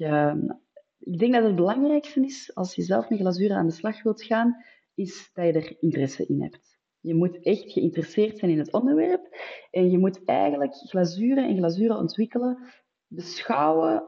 ik 0.99 1.19
denk 1.19 1.33
dat 1.33 1.45
het 1.45 1.57
belangrijkste 1.57 2.21
is, 2.21 2.55
als 2.55 2.75
je 2.75 2.83
zelf 2.83 3.09
met 3.09 3.19
glazuren 3.19 3.57
aan 3.57 3.67
de 3.67 3.73
slag 3.73 4.03
wilt 4.03 4.23
gaan, 4.23 4.65
is 4.95 5.31
dat 5.35 5.45
je 5.45 5.53
er 5.53 5.77
interesse 5.81 6.27
in 6.27 6.43
hebt. 6.43 6.72
Je 7.03 7.15
moet 7.15 7.41
echt 7.41 7.73
geïnteresseerd 7.73 8.39
zijn 8.39 8.51
in 8.51 8.59
het 8.59 8.73
onderwerp 8.73 9.37
en 9.71 9.91
je 9.91 9.99
moet 9.99 10.25
eigenlijk 10.25 10.75
glazuren 10.75 11.49
en 11.49 11.57
glazuren 11.57 11.97
ontwikkelen, 11.97 12.59
beschouwen 13.07 14.05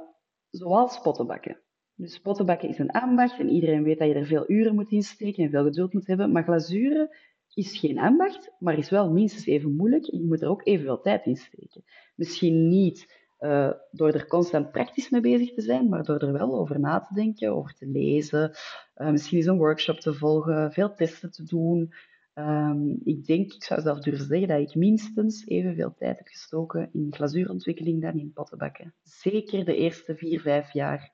zoals 0.50 1.00
pottenbakken. 1.00 1.60
Dus 1.94 2.18
pottenbakken 2.18 2.68
is 2.68 2.78
een 2.78 2.90
ambacht 2.90 3.38
en 3.38 3.48
iedereen 3.48 3.82
weet 3.82 3.98
dat 3.98 4.08
je 4.08 4.14
er 4.14 4.26
veel 4.26 4.50
uren 4.50 4.74
moet 4.74 4.90
insteken 4.90 5.44
en 5.44 5.50
veel 5.50 5.64
geduld 5.64 5.92
moet 5.92 6.06
hebben. 6.06 6.32
Maar 6.32 6.44
glazuren 6.44 7.16
is 7.54 7.78
geen 7.78 7.98
ambacht, 7.98 8.50
maar 8.58 8.78
is 8.78 8.90
wel 8.90 9.12
minstens 9.12 9.46
even 9.46 9.76
moeilijk 9.76 10.06
en 10.06 10.18
je 10.18 10.26
moet 10.26 10.42
er 10.42 10.48
ook 10.48 10.66
evenveel 10.66 11.00
tijd 11.00 11.26
in 11.26 11.36
steken. 11.36 11.84
Misschien 12.14 12.68
niet 12.68 13.22
uh, 13.40 13.70
door 13.90 14.12
er 14.12 14.26
constant 14.26 14.70
praktisch 14.70 15.10
mee 15.10 15.20
bezig 15.20 15.54
te 15.54 15.60
zijn, 15.60 15.88
maar 15.88 16.02
door 16.02 16.18
er 16.18 16.32
wel 16.32 16.58
over 16.58 16.80
na 16.80 17.00
te 17.00 17.14
denken, 17.14 17.54
over 17.54 17.74
te 17.74 17.86
lezen, 17.86 18.50
uh, 18.96 19.10
misschien 19.10 19.38
eens 19.38 19.46
een 19.46 19.56
workshop 19.56 20.00
te 20.00 20.14
volgen, 20.14 20.72
veel 20.72 20.94
testen 20.94 21.30
te 21.30 21.42
doen, 21.42 21.92
Um, 22.34 23.00
ik 23.04 23.24
denk, 23.24 23.52
ik 23.52 23.64
zou 23.64 23.80
zelf 23.80 24.00
durven 24.00 24.26
zeggen, 24.26 24.48
dat 24.48 24.60
ik 24.60 24.74
minstens 24.74 25.46
evenveel 25.46 25.94
tijd 25.94 26.18
heb 26.18 26.26
gestoken 26.26 26.88
in 26.92 27.14
glazuurontwikkeling 27.14 28.02
dan 28.02 28.18
in 28.18 28.32
pottenbakken. 28.32 28.94
Zeker 29.02 29.64
de 29.64 29.76
eerste 29.76 30.16
vier, 30.16 30.40
vijf 30.40 30.72
jaar 30.72 31.12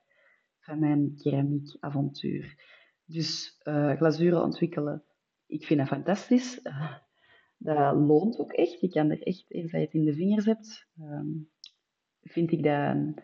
van 0.59 0.79
mijn 0.79 1.15
keramiekavontuur. 1.17 2.55
Dus 3.05 3.59
uh, 3.63 3.95
glazuren 3.95 4.43
ontwikkelen, 4.43 5.03
ik 5.45 5.65
vind 5.65 5.79
dat 5.79 5.87
fantastisch. 5.87 6.59
Uh, 6.63 6.93
dat 7.57 7.95
loont 7.95 8.39
ook 8.39 8.51
echt. 8.51 8.79
Je 8.79 8.89
kan 8.89 9.09
er 9.09 9.21
echt, 9.21 9.45
eens 9.47 9.71
dat 9.71 9.79
je 9.79 9.85
het 9.85 9.95
in 9.95 10.05
de 10.05 10.13
vingers 10.13 10.45
hebt, 10.45 10.87
um, 10.99 11.49
vind 12.21 12.51
ik 12.51 12.63
dat 12.63 12.73
een 12.73 13.17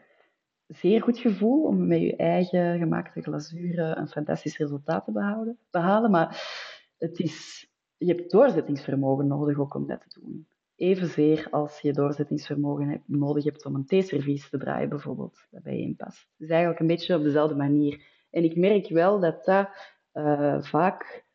zeer 0.67 1.01
goed 1.01 1.19
gevoel 1.19 1.63
om 1.63 1.87
met 1.87 2.01
je 2.01 2.15
eigen 2.15 2.77
gemaakte 2.77 3.21
glazuren 3.21 3.97
een 3.97 4.07
fantastisch 4.07 4.57
resultaat 4.57 5.05
te 5.05 5.11
behouden, 5.11 5.57
behalen. 5.69 6.11
Maar 6.11 6.55
het 6.97 7.19
is 7.19 7.66
je 7.97 8.05
hebt 8.05 8.31
doorzettingsvermogen 8.31 9.27
nodig 9.27 9.59
ook 9.59 9.73
om 9.75 9.87
dat 9.87 10.01
te 10.01 10.19
doen. 10.19 10.47
Evenzeer 10.75 11.47
als 11.51 11.79
je 11.79 11.93
doorzettingsvermogen 11.93 12.89
hebt, 12.89 13.07
nodig 13.07 13.43
hebt 13.43 13.65
om 13.65 13.75
een 13.75 13.85
theeservies 13.85 14.49
te 14.49 14.57
draaien, 14.57 14.89
bijvoorbeeld, 14.89 15.47
dat 15.51 15.63
bij 15.63 15.77
je 15.77 15.81
in 15.81 15.95
past. 15.95 16.27
Dus 16.37 16.49
eigenlijk 16.49 16.79
een 16.79 16.87
beetje 16.87 17.15
op 17.15 17.23
dezelfde 17.23 17.55
manier. 17.55 18.05
En 18.29 18.43
ik 18.43 18.55
merk 18.55 18.89
wel 18.89 19.19
dat 19.19 19.45
dat 19.45 19.69
uh, 20.13 20.61
vaak 20.61 21.25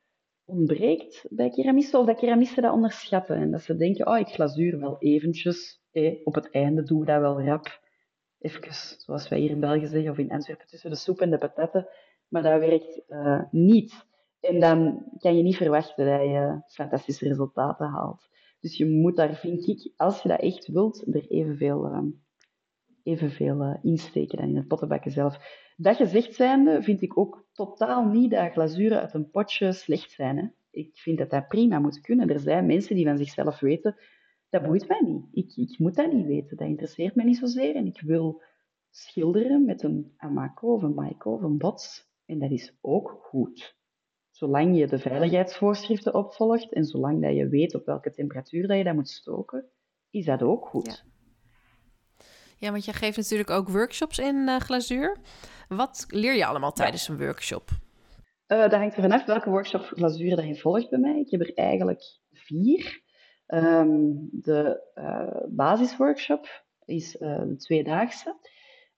ontbreekt 0.45 1.27
bij 1.29 1.51
keramisten, 1.51 1.99
of 1.99 2.07
dat 2.07 2.19
keramisten 2.19 2.63
dat 2.63 2.73
onderschatten. 2.73 3.37
En 3.37 3.51
dat 3.51 3.63
ze 3.63 3.77
denken, 3.77 4.07
oh, 4.07 4.19
ik 4.19 4.29
glazuur 4.29 4.79
wel 4.79 4.97
eventjes, 4.99 5.83
eh, 5.91 6.21
op 6.25 6.35
het 6.35 6.51
einde 6.51 6.83
doe 6.83 7.01
ik 7.01 7.07
dat 7.07 7.21
wel 7.21 7.43
rap. 7.43 7.81
Even, 8.39 8.75
zoals 8.99 9.29
wij 9.29 9.39
hier 9.39 9.51
in 9.51 9.61
België 9.61 9.87
zeggen, 9.87 10.11
of 10.11 10.19
in 10.19 10.31
Antwerpen, 10.31 10.67
tussen 10.67 10.91
de 10.91 10.97
soep 10.97 11.21
en 11.21 11.31
de 11.31 11.39
patatten. 11.39 11.89
Maar 12.29 12.43
dat 12.43 12.61
werkt 12.61 13.03
uh, 13.09 13.43
niet. 13.51 14.07
En 14.43 14.61
dan 14.61 15.05
kan 15.19 15.37
je 15.37 15.43
niet 15.43 15.57
verwachten 15.57 16.07
dat 16.07 16.21
je 16.21 16.63
fantastische 16.67 17.29
resultaten 17.29 17.87
haalt. 17.87 18.29
Dus 18.61 18.77
je 18.77 18.87
moet 18.87 19.17
daar, 19.17 19.35
vind 19.35 19.67
ik, 19.67 19.93
als 19.97 20.23
je 20.23 20.29
dat 20.29 20.41
echt 20.41 20.67
wilt, 20.67 21.15
er 21.15 21.27
evenveel, 21.29 21.87
uh, 21.87 22.03
evenveel 23.03 23.63
uh, 23.63 23.77
insteken 23.83 24.39
dan 24.39 24.49
in 24.49 24.57
het 24.57 24.69
pottenbakken 24.69 25.11
zelf. 25.11 25.61
Dat 25.77 25.97
gezegd 25.97 26.35
zijnde, 26.35 26.83
vind 26.83 27.03
ik 27.03 27.19
ook 27.19 27.45
totaal 27.53 28.05
niet 28.05 28.31
dat 28.31 28.53
glazuren 28.53 29.01
uit 29.01 29.15
een 29.15 29.31
potje 29.31 29.73
slecht 29.73 30.11
zijn. 30.11 30.37
Hè. 30.37 30.47
Ik 30.71 30.97
vind 30.99 31.19
dat 31.19 31.31
dat 31.31 31.49
prima 31.49 31.79
moet 31.79 32.01
kunnen. 32.01 32.29
Er 32.29 32.41
zijn 32.41 32.67
mensen 32.67 32.97
die 32.97 33.07
van 33.07 33.19
zichzelf 33.19 33.61
weten, 33.61 33.97
dat 34.49 34.63
boeit 34.63 34.89
mij 34.89 35.01
niet. 35.05 35.25
Ik, 35.33 35.57
ik 35.57 35.79
moet 35.79 35.95
dat 35.95 36.13
niet 36.13 36.27
weten. 36.27 36.57
Dat 36.57 36.69
interesseert 36.69 37.15
mij 37.15 37.25
niet 37.25 37.39
zozeer. 37.39 37.75
En 37.75 37.87
ik 37.87 38.01
wil 38.01 38.43
schilderen 38.91 39.65
met 39.65 39.83
een 39.83 40.13
Amaco 40.17 40.75
of 40.75 40.83
een 40.83 40.95
Maiko 40.95 41.33
of 41.33 41.43
een 41.43 41.59
Bots. 41.59 42.11
En 42.27 42.39
dat 42.39 42.51
is 42.51 42.79
ook 42.81 43.19
goed 43.23 43.81
zolang 44.33 44.79
je 44.79 44.87
de 44.87 44.99
veiligheidsvoorschriften 44.99 46.15
opvolgt 46.15 46.73
en 46.73 46.85
zolang 46.85 47.23
dat 47.23 47.37
je 47.37 47.49
weet 47.49 47.75
op 47.75 47.87
welke 47.87 48.11
temperatuur 48.11 48.67
dat 48.69 48.77
je 48.77 48.85
dat 48.85 48.95
moet 48.95 49.09
stoken, 49.09 49.71
is 50.11 50.25
dat 50.25 50.43
ook 50.43 50.67
goed. 50.67 50.87
Ja. 51.05 51.11
Ja, 52.63 52.71
want 52.71 52.85
je 52.85 52.93
geeft 52.93 53.17
natuurlijk 53.17 53.51
ook 53.51 53.69
workshops 53.69 54.19
in 54.19 54.37
uh, 54.37 54.57
glazuur. 54.57 55.17
Wat 55.69 56.05
leer 56.09 56.35
je 56.35 56.47
allemaal 56.47 56.73
tijdens 56.73 57.09
een 57.09 57.19
workshop? 57.19 57.71
Uh, 58.49 58.59
dat 58.59 58.73
hangt 58.73 58.97
er 58.97 59.03
vanaf 59.03 59.25
welke 59.25 59.51
workshop 59.51 59.81
glazuur 59.81 60.37
dat 60.37 60.47
je 60.47 60.57
volgt 60.57 60.91
bij 60.91 60.99
mij. 60.99 61.21
Ik 61.21 61.31
heb 61.31 61.41
er 61.41 61.55
eigenlijk 61.55 62.03
vier. 62.33 63.03
Um, 63.47 64.29
de 64.33 64.91
uh, 64.95 65.49
basisworkshop 65.49 66.65
is 66.85 67.17
een 67.21 67.59
tweedaagse. 67.59 68.37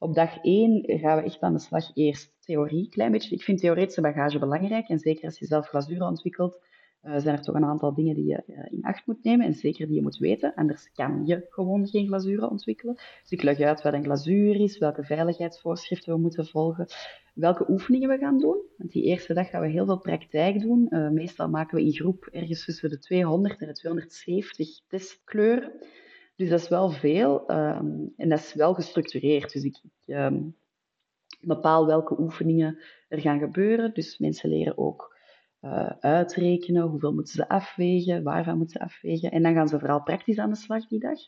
Op 0.04 0.14
dag 0.14 0.38
één 0.42 0.82
gaan 0.86 1.16
we 1.16 1.22
echt 1.22 1.40
aan 1.40 1.52
de 1.52 1.58
slag 1.58 1.90
eerst 1.94 2.34
theorie, 2.40 2.88
klein 2.88 3.12
beetje. 3.12 3.34
Ik 3.34 3.42
vind 3.42 3.60
theoretische 3.60 4.00
bagage 4.00 4.38
belangrijk 4.38 4.88
en 4.88 4.98
zeker 4.98 5.24
als 5.24 5.38
je 5.38 5.46
zelf 5.46 5.68
glazuur 5.68 6.02
ontwikkelt, 6.02 6.58
uh, 7.02 7.16
zijn 7.16 7.36
er 7.36 7.42
toch 7.42 7.54
een 7.54 7.64
aantal 7.64 7.94
dingen 7.94 8.14
die 8.14 8.26
je 8.26 8.42
uh, 8.46 8.56
in 8.70 8.82
acht 8.82 9.06
moet 9.06 9.24
nemen 9.24 9.46
en 9.46 9.54
zeker 9.54 9.86
die 9.86 9.94
je 9.94 10.02
moet 10.02 10.16
weten. 10.16 10.54
Anders 10.54 10.92
kan 10.92 11.26
je 11.26 11.46
gewoon 11.48 11.86
geen 11.86 12.06
glazuren 12.06 12.50
ontwikkelen. 12.50 12.94
Dus 12.94 13.30
ik 13.30 13.42
leg 13.42 13.60
uit 13.60 13.82
wat 13.82 13.92
een 13.92 14.04
glazuur 14.04 14.60
is, 14.60 14.78
welke 14.78 15.04
veiligheidsvoorschriften 15.04 16.14
we 16.14 16.20
moeten 16.20 16.46
volgen, 16.46 16.86
welke 17.34 17.70
oefeningen 17.70 18.08
we 18.08 18.18
gaan 18.18 18.38
doen. 18.38 18.62
Want 18.76 18.92
die 18.92 19.02
eerste 19.02 19.34
dag 19.34 19.50
gaan 19.50 19.60
we 19.60 19.68
heel 19.68 19.86
veel 19.86 19.98
praktijk 19.98 20.60
doen. 20.60 20.86
Uh, 20.90 21.10
meestal 21.10 21.48
maken 21.48 21.76
we 21.76 21.84
in 21.84 21.92
groep 21.94 22.28
ergens 22.32 22.64
tussen 22.64 22.90
de 22.90 22.98
200 22.98 23.60
en 23.60 23.66
de 23.66 23.72
270 23.72 24.68
testkleuren. 24.88 25.72
Dus 26.36 26.48
dat 26.48 26.60
is 26.60 26.68
wel 26.68 26.90
veel 26.90 27.50
um, 27.50 28.12
en 28.16 28.28
dat 28.28 28.38
is 28.38 28.54
wel 28.54 28.74
gestructureerd. 28.74 29.52
Dus 29.52 29.64
ik, 29.64 29.80
ik 31.40 31.48
bepaal 31.48 31.86
welke 31.86 32.20
oefeningen 32.20 32.78
er 33.08 33.20
gaan 33.20 33.38
gebeuren. 33.38 33.94
Dus 33.94 34.18
mensen 34.18 34.48
leren 34.48 34.78
ook 34.78 35.16
uh, 35.60 35.90
uitrekenen, 36.00 36.82
hoeveel 36.82 37.12
moeten 37.12 37.34
ze 37.34 37.48
afwegen, 37.48 38.22
waarvan 38.22 38.56
moeten 38.56 38.78
ze 38.78 38.84
afwegen. 38.84 39.30
En 39.30 39.42
dan 39.42 39.54
gaan 39.54 39.68
ze 39.68 39.78
vooral 39.78 40.02
praktisch 40.02 40.38
aan 40.38 40.50
de 40.50 40.56
slag 40.56 40.86
die 40.86 41.00
dag. 41.00 41.18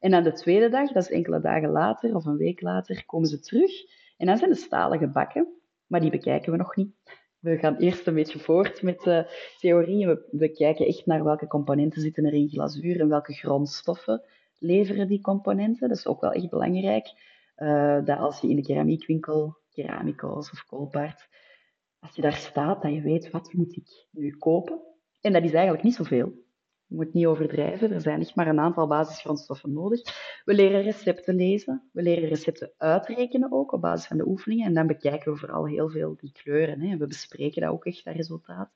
En 0.00 0.10
dan 0.10 0.22
de 0.22 0.32
tweede 0.32 0.68
dag, 0.68 0.92
dat 0.92 1.02
is 1.02 1.10
enkele 1.10 1.40
dagen 1.40 1.70
later 1.70 2.14
of 2.14 2.24
een 2.24 2.36
week 2.36 2.60
later, 2.60 3.06
komen 3.06 3.28
ze 3.28 3.40
terug. 3.40 3.70
En 4.16 4.26
dan 4.26 4.36
zijn 4.36 4.50
de 4.50 4.56
stalen 4.56 4.98
gebakken, 4.98 5.48
maar 5.86 6.00
die 6.00 6.10
bekijken 6.10 6.52
we 6.52 6.58
nog 6.58 6.76
niet. 6.76 6.94
We 7.38 7.58
gaan 7.58 7.76
eerst 7.76 8.06
een 8.06 8.14
beetje 8.14 8.38
voort 8.38 8.82
met 8.82 9.00
de 9.00 9.26
theorieën. 9.58 10.08
We, 10.08 10.28
we 10.30 10.48
kijken 10.48 10.86
echt 10.86 11.06
naar 11.06 11.24
welke 11.24 11.46
componenten 11.46 12.00
zitten 12.00 12.24
er 12.24 12.32
in 12.34 12.48
glazuur 12.48 13.00
en 13.00 13.08
welke 13.08 13.32
grondstoffen 13.32 14.22
leveren 14.64 15.08
die 15.08 15.20
componenten. 15.20 15.88
Dat 15.88 15.96
is 15.98 16.06
ook 16.06 16.20
wel 16.20 16.32
echt 16.32 16.50
belangrijk. 16.50 17.12
Uh, 17.56 18.04
dat 18.04 18.18
als 18.18 18.40
je 18.40 18.48
in 18.48 18.56
de 18.56 18.62
keramiekwinkel, 18.62 19.56
keramicos 19.70 20.50
of 20.50 20.64
koolpaard, 20.66 21.28
als 21.98 22.14
je 22.14 22.22
daar 22.22 22.36
staat, 22.36 22.82
dat 22.82 22.92
je 22.92 23.00
weet, 23.00 23.30
wat 23.30 23.52
moet 23.52 23.76
ik 23.76 24.06
nu 24.10 24.36
kopen? 24.36 24.80
En 25.20 25.32
dat 25.32 25.42
is 25.42 25.52
eigenlijk 25.52 25.84
niet 25.84 25.94
zoveel. 25.94 26.32
Je 26.86 26.94
moet 26.96 27.12
niet 27.12 27.26
overdrijven, 27.26 27.92
er 27.92 28.00
zijn 28.00 28.20
echt 28.20 28.34
maar 28.34 28.46
een 28.46 28.60
aantal 28.60 28.86
basisgrondstoffen 28.86 29.72
nodig. 29.72 30.00
We 30.44 30.54
leren 30.54 30.82
recepten 30.82 31.34
lezen, 31.34 31.88
we 31.92 32.02
leren 32.02 32.28
recepten 32.28 32.72
uitrekenen 32.76 33.52
ook 33.52 33.72
op 33.72 33.80
basis 33.80 34.06
van 34.06 34.16
de 34.16 34.26
oefeningen. 34.26 34.66
En 34.66 34.74
dan 34.74 34.86
bekijken 34.86 35.32
we 35.32 35.38
vooral 35.38 35.66
heel 35.66 35.90
veel 35.90 36.16
die 36.16 36.32
kleuren. 36.32 36.80
Hè. 36.80 36.96
We 36.96 37.06
bespreken 37.06 37.62
dat 37.62 37.70
ook 37.70 37.84
echt, 37.84 38.04
dat 38.04 38.14
resultaat. 38.14 38.70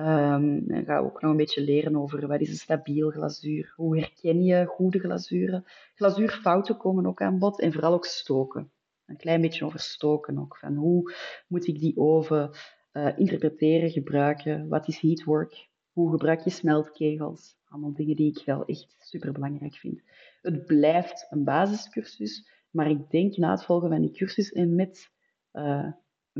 Um, 0.00 0.66
dan 0.66 0.84
gaan 0.84 1.02
we 1.02 1.08
ook 1.08 1.20
nog 1.20 1.30
een 1.30 1.36
beetje 1.36 1.62
leren 1.62 1.96
over 1.96 2.26
wat 2.26 2.40
is 2.40 2.48
een 2.48 2.54
stabiel 2.54 3.10
glazuur. 3.10 3.72
Hoe 3.76 3.98
herken 3.98 4.42
je 4.42 4.66
goede 4.66 4.98
glazuren? 4.98 5.64
Glazuurfouten 5.94 6.76
komen 6.76 7.06
ook 7.06 7.22
aan 7.22 7.38
bod 7.38 7.60
en 7.60 7.72
vooral 7.72 7.92
ook 7.92 8.04
stoken 8.04 8.70
een 9.10 9.16
klein 9.16 9.40
beetje 9.40 9.64
over 9.64 9.80
stoken 9.80 10.38
ook. 10.38 10.56
Van 10.56 10.74
hoe 10.74 11.14
moet 11.48 11.66
ik 11.66 11.78
die 11.78 11.96
oven 11.96 12.50
uh, 12.92 13.18
interpreteren, 13.18 13.90
gebruiken? 13.90 14.68
Wat 14.68 14.88
is 14.88 14.98
heatwork? 14.98 15.68
Hoe 15.92 16.10
gebruik 16.10 16.40
je 16.40 16.50
smeltkegels? 16.50 17.56
Allemaal 17.64 17.92
dingen 17.92 18.16
die 18.16 18.36
ik 18.36 18.44
wel 18.44 18.64
echt 18.64 18.96
super 18.98 19.32
belangrijk 19.32 19.74
vind. 19.74 20.02
Het 20.42 20.66
blijft 20.66 21.26
een 21.30 21.44
basiscursus, 21.44 22.50
maar 22.70 22.90
ik 22.90 23.10
denk 23.10 23.36
na 23.36 23.50
het 23.50 23.64
volgen 23.64 23.88
van 23.88 24.00
die 24.00 24.12
cursus 24.12 24.52
en 24.52 24.74
met, 24.74 25.10
uh, 25.52 25.92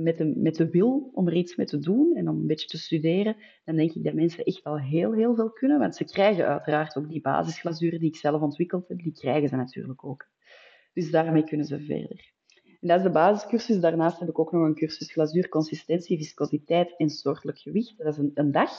met, 0.03 0.19
de, 0.19 0.33
met 0.37 0.55
de 0.55 0.71
wil 0.71 1.11
om 1.13 1.27
er 1.27 1.35
iets 1.35 1.57
mee 1.57 1.67
te 1.67 1.79
doen 1.79 2.17
en 2.17 2.29
om 2.29 2.37
een 2.37 2.47
beetje 2.47 2.67
te 2.67 2.79
studeren, 2.79 3.37
dan 3.65 3.77
denk 3.77 3.93
ik 3.93 4.05
dat 4.05 4.15
mensen 4.15 4.45
echt 4.45 4.63
wel 4.63 4.79
heel, 4.79 5.13
heel 5.13 5.35
veel 5.35 5.51
kunnen. 5.51 5.79
Want 5.79 5.97
ze 5.97 6.05
krijgen 6.05 6.47
uiteraard 6.47 6.97
ook 6.97 7.09
die 7.09 7.21
basisglazuren 7.21 8.01
die 8.01 8.09
ik 8.09 8.17
zelf 8.17 8.43
ontwikkeld 8.43 8.89
heb, 8.89 8.99
die 8.99 9.13
krijgen 9.13 9.49
ze 9.49 9.57
natuurlijk 9.57 10.05
ook. 10.05 10.29
Dus 10.93 11.11
daarmee 11.11 11.45
kunnen 11.45 11.67
ze 11.67 11.81
verder. 11.81 12.33
En 12.81 12.89
dat 12.89 12.97
is 12.97 13.03
de 13.03 13.11
basiscursus. 13.11 13.81
Daarnaast 13.81 14.19
heb 14.19 14.29
ik 14.29 14.39
ook 14.39 14.53
nog 14.53 14.63
een 14.63 14.75
cursus 14.75 15.13
glazuur, 15.13 15.49
consistentie, 15.49 16.17
viscositeit 16.17 16.95
en 16.97 17.11
soortelijk 17.11 17.59
gewicht. 17.59 17.99
Dat 17.99 18.07
is 18.07 18.19
een, 18.19 18.31
een 18.35 18.53
dag. 18.53 18.71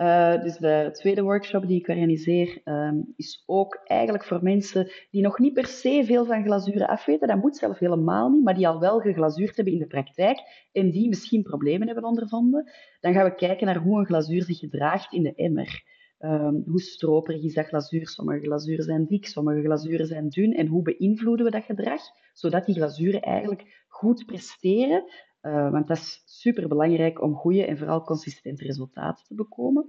Uh, 0.00 0.42
dus 0.42 0.56
de 0.56 0.88
tweede 0.92 1.22
workshop 1.22 1.66
die 1.66 1.78
ik 1.78 1.88
organiseer 1.88 2.60
um, 2.64 3.12
is 3.16 3.42
ook 3.46 3.80
eigenlijk 3.84 4.24
voor 4.24 4.42
mensen 4.42 4.90
die 5.10 5.22
nog 5.22 5.38
niet 5.38 5.52
per 5.52 5.66
se 5.66 6.02
veel 6.04 6.24
van 6.24 6.44
glazuren 6.44 6.88
afweten. 6.88 7.28
Dat 7.28 7.40
moet 7.40 7.56
zelf 7.56 7.78
helemaal 7.78 8.30
niet, 8.30 8.44
maar 8.44 8.54
die 8.54 8.68
al 8.68 8.80
wel 8.80 8.98
geglazuurd 9.00 9.56
hebben 9.56 9.74
in 9.74 9.78
de 9.78 9.86
praktijk 9.86 10.38
en 10.72 10.90
die 10.90 11.08
misschien 11.08 11.42
problemen 11.42 11.86
hebben 11.86 12.04
ondervonden. 12.04 12.70
Dan 13.00 13.12
gaan 13.12 13.24
we 13.24 13.34
kijken 13.34 13.66
naar 13.66 13.76
hoe 13.76 13.98
een 13.98 14.06
glazuur 14.06 14.42
zich 14.42 14.58
gedraagt 14.58 15.12
in 15.12 15.22
de 15.22 15.34
emmer. 15.34 15.82
Um, 16.18 16.62
hoe 16.66 16.80
stroperig 16.80 17.42
is 17.42 17.54
dat 17.54 17.66
glazuur? 17.66 18.08
Sommige 18.08 18.40
glazuren 18.40 18.84
zijn 18.84 19.06
dik, 19.06 19.26
sommige 19.26 19.60
glazuren 19.60 20.06
zijn 20.06 20.28
dun. 20.28 20.52
En 20.52 20.66
hoe 20.66 20.82
beïnvloeden 20.82 21.44
we 21.44 21.50
dat 21.50 21.64
gedrag? 21.64 22.00
Zodat 22.32 22.66
die 22.66 22.74
glazuren 22.74 23.20
eigenlijk 23.20 23.84
goed 23.88 24.26
presteren. 24.26 25.04
Uh, 25.42 25.70
want 25.70 25.88
dat 25.88 25.96
is 25.96 26.22
super 26.24 26.68
belangrijk 26.68 27.22
om 27.22 27.34
goede 27.34 27.66
en 27.66 27.78
vooral 27.78 28.02
consistente 28.02 28.64
resultaten 28.64 29.24
te 29.26 29.34
bekomen. 29.34 29.88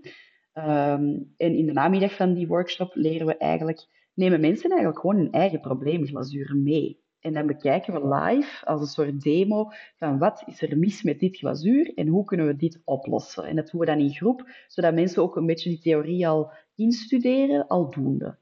Um, 0.53 1.33
en 1.37 1.55
in 1.55 1.65
de 1.65 1.73
namiddag 1.73 2.15
van 2.15 2.33
die 2.33 2.47
workshop 2.47 2.95
leren 2.95 3.27
we 3.27 3.37
eigenlijk, 3.37 3.87
nemen 4.13 4.39
mensen 4.39 4.69
eigenlijk 4.69 4.99
gewoon 4.99 5.17
hun 5.17 5.31
eigen 5.31 5.59
probleemglazuren 5.59 6.63
mee. 6.63 6.99
En 7.19 7.33
dan 7.33 7.47
bekijken 7.47 7.93
we 7.93 8.15
live 8.15 8.65
als 8.65 8.81
een 8.81 8.87
soort 8.87 9.21
demo 9.21 9.69
van 9.95 10.17
wat 10.17 10.43
is 10.45 10.61
er 10.61 10.77
mis 10.77 11.03
met 11.03 11.19
dit 11.19 11.37
glazuur 11.37 11.93
en 11.93 12.07
hoe 12.07 12.23
kunnen 12.23 12.47
we 12.47 12.55
dit 12.55 12.81
oplossen. 12.83 13.43
En 13.43 13.55
dat 13.55 13.69
doen 13.71 13.79
we 13.79 13.85
dan 13.85 13.99
in 13.99 14.13
groep, 14.13 14.49
zodat 14.67 14.93
mensen 14.93 15.21
ook 15.21 15.35
een 15.35 15.45
beetje 15.45 15.69
die 15.69 15.79
theorie 15.79 16.27
al 16.27 16.51
instuderen, 16.75 17.67
aldoende. 17.67 18.39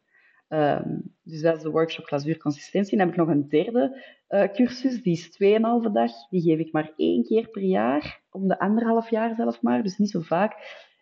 Um, 0.50 1.16
dus 1.24 1.42
dat 1.42 1.56
is 1.56 1.62
de 1.62 1.70
workshop 1.70 2.06
glazuurconsistentie. 2.06 2.98
Dan 2.98 3.08
heb 3.08 3.16
ik 3.16 3.22
nog 3.22 3.36
een 3.36 3.50
derde 3.50 4.04
uh, 4.30 4.44
cursus, 4.44 5.02
die 5.02 5.14
is 5.14 5.58
2,5 5.88 5.92
dag. 5.92 6.12
Die 6.30 6.42
geef 6.42 6.60
ik 6.60 6.72
maar 6.72 6.94
één 6.96 7.24
keer 7.24 7.50
per 7.50 7.62
jaar, 7.62 8.22
om 8.32 8.48
de 8.48 8.60
anderhalf 8.60 9.10
jaar 9.10 9.36
zelf 9.36 9.62
maar, 9.62 9.84
dus 9.84 9.98
niet 9.98 10.10
zo 10.10 10.20
vaak. 10.20 10.54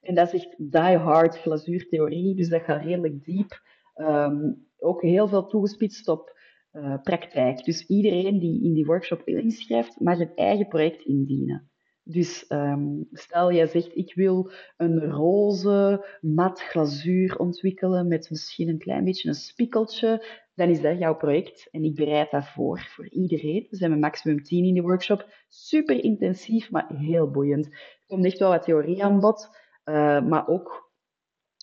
En 0.02 0.16
dat 0.16 0.34
is 0.34 0.46
echt 0.46 0.56
die 0.58 0.98
hard 0.98 1.38
glazuurtheorie, 1.38 2.36
dus 2.36 2.50
dat 2.50 2.62
gaat 2.62 2.84
redelijk 2.84 3.24
diep. 3.24 3.62
Um, 3.96 4.66
ook 4.80 5.02
heel 5.02 5.28
veel 5.28 5.48
toegespitst 5.48 6.08
op 6.08 6.38
uh, 6.74 7.02
praktijk. 7.02 7.64
Dus 7.64 7.86
iedereen 7.86 8.40
die 8.40 8.64
in 8.64 8.74
die 8.74 8.86
workshop 8.86 9.22
inschrijft, 9.24 10.00
mag 10.00 10.20
een 10.20 10.36
eigen 10.36 10.68
project 10.68 11.02
indienen. 11.02 11.70
Dus 12.10 12.46
um, 12.50 13.08
stel 13.12 13.52
jij 13.52 13.68
zegt, 13.68 13.96
ik 13.96 14.14
wil 14.16 14.52
een 14.78 15.10
roze 15.10 16.06
mat 16.22 16.62
glazuur 16.62 17.38
ontwikkelen 17.38 18.08
met 18.08 18.30
misschien 18.30 18.70
een 18.70 18.78
klein 18.78 19.04
beetje 19.04 19.28
een 19.28 19.36
spikkeltje, 19.36 20.26
dan 20.56 20.70
is 20.70 20.82
dat 20.82 21.00
jouw 21.00 21.16
project 21.16 21.68
en 21.72 21.84
ik 21.84 21.96
bereid 21.96 22.32
dat 22.32 22.48
voor, 22.48 22.80
voor 22.80 23.10
iedereen. 23.10 23.68
We 23.70 23.76
zijn 23.76 23.92
met 23.92 24.00
maximum 24.00 24.44
10 24.44 24.66
in 24.66 24.74
de 24.74 24.82
workshop. 24.82 25.28
Super 25.48 26.04
intensief, 26.04 26.72
maar 26.72 26.88
heel 26.94 27.32
boeiend. 27.32 27.66
Er 27.66 28.04
komt 28.08 28.26
echt 28.26 28.40
wel 28.40 28.50
wat 28.50 28.64
theorie 28.64 29.04
aan 29.04 29.20
bod, 29.20 29.50
uh, 29.86 30.22
maar 30.22 30.48
ook 30.48 30.87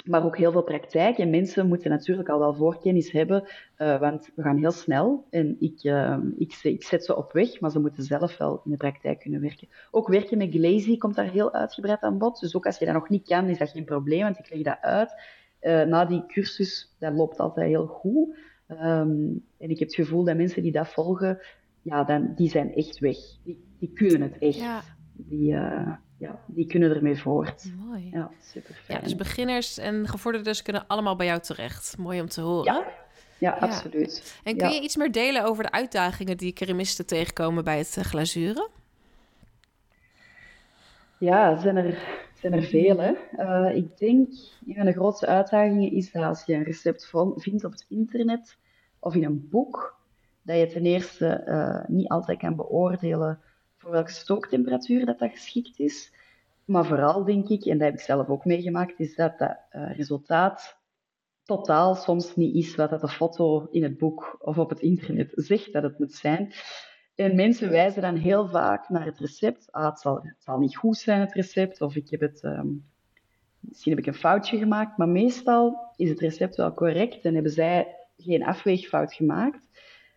maar 0.05 0.25
ook 0.25 0.37
heel 0.37 0.53
veel 0.53 0.63
praktijk. 0.63 1.19
En 1.19 1.31
mensen 1.31 1.69
moeten 1.69 1.91
natuurlijk 1.91 2.29
al 2.29 2.39
wel 2.39 2.55
voorkennis 2.55 3.11
hebben, 3.13 3.45
uh, 3.79 4.01
want 4.01 4.31
we 4.35 4.43
gaan 4.43 4.57
heel 4.57 4.71
snel. 4.71 5.27
En 5.31 5.57
ik, 5.61 5.85
uh, 5.85 6.17
ik, 6.37 6.59
ik, 6.63 6.85
zet 6.85 7.05
ze 7.05 7.17
op 7.17 7.33
weg, 7.33 7.61
maar 7.61 7.71
ze 7.71 7.81
moeten 7.81 8.03
zelf 8.03 8.37
wel 8.37 8.61
in 8.65 8.71
de 8.71 8.77
praktijk 8.77 9.19
kunnen 9.19 9.41
werken. 9.41 9.69
Ook 9.91 10.09
werken 10.09 10.39
met 10.39 10.51
Glazy 10.51 10.97
komt 10.97 11.15
daar 11.15 11.31
heel 11.31 11.53
uitgebreid 11.53 12.01
aan 12.01 12.19
bod. 12.19 12.41
Dus 12.41 12.57
ook 12.57 12.67
als 12.67 12.79
je 12.79 12.85
dat 12.85 12.95
nog 12.95 13.09
niet 13.09 13.27
kan, 13.27 13.49
is 13.49 13.59
dat 13.59 13.71
geen 13.71 13.85
probleem, 13.85 14.23
want 14.23 14.39
ik 14.39 14.51
leg 14.51 14.63
dat 14.63 14.79
uit. 14.81 15.15
Uh, 15.61 15.83
na 15.83 16.05
die 16.05 16.27
cursus, 16.27 16.95
dat 16.99 17.13
loopt 17.13 17.39
altijd 17.39 17.69
heel 17.69 17.87
goed. 17.87 18.37
Um, 18.69 19.45
en 19.59 19.71
ik 19.71 19.79
heb 19.79 19.89
het 19.89 19.95
gevoel 19.95 20.25
dat 20.25 20.37
mensen 20.37 20.63
die 20.63 20.73
dat 20.73 20.89
volgen, 20.89 21.41
ja, 21.83 22.05
dan, 22.05 22.33
die 22.37 22.49
zijn 22.49 22.75
echt 22.75 22.99
weg. 22.99 23.17
Die, 23.45 23.65
die 23.79 23.93
kunnen 23.95 24.23
het 24.23 24.39
echt. 24.39 24.59
Ja. 24.59 24.83
Die, 25.17 25.49
ja, 26.19 26.41
die 26.47 26.67
kunnen 26.67 26.95
ermee 26.95 27.19
voort. 27.19 27.65
Mooi. 27.77 28.09
Ja, 28.13 28.31
super 28.41 28.75
fijn. 28.75 28.99
Ja, 28.99 29.05
dus 29.05 29.17
beginners 29.17 29.79
en 29.79 30.09
gevorderden 30.09 30.63
kunnen 30.63 30.87
allemaal 30.87 31.17
bij 31.17 31.27
jou 31.27 31.41
terecht. 31.41 31.99
Mooi 31.99 32.21
om 32.21 32.29
te 32.29 32.41
horen. 32.41 32.75
Ja, 32.75 32.85
ja, 33.39 33.51
absoluut. 33.51 34.41
En 34.45 34.57
kun 34.57 34.71
je 34.71 34.81
iets 34.81 34.97
meer 34.97 35.13
delen 35.13 35.45
over 35.45 35.63
de 35.63 35.71
uitdagingen 35.71 36.37
die 36.37 36.53
keramisten 36.53 37.07
tegenkomen 37.07 37.65
bij 37.65 37.79
het 37.79 37.97
eh, 37.97 38.05
glazuren? 38.05 38.69
Ja, 41.19 41.57
zijn 41.57 41.77
er, 41.77 41.99
zijn 42.41 42.53
er 42.53 42.63
veel. 42.63 42.99
Hè? 42.99 43.13
Uh, 43.39 43.77
ik 43.77 43.99
denk, 43.99 44.29
een 44.67 44.75
van 44.75 44.85
de 44.85 44.93
grootste 44.93 45.27
uitdagingen 45.27 45.93
is 45.93 46.13
dat 46.13 46.23
als 46.23 46.45
je 46.45 46.55
een 46.55 46.63
recept 46.63 47.11
vindt 47.37 47.65
op 47.65 47.73
het 47.73 47.85
internet 47.89 48.59
of 48.99 49.15
in 49.15 49.25
een 49.25 49.49
boek, 49.51 49.97
dat 50.43 50.59
je 50.59 50.67
ten 50.67 50.87
eerste 50.87 51.45
uh, 51.47 51.97
niet 51.97 52.09
altijd 52.09 52.39
kan 52.39 52.57
beoordelen 52.57 53.41
voor 53.85 53.93
welke 53.93 54.11
stooktemperatuur 54.11 55.07
dat, 55.07 55.19
dat 55.19 55.31
geschikt 55.31 55.79
is. 55.79 56.13
Maar 56.65 56.87
vooral 56.87 57.25
denk 57.25 57.49
ik, 57.49 57.65
en 57.65 57.79
dat 57.79 57.87
heb 57.87 57.97
ik 57.99 58.05
zelf 58.05 58.29
ook 58.29 58.45
meegemaakt, 58.45 59.01
is 59.01 59.15
dat 59.15 59.39
dat 59.39 59.57
uh, 59.73 59.97
resultaat 59.97 60.79
totaal 61.43 61.95
soms 61.95 62.37
niet 62.37 62.55
is 62.55 62.75
wat 62.75 62.91
dat 62.91 63.01
de 63.01 63.09
foto 63.09 63.69
in 63.71 63.83
het 63.83 63.99
boek 63.99 64.37
of 64.41 64.59
op 64.59 64.71
het 64.71 64.81
internet 64.81 65.33
zegt 65.35 65.73
dat 65.73 65.83
het 65.83 65.99
moet 65.99 66.13
zijn. 66.13 66.53
En 67.15 67.35
mensen 67.35 67.71
wijzen 67.71 68.03
dan 68.03 68.17
heel 68.17 68.49
vaak 68.49 68.89
naar 68.89 69.05
het 69.05 69.19
recept. 69.19 69.73
Ah, 69.73 69.85
het 69.85 70.01
zal, 70.01 70.27
zal 70.39 70.59
niet 70.59 70.77
goed 70.77 70.97
zijn, 70.97 71.21
het 71.21 71.33
recept, 71.33 71.81
of 71.81 71.97
ik 71.97 72.11
heb 72.11 72.21
het, 72.21 72.43
ehm, 72.43 72.69
misschien 73.61 73.93
heb 73.93 74.01
ik 74.01 74.07
een 74.07 74.21
foutje 74.21 74.59
gemaakt. 74.59 74.97
Maar 74.97 75.09
meestal 75.09 75.93
is 75.97 76.09
het 76.09 76.21
recept 76.21 76.57
wel 76.57 76.75
correct 76.75 77.25
en 77.25 77.35
hebben 77.35 77.53
zij 77.53 77.97
geen 78.17 78.45
afweegfout 78.45 79.15
gemaakt. 79.15 79.69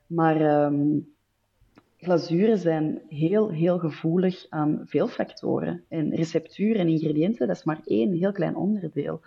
Maar 0.08 0.66
um, 0.66 1.16
glazuren 1.98 2.58
zijn 2.58 3.02
heel, 3.08 3.50
heel 3.50 3.80
gevoelig 3.80 4.46
aan 4.50 4.82
veel 4.86 5.08
factoren. 5.08 5.84
En 5.90 6.16
receptuur 6.16 6.76
en 6.76 6.88
ingrediënten, 6.88 7.48
dat 7.48 7.56
is 7.56 7.64
maar 7.64 7.82
één 7.84 8.14
heel 8.14 8.32
klein 8.32 8.56
onderdeel. 8.56 9.22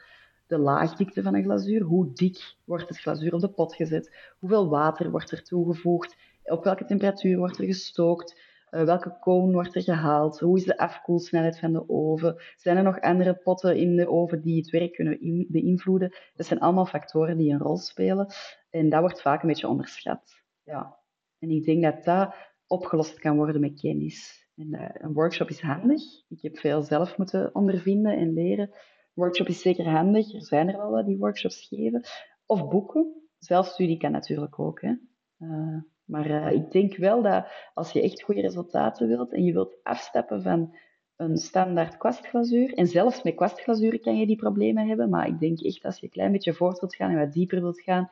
De 0.46 0.58
laagdikte 0.58 1.22
van 1.22 1.34
een 1.34 1.42
glazuur, 1.42 1.82
hoe 1.82 2.12
dik 2.12 2.54
wordt 2.64 2.88
het 2.88 2.98
glazuur 2.98 3.34
op 3.34 3.40
de 3.40 3.50
pot 3.50 3.74
gezet, 3.74 4.16
hoeveel 4.38 4.68
water 4.68 5.10
wordt 5.10 5.30
er 5.30 5.42
toegevoegd, 5.42 6.16
op 6.44 6.64
welke 6.64 6.84
temperatuur 6.84 7.38
wordt 7.38 7.58
er 7.58 7.64
gestookt, 7.64 8.40
uh, 8.70 8.82
welke 8.82 9.18
koon 9.20 9.52
wordt 9.52 9.74
er 9.74 9.82
gehaald, 9.82 10.40
hoe 10.40 10.56
is 10.56 10.64
de 10.64 10.78
afkoelsnelheid 10.78 11.58
van 11.58 11.72
de 11.72 11.88
oven, 11.88 12.42
zijn 12.56 12.76
er 12.76 12.82
nog 12.82 13.00
andere 13.00 13.34
potten 13.34 13.76
in 13.76 13.96
de 13.96 14.08
oven 14.08 14.40
die 14.40 14.56
het 14.56 14.70
werk 14.70 14.92
kunnen 14.92 15.46
beïnvloeden. 15.48 16.14
Dat 16.34 16.46
zijn 16.46 16.60
allemaal 16.60 16.86
factoren 16.86 17.36
die 17.36 17.52
een 17.52 17.58
rol 17.58 17.76
spelen 17.76 18.32
en 18.70 18.88
dat 18.88 19.00
wordt 19.00 19.22
vaak 19.22 19.42
een 19.42 19.48
beetje 19.48 19.68
onderschat. 19.68 20.42
Ja. 20.64 20.98
En 21.38 21.50
ik 21.50 21.64
denk 21.64 21.82
dat 21.82 22.04
dat 22.04 22.34
opgelost 22.70 23.18
kan 23.18 23.36
worden 23.36 23.60
met 23.60 23.80
kennis. 23.80 24.48
En, 24.56 24.68
uh, 24.70 24.88
een 24.92 25.12
workshop 25.12 25.48
is 25.48 25.60
handig. 25.60 26.02
Ik 26.28 26.42
heb 26.42 26.58
veel 26.58 26.82
zelf 26.82 27.16
moeten 27.16 27.54
ondervinden 27.54 28.16
en 28.16 28.32
leren. 28.32 28.70
Een 28.70 29.22
workshop 29.22 29.48
is 29.48 29.60
zeker 29.60 29.88
handig. 29.88 30.34
Er 30.34 30.44
zijn 30.44 30.68
er 30.68 30.76
wel 30.76 30.90
wat 30.90 31.06
die 31.06 31.18
workshops 31.18 31.66
geven. 31.68 32.04
Of 32.46 32.68
boeken. 32.68 33.14
Zelfstudie 33.38 33.96
kan 33.96 34.10
natuurlijk 34.10 34.58
ook. 34.58 34.80
Hè. 34.80 34.94
Uh, 35.38 35.82
maar 36.04 36.30
uh, 36.30 36.52
ik 36.52 36.70
denk 36.70 36.96
wel 36.96 37.22
dat 37.22 37.46
als 37.74 37.92
je 37.92 38.02
echt 38.02 38.22
goede 38.22 38.40
resultaten 38.40 39.08
wilt 39.08 39.32
en 39.32 39.44
je 39.44 39.52
wilt 39.52 39.78
afstappen 39.82 40.42
van 40.42 40.74
een 41.16 41.36
standaard 41.36 41.96
kwastglazuur, 41.96 42.74
en 42.74 42.86
zelfs 42.86 43.22
met 43.22 43.34
kwastglazuur 43.34 44.00
kan 44.00 44.16
je 44.16 44.26
die 44.26 44.36
problemen 44.36 44.88
hebben, 44.88 45.08
maar 45.08 45.26
ik 45.26 45.38
denk 45.38 45.60
echt 45.60 45.84
als 45.84 45.98
je 45.98 46.06
een 46.06 46.12
klein 46.12 46.32
beetje 46.32 46.52
voort 46.52 46.80
wilt 46.80 46.94
gaan 46.94 47.10
en 47.10 47.18
wat 47.18 47.32
dieper 47.32 47.60
wilt 47.60 47.80
gaan, 47.80 48.10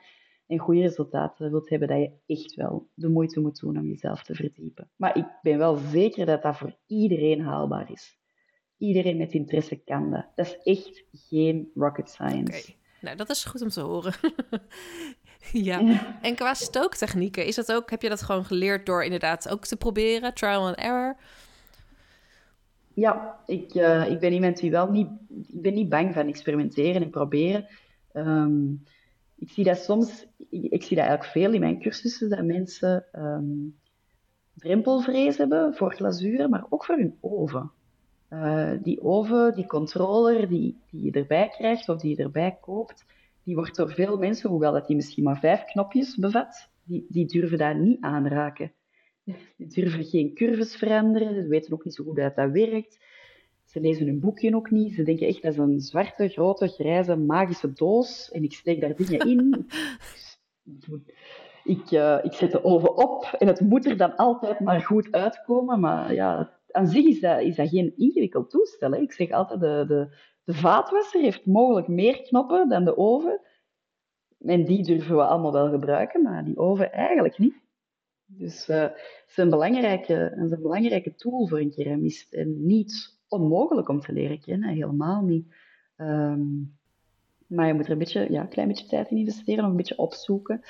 en 0.49 0.59
goede 0.59 0.81
resultaten 0.81 1.51
wilt 1.51 1.69
hebben, 1.69 1.89
dat 1.89 1.99
je 1.99 2.35
echt 2.35 2.55
wel 2.55 2.89
de 2.95 3.09
moeite 3.09 3.41
moet 3.41 3.61
doen 3.61 3.79
om 3.79 3.87
jezelf 3.87 4.23
te 4.23 4.35
verdiepen. 4.35 4.91
Maar 4.97 5.17
ik 5.17 5.27
ben 5.43 5.59
wel 5.59 5.77
zeker 5.77 6.27
dat 6.27 6.43
dat 6.43 6.57
voor 6.57 6.77
iedereen 6.87 7.41
haalbaar 7.41 7.91
is. 7.91 8.19
Iedereen 8.79 9.17
met 9.17 9.33
interesse 9.33 9.77
kan 9.77 10.11
dat. 10.11 10.27
Dat 10.35 10.47
is 10.47 10.59
echt 10.63 11.05
geen 11.13 11.71
rocket 11.75 12.09
science. 12.09 12.63
Okay. 12.63 12.77
Nou, 13.01 13.17
dat 13.17 13.31
is 13.31 13.45
goed 13.45 13.63
om 13.63 13.69
te 13.69 13.81
horen. 13.81 14.13
ja. 15.69 15.81
En 16.23 16.35
qua 16.35 16.55
stooktechnieken, 16.55 17.47
is 17.47 17.55
dat 17.55 17.73
ook, 17.73 17.91
heb 17.91 18.03
je 18.03 18.09
dat 18.09 18.23
gewoon 18.23 18.45
geleerd 18.45 18.87
door 18.87 19.05
inderdaad 19.05 19.49
ook 19.49 19.67
te 19.67 19.77
proberen, 19.77 20.35
trial 20.35 20.67
and 20.67 20.77
error? 20.77 21.17
Ja, 22.95 23.41
ik, 23.47 23.75
uh, 23.75 24.11
ik 24.11 24.19
ben 24.19 24.33
iemand 24.33 24.57
die 24.57 24.71
wel 24.71 24.91
niet, 24.91 25.09
ik 25.49 25.63
ben 25.63 25.75
niet 25.75 25.89
bang 25.89 26.15
van 26.15 26.29
experimenteren 26.29 27.03
en 27.03 27.11
proberen. 27.11 27.67
Um, 28.13 28.83
ik 29.39 29.51
zie 29.51 29.65
dat 29.65 29.79
soms, 29.79 30.27
ik, 30.51 30.83
zie 30.83 30.97
dat 30.97 31.07
eigenlijk 31.07 31.25
veel 31.25 31.53
in 31.53 31.61
mijn 31.61 31.81
cursussen, 31.81 32.29
dat 32.29 32.45
mensen 32.45 33.05
um, 33.13 33.79
drempelvrees 34.55 35.37
hebben 35.37 35.75
voor 35.75 35.95
glazuren, 35.95 36.51
maar 36.51 36.67
ook 36.69 36.85
voor 36.85 36.97
hun 36.97 37.19
oven. 37.21 37.71
Uh, 38.31 38.73
die 38.83 39.03
oven, 39.03 39.55
die 39.55 39.67
controller 39.67 40.49
die, 40.49 40.77
die 40.91 41.05
je 41.05 41.11
erbij 41.11 41.49
krijgt 41.49 41.89
of 41.89 42.01
die 42.01 42.17
je 42.17 42.23
erbij 42.23 42.59
koopt, 42.61 43.05
die 43.45 43.55
wordt 43.55 43.77
door 43.77 43.91
veel 43.91 44.19
mensen, 44.19 44.51
hoewel 44.51 44.73
dat 44.73 44.87
die 44.87 44.97
misschien 44.97 45.25
maar 45.25 45.39
vijf 45.39 45.65
knopjes 45.65 46.17
bevat, 46.17 46.69
die, 46.85 47.07
die 47.09 47.27
durven 47.27 47.59
daar 47.59 47.79
niet 47.79 48.01
aanraken. 48.01 48.73
Die 49.57 49.67
durven 49.67 50.05
geen 50.05 50.35
curves 50.35 50.77
veranderen, 50.77 51.35
ze 51.35 51.49
weten 51.49 51.73
ook 51.73 51.85
niet 51.85 51.95
zo 51.95 52.05
goed 52.05 52.17
dat 52.17 52.37
dat 52.37 52.51
werkt. 52.51 52.99
Ze 53.69 53.81
lezen 53.81 54.07
hun 54.07 54.21
boekje 54.21 54.55
ook 54.55 54.71
niet. 54.71 54.95
Ze 54.95 55.03
denken 55.03 55.27
echt 55.27 55.43
dat 55.43 55.53
is 55.53 55.59
een 55.59 55.81
zwarte, 55.81 56.29
grote, 56.29 56.69
grijze, 56.69 57.17
magische 57.17 57.73
doos. 57.73 58.31
En 58.31 58.43
ik 58.43 58.53
steek 58.53 58.81
daar 58.81 58.97
dingen 58.97 59.29
in. 59.29 59.67
ik, 61.75 61.91
uh, 61.91 62.19
ik 62.23 62.33
zet 62.33 62.53
de 62.53 62.65
oven 62.65 62.97
op 62.97 63.25
en 63.39 63.47
het 63.47 63.61
moet 63.61 63.87
er 63.87 63.97
dan 63.97 64.17
altijd 64.17 64.61
maar 64.61 64.81
goed 64.81 65.13
uitkomen. 65.13 65.81
Maar 65.81 66.15
ja, 66.15 66.59
aan 66.71 66.87
zich 66.87 67.05
is 67.05 67.21
dat, 67.21 67.41
is 67.41 67.57
dat 67.57 67.69
geen 67.69 67.93
ingewikkeld 67.97 68.51
toestel. 68.51 68.91
Hè. 68.91 68.99
Ik 68.99 69.13
zeg 69.13 69.31
altijd, 69.31 69.61
de, 69.61 69.85
de, 69.89 70.17
de 70.45 70.55
vaatwasser 70.55 71.21
heeft 71.21 71.47
mogelijk 71.47 71.89
meer 71.89 72.23
knoppen 72.23 72.69
dan 72.69 72.85
de 72.85 72.97
oven. 72.97 73.41
En 74.39 74.65
die 74.65 74.83
durven 74.83 75.17
we 75.17 75.23
allemaal 75.23 75.53
wel 75.53 75.71
gebruiken, 75.71 76.23
maar 76.23 76.45
die 76.45 76.57
oven 76.57 76.93
eigenlijk 76.93 77.39
niet. 77.39 77.55
Dus 78.27 78.67
het 78.67 79.25
is 79.29 79.37
een 79.37 79.51
belangrijke, 79.51 80.33
een 80.37 80.49
belangrijke 80.49 81.15
tool 81.15 81.47
voor 81.47 81.59
een 81.59 81.75
keramist 81.75 82.35
en 82.35 82.67
niet 82.67 83.18
onmogelijk 83.29 83.89
om 83.89 84.01
te 84.01 84.13
leren 84.13 84.41
kennen, 84.41 84.69
helemaal 84.69 85.23
niet. 85.23 85.55
Um, 85.97 86.77
maar 87.47 87.67
je 87.67 87.75
moet 87.75 87.85
er 87.85 87.93
een 87.93 87.99
beetje, 87.99 88.27
ja, 88.33 88.45
klein 88.45 88.69
beetje 88.69 88.87
tijd 88.87 89.11
in 89.11 89.17
investeren, 89.17 89.65
of 89.65 89.71
een 89.71 89.77
beetje 89.77 89.99
opzoeken. 89.99 90.63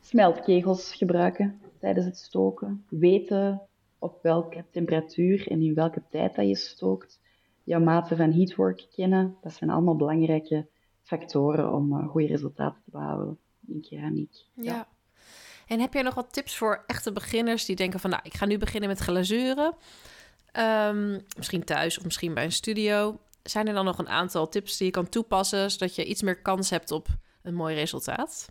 Smeltkegels 0.00 0.94
gebruiken 0.94 1.60
tijdens 1.80 2.06
het 2.06 2.18
stoken. 2.18 2.84
Weten 2.88 3.62
op 3.98 4.18
welke 4.22 4.64
temperatuur 4.70 5.50
en 5.50 5.62
in 5.62 5.74
welke 5.74 6.02
tijd 6.10 6.34
dat 6.34 6.48
je 6.48 6.56
stookt. 6.56 7.20
Jouw 7.64 7.80
mate 7.80 8.16
van 8.16 8.32
heatwork 8.32 8.86
kennen. 8.90 9.36
Dat 9.40 9.52
zijn 9.52 9.70
allemaal 9.70 9.96
belangrijke 9.96 10.66
factoren 11.02 11.72
om 11.72 11.92
uh, 11.92 12.08
goede 12.08 12.26
resultaten 12.26 12.82
te 12.84 12.90
behalen 12.90 13.38
in 13.66 13.80
keramiek. 13.80 14.32
Ja. 14.54 14.72
ja. 14.72 14.88
En 15.66 15.80
heb 15.80 15.92
jij 15.92 16.02
nog 16.02 16.14
wat 16.14 16.32
tips 16.32 16.56
voor 16.56 16.84
echte 16.86 17.12
beginners 17.12 17.64
die 17.64 17.76
denken 17.76 18.00
van, 18.00 18.10
nou, 18.10 18.22
ik 18.24 18.34
ga 18.34 18.46
nu 18.46 18.58
beginnen 18.58 18.88
met 18.88 18.98
glazuren. 18.98 19.74
Um, 20.58 21.20
misschien 21.36 21.64
thuis 21.64 21.98
of 21.98 22.04
misschien 22.04 22.34
bij 22.34 22.44
een 22.44 22.52
studio. 22.52 23.20
Zijn 23.42 23.68
er 23.68 23.74
dan 23.74 23.84
nog 23.84 23.98
een 23.98 24.08
aantal 24.08 24.48
tips 24.48 24.76
die 24.76 24.86
je 24.86 24.92
kan 24.92 25.08
toepassen, 25.08 25.70
zodat 25.70 25.94
je 25.94 26.04
iets 26.04 26.22
meer 26.22 26.42
kans 26.42 26.70
hebt 26.70 26.90
op 26.90 27.06
een 27.42 27.54
mooi 27.54 27.74
resultaat? 27.74 28.48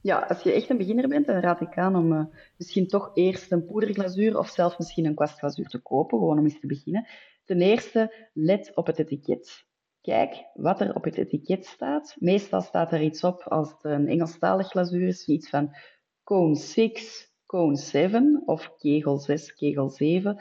Ja, 0.00 0.18
als 0.18 0.42
je 0.42 0.52
echt 0.52 0.70
een 0.70 0.76
beginner 0.76 1.08
bent, 1.08 1.26
dan 1.26 1.40
raad 1.40 1.60
ik 1.60 1.78
aan 1.78 1.96
om 1.96 2.12
uh, 2.12 2.24
misschien 2.56 2.88
toch 2.88 3.10
eerst 3.14 3.52
een 3.52 3.66
poederglazuur 3.66 4.38
of 4.38 4.48
zelfs 4.48 4.78
misschien 4.78 5.04
een 5.04 5.14
kwastglazuur 5.14 5.68
te 5.68 5.78
kopen, 5.78 6.18
gewoon 6.18 6.38
om 6.38 6.44
eens 6.44 6.60
te 6.60 6.66
beginnen. 6.66 7.06
Ten 7.44 7.60
eerste, 7.60 8.28
let 8.32 8.70
op 8.74 8.86
het 8.86 8.98
etiket. 8.98 9.64
Kijk 10.00 10.44
wat 10.54 10.80
er 10.80 10.94
op 10.94 11.04
het 11.04 11.16
etiket 11.16 11.66
staat. 11.66 12.16
Meestal 12.18 12.60
staat 12.60 12.92
er 12.92 13.02
iets 13.02 13.24
op 13.24 13.42
als 13.42 13.70
het 13.70 13.84
een 13.84 14.08
Engelstalig 14.08 14.68
glazuur 14.68 15.06
is, 15.06 15.26
iets 15.26 15.48
van 15.48 15.76
cone 16.24 16.54
6, 16.54 17.32
cone 17.46 17.76
7 17.76 18.42
of 18.46 18.76
kegel 18.76 19.18
6, 19.18 19.54
kegel 19.54 19.90
7. 19.90 20.38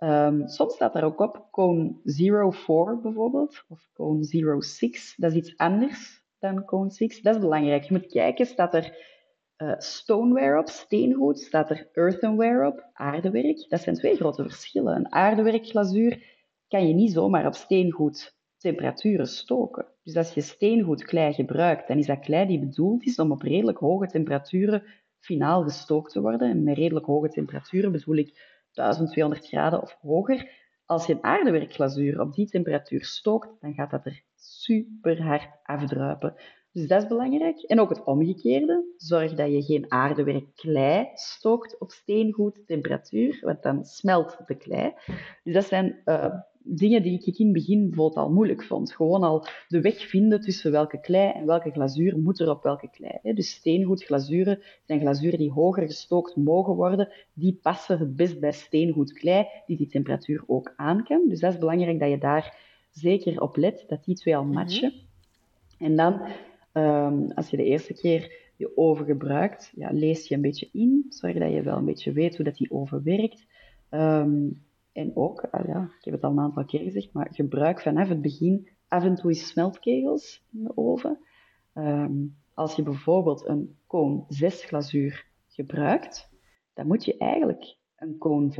Um, 0.00 0.48
soms 0.48 0.74
staat 0.74 0.92
daar 0.92 1.04
ook 1.04 1.20
op 1.20 1.48
cone 1.50 1.94
04 2.04 2.98
bijvoorbeeld, 3.02 3.64
of 3.68 3.88
cone 3.92 4.24
06. 4.60 5.14
Dat 5.16 5.30
is 5.30 5.36
iets 5.36 5.56
anders 5.56 6.22
dan 6.38 6.64
cone 6.64 6.90
6. 6.90 7.22
Dat 7.22 7.34
is 7.34 7.40
belangrijk. 7.40 7.84
Je 7.84 7.92
moet 7.92 8.06
kijken, 8.06 8.46
staat 8.46 8.74
er 8.74 8.96
uh, 9.62 9.74
stoneware 9.78 10.58
op, 10.58 10.68
steengoed, 10.68 11.40
staat 11.40 11.70
er 11.70 11.88
earthenware 11.92 12.66
op, 12.66 12.88
aardewerk. 12.92 13.66
Dat 13.68 13.80
zijn 13.80 13.96
twee 13.96 14.16
grote 14.16 14.42
verschillen. 14.42 14.96
Een 14.96 15.12
aardewerkglazuur 15.12 16.22
kan 16.68 16.88
je 16.88 16.94
niet 16.94 17.12
zomaar 17.12 17.46
op 17.46 17.54
steengoed 17.54 18.36
temperaturen 18.58 19.26
stoken. 19.26 19.86
Dus 20.02 20.16
als 20.16 20.34
je 20.34 20.40
steengoed 20.40 21.04
klei 21.04 21.32
gebruikt, 21.32 21.88
dan 21.88 21.98
is 21.98 22.06
dat 22.06 22.20
klei 22.20 22.46
die 22.46 22.58
bedoeld 22.58 23.06
is 23.06 23.18
om 23.18 23.32
op 23.32 23.42
redelijk 23.42 23.78
hoge 23.78 24.06
temperaturen 24.06 24.82
finaal 25.18 25.62
gestookt 25.62 26.12
te 26.12 26.20
worden. 26.20 26.50
En 26.50 26.62
met 26.62 26.76
redelijk 26.76 27.06
hoge 27.06 27.28
temperaturen 27.28 27.92
bedoel 27.92 28.16
ik 28.16 28.57
1200 28.72 29.46
graden 29.46 29.82
of 29.82 29.98
hoger. 30.00 30.50
Als 30.84 31.06
je 31.06 31.12
een 31.12 31.24
aardewerkglazuur 31.24 32.20
op 32.20 32.34
die 32.34 32.46
temperatuur 32.46 33.04
stookt, 33.04 33.48
dan 33.60 33.74
gaat 33.74 33.90
dat 33.90 34.06
er 34.06 34.22
super 34.34 35.22
hard 35.22 35.48
afdruipen. 35.62 36.34
Dus 36.72 36.86
dat 36.86 37.02
is 37.02 37.08
belangrijk. 37.08 37.62
En 37.62 37.80
ook 37.80 37.88
het 37.88 38.04
omgekeerde. 38.04 38.94
Zorg 38.96 39.34
dat 39.34 39.52
je 39.52 39.62
geen 39.62 39.92
aardewerk 39.92 40.54
klei 40.54 41.10
stookt 41.14 41.78
op 41.78 41.90
steengoed 41.90 42.66
temperatuur, 42.66 43.38
want 43.40 43.62
dan 43.62 43.84
smelt 43.84 44.38
de 44.46 44.54
klei. 44.54 44.94
Dus 45.44 45.54
dat 45.54 45.64
zijn 45.64 46.00
uh, 46.04 46.34
dingen 46.68 47.02
die 47.02 47.22
ik 47.24 47.38
in 47.38 47.44
het 47.44 47.54
begin 47.54 47.88
bijvoorbeeld 47.88 48.26
al 48.26 48.32
moeilijk 48.32 48.64
vond. 48.64 48.94
Gewoon 48.94 49.22
al 49.22 49.46
de 49.68 49.80
weg 49.80 50.08
vinden 50.08 50.40
tussen 50.40 50.70
welke 50.70 51.00
klei 51.00 51.32
en 51.32 51.46
welke 51.46 51.70
glazuur 51.70 52.18
moet 52.18 52.40
er 52.40 52.50
op 52.50 52.62
welke 52.62 52.90
klei. 52.90 53.34
Dus 53.34 53.50
steengoed 53.50 54.04
glazuren 54.04 54.62
zijn 54.84 55.00
glazuren 55.00 55.38
die 55.38 55.52
hoger 55.52 55.86
gestookt 55.86 56.36
mogen 56.36 56.74
worden. 56.74 57.08
Die 57.32 57.58
passen 57.62 57.98
het 57.98 58.16
best 58.16 58.40
bij 58.40 58.52
steengoed 58.52 59.12
klei, 59.12 59.46
die 59.66 59.76
die 59.76 59.88
temperatuur 59.88 60.44
ook 60.46 60.72
aan 60.76 61.04
kan. 61.04 61.28
Dus 61.28 61.40
dat 61.40 61.52
is 61.52 61.58
belangrijk 61.58 61.98
dat 61.98 62.10
je 62.10 62.18
daar 62.18 62.56
zeker 62.90 63.40
op 63.40 63.56
let, 63.56 63.84
dat 63.88 64.04
die 64.04 64.14
twee 64.14 64.36
al 64.36 64.44
mhm. 64.44 64.54
matchen. 64.54 64.92
En 65.78 65.96
dan, 65.96 66.20
um, 66.72 67.32
als 67.32 67.50
je 67.50 67.56
de 67.56 67.64
eerste 67.64 67.94
keer 67.94 68.46
je 68.56 68.76
oven 68.76 69.06
gebruikt, 69.06 69.72
ja, 69.74 69.90
lees 69.92 70.28
je 70.28 70.34
een 70.34 70.40
beetje 70.40 70.68
in. 70.72 71.06
Zorg 71.08 71.38
dat 71.38 71.52
je 71.52 71.62
wel 71.62 71.76
een 71.76 71.84
beetje 71.84 72.12
weet 72.12 72.36
hoe 72.36 72.44
dat 72.44 72.56
die 72.56 72.70
oven 72.70 73.02
werkt. 73.02 73.46
Um, 73.90 74.66
en 74.92 75.16
ook, 75.16 75.40
ah 75.50 75.66
ja, 75.66 75.82
ik 75.98 76.04
heb 76.04 76.14
het 76.14 76.24
al 76.24 76.30
een 76.30 76.40
aantal 76.40 76.64
keer 76.64 76.82
gezegd, 76.82 77.12
maar 77.12 77.28
gebruik 77.30 77.80
vanaf 77.80 78.08
het 78.08 78.22
begin 78.22 78.68
af 78.88 79.04
en 79.04 79.14
toe 79.14 79.34
smeltkegels 79.34 80.44
in 80.52 80.62
de 80.62 80.76
oven. 80.76 81.18
Um, 81.74 82.36
als 82.54 82.74
je 82.74 82.82
bijvoorbeeld 82.82 83.48
een 83.48 83.76
koon 83.86 84.24
6 84.28 84.64
glazuur 84.64 85.26
gebruikt, 85.48 86.30
dan 86.74 86.86
moet 86.86 87.04
je 87.04 87.16
eigenlijk 87.18 87.76
een 87.96 88.18
koon 88.18 88.52
5,5, 88.52 88.56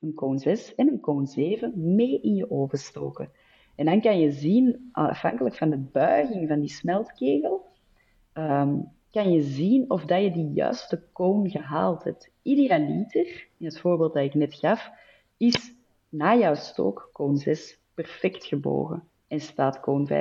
een 0.00 0.14
koon 0.14 0.38
6 0.38 0.74
en 0.74 0.88
een 0.88 1.00
koon 1.00 1.26
7 1.26 1.94
mee 1.94 2.20
in 2.20 2.34
je 2.34 2.50
oven 2.50 2.78
stoken. 2.78 3.30
En 3.74 3.84
dan 3.84 4.00
kan 4.00 4.18
je 4.18 4.30
zien, 4.30 4.88
afhankelijk 4.92 5.56
van 5.56 5.70
de 5.70 5.78
buiging 5.78 6.48
van 6.48 6.60
die 6.60 6.68
smeltkegel, 6.68 7.66
ehm, 8.32 8.78
kan 9.10 9.32
je 9.32 9.42
zien 9.42 9.90
of 9.90 10.04
dat 10.04 10.22
je 10.22 10.30
die 10.30 10.52
juiste 10.52 11.02
koon 11.12 11.50
gehaald 11.50 12.04
hebt. 12.04 12.30
Idealiter, 12.42 13.48
in 13.58 13.66
het 13.66 13.80
voorbeeld 13.80 14.14
dat 14.14 14.24
ik 14.24 14.34
net 14.34 14.54
gaf, 14.54 14.90
is 15.42 15.74
na 16.08 16.36
jouw 16.36 16.54
stook 16.54 17.10
koon 17.12 17.36
6 17.36 17.78
perfect 17.94 18.44
gebogen 18.44 19.08
en 19.28 19.40
staat 19.40 19.80
koon 19.80 20.08
5,5 20.08 20.14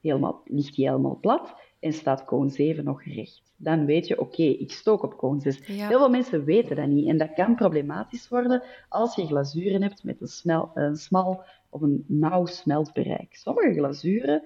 helemaal, 0.00 0.42
ligt 0.44 0.74
die 0.74 0.86
helemaal 0.86 1.18
plat 1.20 1.54
en 1.80 1.92
staat 1.92 2.24
koon 2.24 2.50
7 2.50 2.84
nog 2.84 3.04
recht. 3.04 3.42
Dan 3.56 3.84
weet 3.84 4.06
je, 4.06 4.20
oké, 4.20 4.42
ik 4.42 4.72
stook 4.72 5.02
op 5.02 5.16
koon 5.16 5.40
6. 5.40 5.66
Heel 5.66 5.98
veel 5.98 6.08
mensen 6.08 6.44
weten 6.44 6.76
dat 6.76 6.86
niet 6.86 7.08
en 7.08 7.18
dat 7.18 7.32
kan 7.32 7.54
problematisch 7.54 8.28
worden 8.28 8.62
als 8.88 9.14
je 9.14 9.26
glazuren 9.26 9.82
hebt 9.82 10.04
met 10.04 10.20
een, 10.20 10.26
snel, 10.26 10.70
een 10.74 10.96
smal 10.96 11.44
of 11.68 11.80
een 11.80 12.04
nauw 12.06 12.46
smeltbereik. 12.46 13.34
Sommige 13.34 13.72
glazuren 13.72 14.42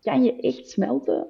kan 0.00 0.24
je 0.24 0.40
echt 0.40 0.68
smelten 0.68 1.26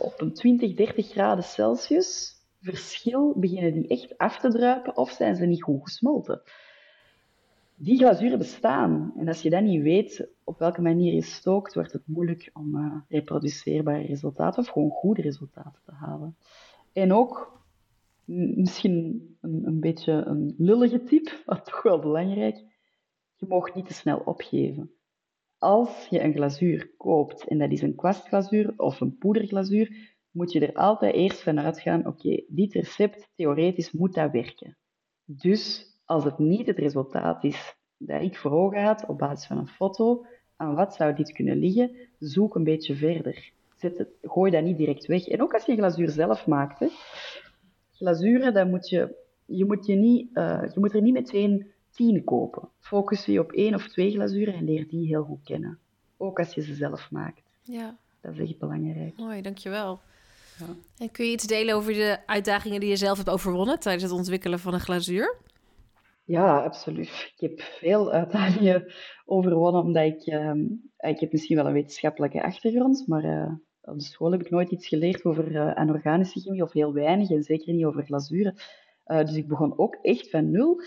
op 0.00 0.14
een 0.16 0.32
20, 0.32 0.74
30 0.74 1.08
graden 1.08 1.44
Celsius. 1.44 2.36
Verschil 2.60 3.34
beginnen 3.36 3.72
die 3.72 3.86
echt 3.86 4.18
af 4.18 4.38
te 4.38 4.48
druipen 4.48 4.96
of 4.96 5.10
zijn 5.10 5.36
ze 5.36 5.46
niet 5.46 5.62
goed 5.62 5.82
gesmolten 5.82 6.42
die 7.78 7.96
glazuren 7.96 8.38
bestaan. 8.38 9.12
En 9.16 9.28
als 9.28 9.42
je 9.42 9.50
dan 9.50 9.64
niet 9.64 9.82
weet 9.82 10.28
op 10.44 10.58
welke 10.58 10.82
manier 10.82 11.14
je 11.14 11.22
stookt, 11.22 11.74
wordt 11.74 11.92
het 11.92 12.06
moeilijk 12.06 12.50
om 12.52 12.76
uh, 12.76 12.94
reproduceerbare 13.08 14.06
resultaten 14.06 14.62
of 14.62 14.68
gewoon 14.68 14.90
goede 14.90 15.22
resultaten 15.22 15.82
te 15.84 15.92
halen. 15.92 16.36
En 16.92 17.12
ook, 17.12 17.62
misschien 18.24 19.36
een, 19.40 19.66
een 19.66 19.80
beetje 19.80 20.12
een 20.12 20.54
lullige 20.58 21.02
tip, 21.02 21.42
maar 21.46 21.62
toch 21.62 21.82
wel 21.82 21.98
belangrijk, 21.98 22.56
je 23.36 23.46
mag 23.46 23.74
niet 23.74 23.86
te 23.86 23.94
snel 23.94 24.18
opgeven. 24.18 24.90
Als 25.58 26.06
je 26.10 26.22
een 26.22 26.34
glazuur 26.34 26.94
koopt, 26.96 27.48
en 27.48 27.58
dat 27.58 27.70
is 27.70 27.82
een 27.82 27.94
kwastglazuur 27.94 28.74
of 28.76 29.00
een 29.00 29.18
poederglazuur, 29.18 30.16
moet 30.30 30.52
je 30.52 30.66
er 30.66 30.74
altijd 30.74 31.14
eerst 31.14 31.42
van 31.42 31.60
uitgaan, 31.60 32.06
oké, 32.06 32.44
dit 32.48 32.72
recept, 32.72 33.28
theoretisch 33.34 33.92
moet 33.92 34.14
dat 34.14 34.30
werken. 34.30 34.76
Dus 35.24 35.87
als 36.08 36.24
het 36.24 36.38
niet 36.38 36.66
het 36.66 36.78
resultaat 36.78 37.44
is 37.44 37.76
dat 37.96 38.22
ik 38.22 38.36
voor 38.36 38.50
ogen 38.50 38.82
had 38.82 39.06
op 39.06 39.18
basis 39.18 39.46
van 39.46 39.58
een 39.58 39.68
foto, 39.68 40.26
aan 40.56 40.74
wat 40.74 40.94
zou 40.94 41.14
dit 41.14 41.32
kunnen 41.32 41.56
liggen, 41.56 41.96
zoek 42.18 42.54
een 42.54 42.64
beetje 42.64 42.94
verder. 42.94 43.50
Zet 43.76 43.98
het, 43.98 44.08
gooi 44.22 44.50
dat 44.50 44.62
niet 44.62 44.76
direct 44.76 45.06
weg. 45.06 45.26
En 45.26 45.42
ook 45.42 45.54
als 45.54 45.64
je 45.64 45.74
glazuur 45.74 46.08
zelf 46.08 46.46
maakt, 46.46 46.78
hè, 46.78 46.88
glazuren, 47.92 48.54
dan 48.54 48.70
moet 48.70 48.88
je, 48.88 49.14
je, 49.44 49.64
moet 49.64 49.86
je, 49.86 49.94
niet, 49.94 50.28
uh, 50.34 50.62
je 50.74 50.80
moet 50.80 50.94
er 50.94 51.02
niet 51.02 51.12
meteen 51.12 51.66
tien 51.90 52.24
kopen. 52.24 52.68
Focus 52.80 53.24
je 53.24 53.40
op 53.40 53.52
één 53.52 53.74
of 53.74 53.88
twee 53.88 54.10
glazuren 54.10 54.54
en 54.54 54.64
leer 54.64 54.88
die 54.88 55.06
heel 55.06 55.22
goed 55.22 55.42
kennen. 55.44 55.78
Ook 56.16 56.38
als 56.38 56.54
je 56.54 56.62
ze 56.62 56.74
zelf 56.74 57.10
maakt. 57.10 57.42
Ja. 57.62 57.96
Dat 58.20 58.32
is 58.32 58.38
echt 58.38 58.58
belangrijk. 58.58 59.16
Mooi, 59.16 59.42
dankjewel. 59.42 60.00
Ja. 60.58 60.66
En 60.98 61.10
kun 61.10 61.24
je 61.24 61.32
iets 61.32 61.46
delen 61.46 61.74
over 61.74 61.92
de 61.92 62.18
uitdagingen 62.26 62.80
die 62.80 62.88
je 62.88 62.96
zelf 62.96 63.16
hebt 63.16 63.30
overwonnen 63.30 63.78
tijdens 63.78 64.04
het 64.04 64.12
ontwikkelen 64.12 64.58
van 64.58 64.74
een 64.74 64.80
glazuur? 64.80 65.36
Ja, 66.28 66.62
absoluut. 66.62 67.08
Ik 67.36 67.50
heb 67.50 67.60
veel 67.60 68.12
uitdagingen 68.12 68.92
overwonnen, 69.24 69.82
omdat 69.82 70.04
ik... 70.04 70.26
Ehm, 70.26 70.64
ik 70.96 71.20
heb 71.20 71.32
misschien 71.32 71.56
wel 71.56 71.66
een 71.66 71.72
wetenschappelijke 71.72 72.42
achtergrond, 72.42 73.04
maar 73.06 73.24
uh, 73.24 73.52
op 73.80 73.98
de 73.98 74.04
school 74.04 74.30
heb 74.30 74.40
ik 74.40 74.50
nooit 74.50 74.70
iets 74.70 74.88
geleerd 74.88 75.24
over 75.24 75.50
uh, 75.50 75.74
anorganische 75.74 76.40
chemie, 76.40 76.62
of 76.62 76.72
heel 76.72 76.92
weinig, 76.92 77.30
en 77.30 77.42
zeker 77.42 77.74
niet 77.74 77.84
over 77.84 78.04
glazuren. 78.04 78.54
Uh, 79.06 79.18
dus 79.18 79.34
ik 79.34 79.48
begon 79.48 79.78
ook 79.78 79.98
echt 80.02 80.30
van 80.30 80.50
nul. 80.50 80.80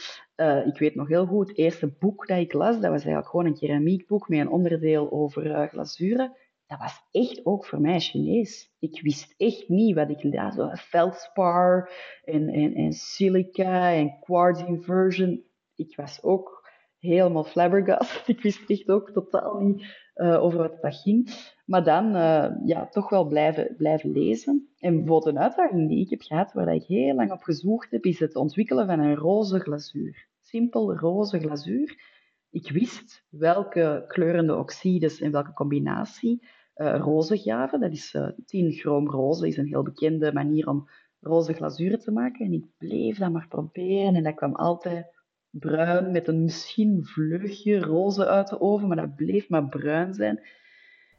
ik 0.66 0.78
weet 0.78 0.96
nog 0.96 1.08
heel 1.08 1.26
goed, 1.26 1.48
het 1.48 1.58
eerste 1.58 1.88
boek 2.00 2.28
dat 2.28 2.39
ik 2.39 2.54
las, 2.54 2.74
dat 2.74 2.92
was 2.92 3.04
eigenlijk 3.04 3.28
gewoon 3.28 3.46
een 3.46 3.58
keramiekboek 3.58 4.30
met 4.30 4.39
een 4.39 4.50
onderdeel 4.50 5.12
over 5.12 5.68
glazuren 5.68 6.36
dat 6.72 6.80
was 6.80 7.02
echt 7.12 7.46
ook 7.46 7.66
voor 7.66 7.82
mij 7.82 8.00
Chinees. 8.00 8.72
Ik 8.80 9.02
wist 9.02 9.34
echt 9.38 9.70
niet 9.70 9.96
wat 9.96 10.10
ik 10.10 10.24
las. 10.24 10.56
Zo 10.56 10.70
feldspar 10.70 11.92
en, 12.24 12.50
en, 12.50 12.74
en 12.74 12.94
silica 12.94 13.94
en 13.94 14.20
quartz 14.20 14.64
inversion. 14.64 15.44
Ik 15.76 15.96
was 15.96 16.24
ook 16.24 16.70
helemaal 17.00 17.44
flabbergast. 17.44 18.28
Ik 18.34 18.42
wist 18.42 18.70
echt 18.70 18.90
ook 18.90 19.12
totaal 19.12 19.60
niet 19.60 19.86
uh, 20.16 20.44
over 20.44 20.60
wat 20.60 20.82
dat 20.82 20.96
ging. 20.96 21.30
Maar 21.66 21.84
dan 21.84 22.16
uh, 22.16 22.48
ja, 22.66 22.88
toch 22.88 23.10
wel 23.10 23.26
blijven, 23.26 23.76
blijven 23.78 24.12
lezen. 24.12 24.70
En 24.78 24.96
bijvoorbeeld 24.96 25.36
een 25.36 25.42
uitdaging 25.42 25.90
die 25.90 26.04
ik 26.04 26.10
heb 26.10 26.22
gehad, 26.22 26.54
waar 26.54 26.74
ik 26.74 26.84
heel 26.84 27.16
lang 27.16 27.32
op 27.32 27.42
gezocht 27.42 27.92
heb, 27.92 28.06
is 28.06 28.20
het 28.20 28.36
ontwikkelen 28.36 28.86
van 28.86 29.00
een 29.00 29.16
roze 29.16 29.60
glazuur. 29.60 30.28
Simpel 30.42 30.96
roze 30.96 31.40
glazuur. 31.40 32.10
Ik 32.50 32.72
wist 32.72 33.26
welke 33.30 34.04
kleurende 34.08 34.56
oxides 34.56 35.22
en 35.22 35.32
welke 35.32 35.54
combinatie 35.54 36.42
uh, 36.76 36.98
roze 36.98 37.38
gaven. 37.38 37.80
Dat 37.80 37.92
is 37.92 38.14
uh, 38.14 38.28
10 38.46 38.72
chroom 38.72 39.10
roze, 39.10 39.48
is 39.48 39.58
een 39.58 39.68
heel 39.68 39.84
bekende 39.84 40.34
manier 40.34 40.68
om 40.68 40.90
roze 41.20 41.54
glazuren 41.54 42.00
te 42.00 42.12
maken. 42.12 42.46
En 42.46 42.54
ik 42.54 42.66
bleef 42.78 43.18
dat 43.18 43.32
maar 43.32 43.48
proberen 43.48 44.16
en 44.16 44.24
dat 44.24 44.36
kwam 44.36 44.56
altijd 44.56 45.20
bruin 45.50 46.12
met 46.12 46.28
een 46.28 46.44
misschien 46.44 47.06
vleugje 47.06 47.80
roze 47.80 48.28
uit 48.28 48.48
de 48.48 48.62
oven, 48.62 48.88
maar 48.88 48.98
dat 48.98 49.16
bleef 49.16 49.50
maar 49.50 49.68
bruin 49.68 50.14
zijn. 50.14 50.40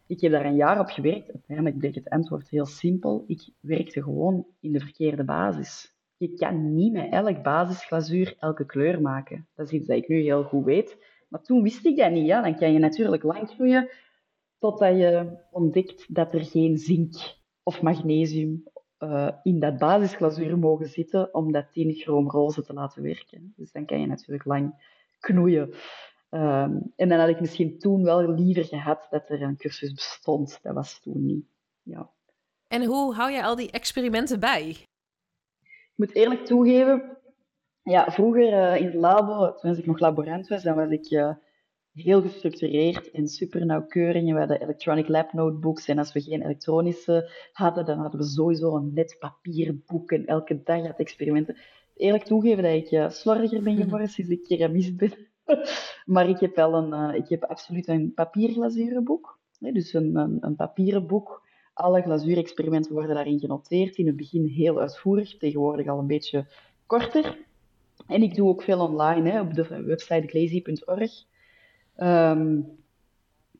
Ik 0.06 0.20
heb 0.20 0.32
daar 0.32 0.44
een 0.44 0.56
jaar 0.56 0.80
op 0.80 0.88
gewerkt. 0.88 1.32
Uiteindelijk 1.32 1.78
bleek 1.78 1.94
het 1.94 2.08
antwoord 2.08 2.48
heel 2.48 2.66
simpel. 2.66 3.24
Ik 3.26 3.48
werkte 3.60 4.02
gewoon 4.02 4.46
in 4.60 4.72
de 4.72 4.80
verkeerde 4.80 5.24
basis. 5.24 5.94
Je 6.16 6.34
kan 6.34 6.74
niet 6.74 6.92
met 6.92 7.10
elk 7.10 7.42
basisglazuur 7.42 8.36
elke 8.38 8.66
kleur 8.66 9.00
maken. 9.00 9.46
Dat 9.54 9.66
is 9.66 9.72
iets 9.72 9.86
dat 9.86 9.96
ik 9.96 10.08
nu 10.08 10.20
heel 10.20 10.42
goed 10.42 10.64
weet. 10.64 10.96
Maar 11.28 11.42
toen 11.42 11.62
wist 11.62 11.86
ik 11.86 11.96
dat 11.96 12.10
niet. 12.10 12.26
Ja, 12.26 12.42
dan 12.42 12.56
kan 12.56 12.72
je 12.72 12.78
natuurlijk 12.78 13.22
lang 13.22 13.48
groeien 13.48 13.88
totdat 14.62 14.96
je 14.96 15.38
ontdekt 15.50 16.14
dat 16.14 16.34
er 16.34 16.44
geen 16.44 16.78
zink 16.78 17.14
of 17.62 17.82
magnesium 17.82 18.62
uh, 18.98 19.28
in 19.42 19.60
dat 19.60 19.78
basisglazuur 19.78 20.58
mogen 20.58 20.88
zitten 20.88 21.34
om 21.34 21.52
dat 21.52 21.72
10 21.72 21.94
chroom 21.94 22.30
roze 22.30 22.62
te 22.62 22.72
laten 22.72 23.02
werken. 23.02 23.52
Dus 23.56 23.72
dan 23.72 23.86
kan 23.86 24.00
je 24.00 24.06
natuurlijk 24.06 24.44
lang 24.44 24.74
knoeien. 25.18 25.74
Um, 26.30 26.92
en 26.96 27.08
dan 27.08 27.18
had 27.18 27.28
ik 27.28 27.40
misschien 27.40 27.78
toen 27.78 28.04
wel 28.04 28.28
liever 28.28 28.64
gehad 28.64 29.06
dat 29.10 29.30
er 29.30 29.42
een 29.42 29.56
cursus 29.56 29.92
bestond. 29.92 30.58
Dat 30.62 30.74
was 30.74 31.00
toen 31.00 31.26
niet. 31.26 31.46
Ja. 31.82 32.10
En 32.68 32.84
hoe 32.84 33.14
hou 33.14 33.30
je 33.30 33.42
al 33.42 33.56
die 33.56 33.70
experimenten 33.70 34.40
bij? 34.40 34.68
Ik 35.60 35.94
moet 35.94 36.14
eerlijk 36.14 36.44
toegeven, 36.44 37.18
ja, 37.82 38.10
vroeger 38.10 38.52
uh, 38.52 38.76
in 38.76 38.86
het 38.86 38.94
labo, 38.94 39.54
toen 39.54 39.76
ik 39.76 39.86
nog 39.86 39.98
laborant 39.98 40.48
was, 40.48 40.62
dan 40.62 40.74
was 40.74 40.90
ik 40.90 41.10
uh, 41.10 41.34
heel 41.94 42.22
gestructureerd 42.22 43.10
en 43.10 43.28
super 43.28 43.66
nauwkeurig. 43.66 44.22
we 44.22 44.38
hadden 44.38 44.62
electronic 44.62 45.08
lab 45.08 45.32
notebooks. 45.32 45.88
En 45.88 45.98
als 45.98 46.12
we 46.12 46.20
geen 46.20 46.42
elektronische 46.42 47.30
hadden, 47.52 47.84
dan 47.84 47.98
hadden 47.98 48.20
we 48.20 48.26
sowieso 48.26 48.76
een 48.76 48.90
net 48.94 49.16
papierboek. 49.18 50.12
En 50.12 50.26
elke 50.26 50.62
dag 50.62 50.86
had 50.86 50.98
experimenten. 50.98 51.56
Eerlijk 51.96 52.24
toegeven 52.24 52.62
dat 52.62 52.72
ik 52.72 52.90
uh, 52.90 53.08
slordiger 53.08 53.62
ben 53.62 53.76
geworden 53.76 54.08
sinds 54.08 54.30
ik 54.30 54.42
keramist 54.42 54.96
ben. 54.96 55.12
maar 56.14 56.28
ik 56.28 56.38
heb 56.40 56.56
wel 56.56 56.74
een, 56.74 57.10
uh, 57.10 57.14
ik 57.14 57.28
heb 57.28 57.44
absoluut 57.44 57.88
een 57.88 58.14
papierglazurenboek. 58.14 59.38
Nee, 59.58 59.72
dus 59.72 59.92
een, 59.92 60.16
een, 60.16 60.38
een 60.40 60.56
papieren 60.56 61.06
boek. 61.06 61.42
Alle 61.74 62.02
glazuurexperimenten 62.02 62.92
worden 62.92 63.14
daarin 63.14 63.38
genoteerd. 63.38 63.96
In 63.96 64.06
het 64.06 64.16
begin 64.16 64.44
heel 64.46 64.80
uitvoerig, 64.80 65.36
tegenwoordig 65.36 65.86
al 65.86 65.98
een 65.98 66.06
beetje 66.06 66.46
korter. 66.86 67.38
En 68.06 68.22
ik 68.22 68.34
doe 68.34 68.48
ook 68.48 68.62
veel 68.62 68.80
online 68.80 69.30
hè, 69.30 69.40
op 69.40 69.54
de 69.54 69.82
website 69.82 70.26
glazy.org. 70.26 71.30
Um, 71.96 72.80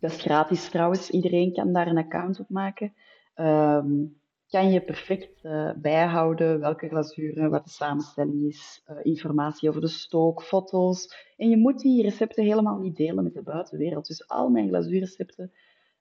dat 0.01 0.11
is 0.11 0.21
gratis 0.21 0.69
trouwens, 0.69 1.11
iedereen 1.11 1.53
kan 1.53 1.73
daar 1.73 1.87
een 1.87 1.99
account 1.99 2.41
op 2.41 2.49
maken. 2.49 2.93
Um, 3.37 4.21
kan 4.49 4.71
je 4.71 4.81
perfect 4.81 5.45
uh, 5.45 5.71
bijhouden 5.77 6.61
welke 6.61 6.89
glazuren, 6.89 7.51
wat 7.51 7.65
de 7.65 7.71
samenstelling 7.71 8.49
is, 8.49 8.83
uh, 8.91 8.97
informatie 9.03 9.69
over 9.69 9.81
de 9.81 9.89
stook, 9.89 10.43
foto's. 10.43 11.33
En 11.37 11.49
je 11.49 11.57
moet 11.57 11.81
die 11.81 12.03
recepten 12.03 12.45
helemaal 12.45 12.79
niet 12.79 12.97
delen 12.97 13.25
met 13.25 13.35
de 13.35 13.43
buitenwereld. 13.43 14.07
Dus 14.07 14.29
al 14.29 14.49
mijn 14.49 14.69
glazuurrecepten 14.69 15.53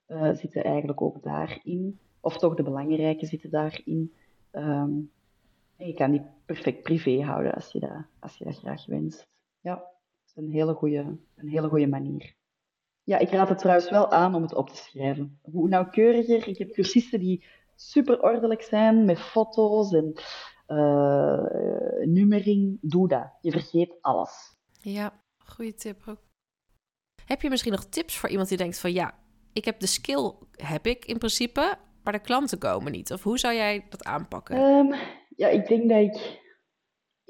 uh, 0.08 0.34
zitten 0.34 0.64
eigenlijk 0.64 1.02
ook 1.02 1.22
daarin. 1.22 1.98
Of 2.20 2.38
toch 2.38 2.54
de 2.54 2.62
belangrijke 2.62 3.26
zitten 3.26 3.50
daarin. 3.50 4.12
Um, 4.52 5.10
en 5.76 5.86
je 5.86 5.94
kan 5.94 6.10
die 6.10 6.22
perfect 6.46 6.82
privé 6.82 7.22
houden 7.22 7.54
als 7.54 7.72
je 7.72 7.80
dat, 7.80 8.04
als 8.18 8.36
je 8.36 8.44
dat 8.44 8.58
graag 8.58 8.86
wenst. 8.86 9.26
Ja 9.60 9.91
is 10.34 10.44
een 10.44 10.50
hele 10.50 10.74
goede, 10.74 11.18
een 11.36 11.48
hele 11.48 11.68
goede 11.68 11.86
manier. 11.86 12.34
Ja, 13.04 13.18
ik 13.18 13.30
raad 13.30 13.48
het 13.48 13.58
trouwens 13.58 13.90
wel 13.90 14.10
aan 14.10 14.34
om 14.34 14.42
het 14.42 14.54
op 14.54 14.70
te 14.70 14.76
schrijven. 14.76 15.38
Hoe 15.42 15.68
nauwkeuriger, 15.68 16.48
ik 16.48 16.58
heb 16.58 16.72
cursisten 16.72 17.20
die 17.20 17.44
super 17.74 18.22
ordelijk 18.22 18.62
zijn 18.62 19.04
met 19.04 19.18
foto's 19.18 19.92
en 19.92 20.12
uh, 20.68 21.44
nummering. 22.06 22.78
Doe 22.80 23.08
dat. 23.08 23.38
Je 23.40 23.50
vergeet 23.50 23.98
alles. 24.00 24.56
Ja, 24.80 25.22
goede 25.38 25.74
tip 25.74 26.02
ook. 26.08 26.20
Heb 27.24 27.42
je 27.42 27.50
misschien 27.50 27.72
nog 27.72 27.84
tips 27.84 28.18
voor 28.18 28.28
iemand 28.28 28.48
die 28.48 28.58
denkt 28.58 28.78
van 28.78 28.92
ja, 28.92 29.14
ik 29.52 29.64
heb 29.64 29.80
de 29.80 29.86
skill, 29.86 30.32
heb 30.50 30.86
ik 30.86 31.04
in 31.04 31.18
principe, 31.18 31.74
maar 32.02 32.12
de 32.12 32.20
klanten 32.20 32.58
komen 32.58 32.92
niet? 32.92 33.12
Of 33.12 33.22
hoe 33.22 33.38
zou 33.38 33.54
jij 33.54 33.86
dat 33.88 34.04
aanpakken? 34.04 34.56
Ehm, 34.56 35.00
ja, 35.36 35.48
ik 35.48 35.66
denk 35.66 35.88
dat 35.88 35.98
ik... 35.98 36.40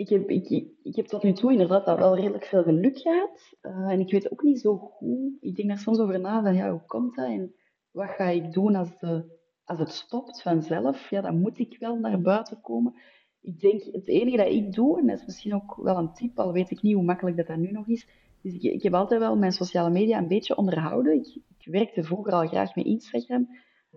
Ik 0.02 0.08
heb, 0.08 0.30
ik, 0.30 0.48
ik 0.82 0.96
heb 0.96 1.06
tot 1.06 1.22
nu 1.22 1.32
toe 1.32 1.52
inderdaad 1.52 1.86
dat 1.86 1.98
wel 1.98 2.16
redelijk 2.16 2.44
veel 2.44 2.62
geluk 2.62 2.98
gehad. 2.98 3.56
Uh, 3.62 3.90
en 3.90 4.00
ik 4.00 4.10
weet 4.10 4.32
ook 4.32 4.42
niet 4.42 4.60
zo 4.60 4.76
goed... 4.76 5.36
Ik 5.40 5.56
denk 5.56 5.68
daar 5.68 5.78
soms 5.78 5.98
over 5.98 6.20
na, 6.20 6.42
van 6.42 6.54
ja, 6.54 6.70
hoe 6.70 6.86
komt 6.86 7.16
dat? 7.16 7.26
En 7.26 7.54
wat 7.90 8.08
ga 8.08 8.24
ik 8.24 8.52
doen 8.52 8.74
als, 8.74 8.98
de, 8.98 9.38
als 9.64 9.78
het 9.78 9.90
stopt 9.90 10.42
vanzelf? 10.42 11.10
Ja, 11.10 11.20
dan 11.20 11.40
moet 11.40 11.58
ik 11.58 11.76
wel 11.78 11.96
naar 11.96 12.20
buiten 12.20 12.60
komen. 12.60 12.94
Ik 13.40 13.60
denk, 13.60 13.82
het 13.82 14.08
enige 14.08 14.36
dat 14.36 14.46
ik 14.46 14.72
doe, 14.72 14.98
en 14.98 15.06
dat 15.06 15.18
is 15.18 15.26
misschien 15.26 15.54
ook 15.54 15.76
wel 15.76 15.96
een 15.96 16.12
tip, 16.12 16.38
al 16.38 16.52
weet 16.52 16.70
ik 16.70 16.82
niet 16.82 16.94
hoe 16.94 17.04
makkelijk 17.04 17.36
dat, 17.36 17.46
dat 17.46 17.56
nu 17.56 17.70
nog 17.70 17.88
is, 17.88 18.08
dus 18.42 18.54
ik, 18.54 18.62
ik 18.62 18.82
heb 18.82 18.94
altijd 18.94 19.20
wel 19.20 19.36
mijn 19.36 19.52
sociale 19.52 19.90
media 19.90 20.18
een 20.18 20.28
beetje 20.28 20.56
onderhouden. 20.56 21.14
Ik, 21.14 21.26
ik 21.58 21.72
werkte 21.72 22.02
vroeger 22.02 22.32
al 22.32 22.46
graag 22.46 22.74
met 22.74 22.84
Instagram. 22.84 23.48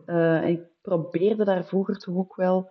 Uh, 0.06 0.44
en 0.44 0.50
ik 0.50 0.62
probeerde 0.82 1.44
daar 1.46 1.66
vroeger 1.66 1.98
toch 1.98 2.16
ook 2.16 2.36
wel, 2.36 2.70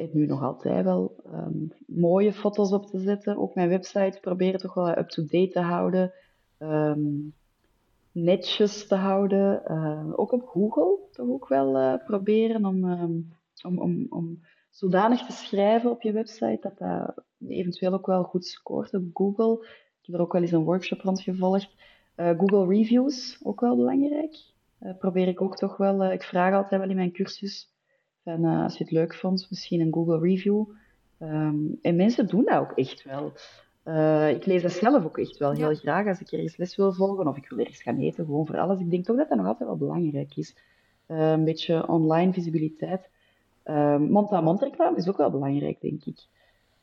en 0.00 0.10
nu 0.12 0.26
nog 0.26 0.42
altijd 0.42 0.84
wel, 0.84 1.14
um, 1.32 1.72
mooie 1.86 2.32
foto's 2.32 2.72
op 2.72 2.86
te 2.86 2.98
zetten. 2.98 3.36
Ook 3.36 3.54
mijn 3.54 3.68
website 3.68 4.18
proberen 4.20 4.60
toch 4.60 4.74
wel 4.74 4.98
up-to-date 4.98 5.50
te 5.52 5.60
houden. 5.60 6.12
Um, 6.58 7.34
netjes 8.12 8.86
te 8.86 8.94
houden. 8.94 9.62
Uh, 9.68 10.12
ook 10.16 10.32
op 10.32 10.48
Google 10.48 10.98
toch 11.12 11.28
ook 11.28 11.48
wel 11.48 11.76
uh, 11.76 11.94
proberen 12.04 12.64
om, 12.64 12.84
om, 13.62 13.78
om, 13.78 14.06
om 14.08 14.40
zodanig 14.70 15.26
te 15.26 15.32
schrijven 15.32 15.90
op 15.90 16.02
je 16.02 16.12
website 16.12 16.58
dat 16.60 16.78
dat 16.78 17.24
eventueel 17.48 17.92
ook 17.92 18.06
wel 18.06 18.22
goed 18.22 18.46
scoort 18.46 18.94
op 18.94 19.04
Google. 19.14 19.66
Ik 20.00 20.06
heb 20.06 20.14
er 20.14 20.20
ook 20.20 20.32
wel 20.32 20.42
eens 20.42 20.52
een 20.52 20.64
workshop 20.64 21.00
rond 21.00 21.22
gevolgd. 21.22 21.74
Uh, 22.16 22.38
Google 22.38 22.66
Reviews, 22.66 23.40
ook 23.42 23.60
wel 23.60 23.76
belangrijk. 23.76 24.36
Uh, 24.80 24.96
probeer 24.98 25.28
ik 25.28 25.40
ook 25.40 25.56
toch 25.56 25.76
wel, 25.76 26.04
ik 26.12 26.22
vraag 26.22 26.54
altijd 26.54 26.80
wel 26.80 26.90
in 26.90 26.96
mijn 26.96 27.12
cursus, 27.12 27.69
van, 28.24 28.44
als 28.44 28.78
je 28.78 28.84
het 28.84 28.92
leuk 28.92 29.14
vond, 29.14 29.46
misschien 29.50 29.80
een 29.80 29.92
Google 29.92 30.18
Review. 30.18 30.64
Um, 31.18 31.78
en 31.82 31.96
mensen 31.96 32.26
doen 32.26 32.44
dat 32.44 32.60
ook 32.60 32.72
echt 32.72 33.04
wel. 33.04 33.32
ik 34.28 34.46
lees 34.46 34.62
dat 34.62 34.72
zelf 34.72 35.04
ook 35.04 35.18
echt 35.18 35.38
wel 35.38 35.52
heel 35.52 35.70
ja. 35.70 35.76
graag 35.76 36.06
als 36.06 36.20
ik 36.20 36.32
ergens 36.32 36.56
les 36.56 36.76
wil 36.76 36.92
volgen 36.92 37.26
of 37.26 37.36
ik 37.36 37.48
wil 37.48 37.58
ergens 37.58 37.82
gaan 37.82 37.98
eten, 37.98 38.24
gewoon 38.24 38.46
voor 38.46 38.58
alles. 38.58 38.80
Ik 38.80 38.90
denk 38.90 39.04
toch 39.04 39.16
dat 39.16 39.28
dat 39.28 39.38
nog 39.38 39.46
altijd 39.46 39.68
wel 39.68 39.78
belangrijk 39.78 40.36
is. 40.36 40.56
een 41.06 41.44
beetje 41.44 41.88
online 41.88 42.32
visibiliteit. 42.32 43.08
Mond-aan-mond 43.98 44.62
reclame 44.62 44.96
is 44.96 45.08
ook 45.08 45.16
wel 45.16 45.30
belangrijk, 45.30 45.80
denk 45.80 46.04
ik. 46.04 46.26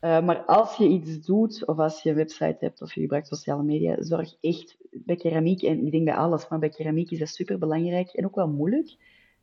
Uh, 0.00 0.24
maar 0.24 0.44
als 0.44 0.76
je 0.76 0.88
iets 0.88 1.26
doet, 1.26 1.66
of 1.66 1.78
als 1.78 2.02
je 2.02 2.10
een 2.10 2.16
website 2.16 2.56
hebt, 2.60 2.82
of 2.82 2.94
je 2.94 3.00
gebruikt 3.00 3.26
sociale 3.26 3.62
media, 3.62 4.02
zorg 4.02 4.34
echt 4.40 4.76
bij 4.90 5.16
keramiek, 5.16 5.62
en 5.62 5.86
ik 5.86 5.92
denk 5.92 6.04
bij 6.04 6.14
alles, 6.14 6.48
maar 6.48 6.58
bij 6.58 6.68
keramiek 6.68 7.10
is 7.10 7.18
dat 7.18 7.28
super 7.28 7.58
belangrijk 7.58 8.08
en 8.08 8.24
ook 8.24 8.34
wel 8.34 8.48
moeilijk. 8.48 8.96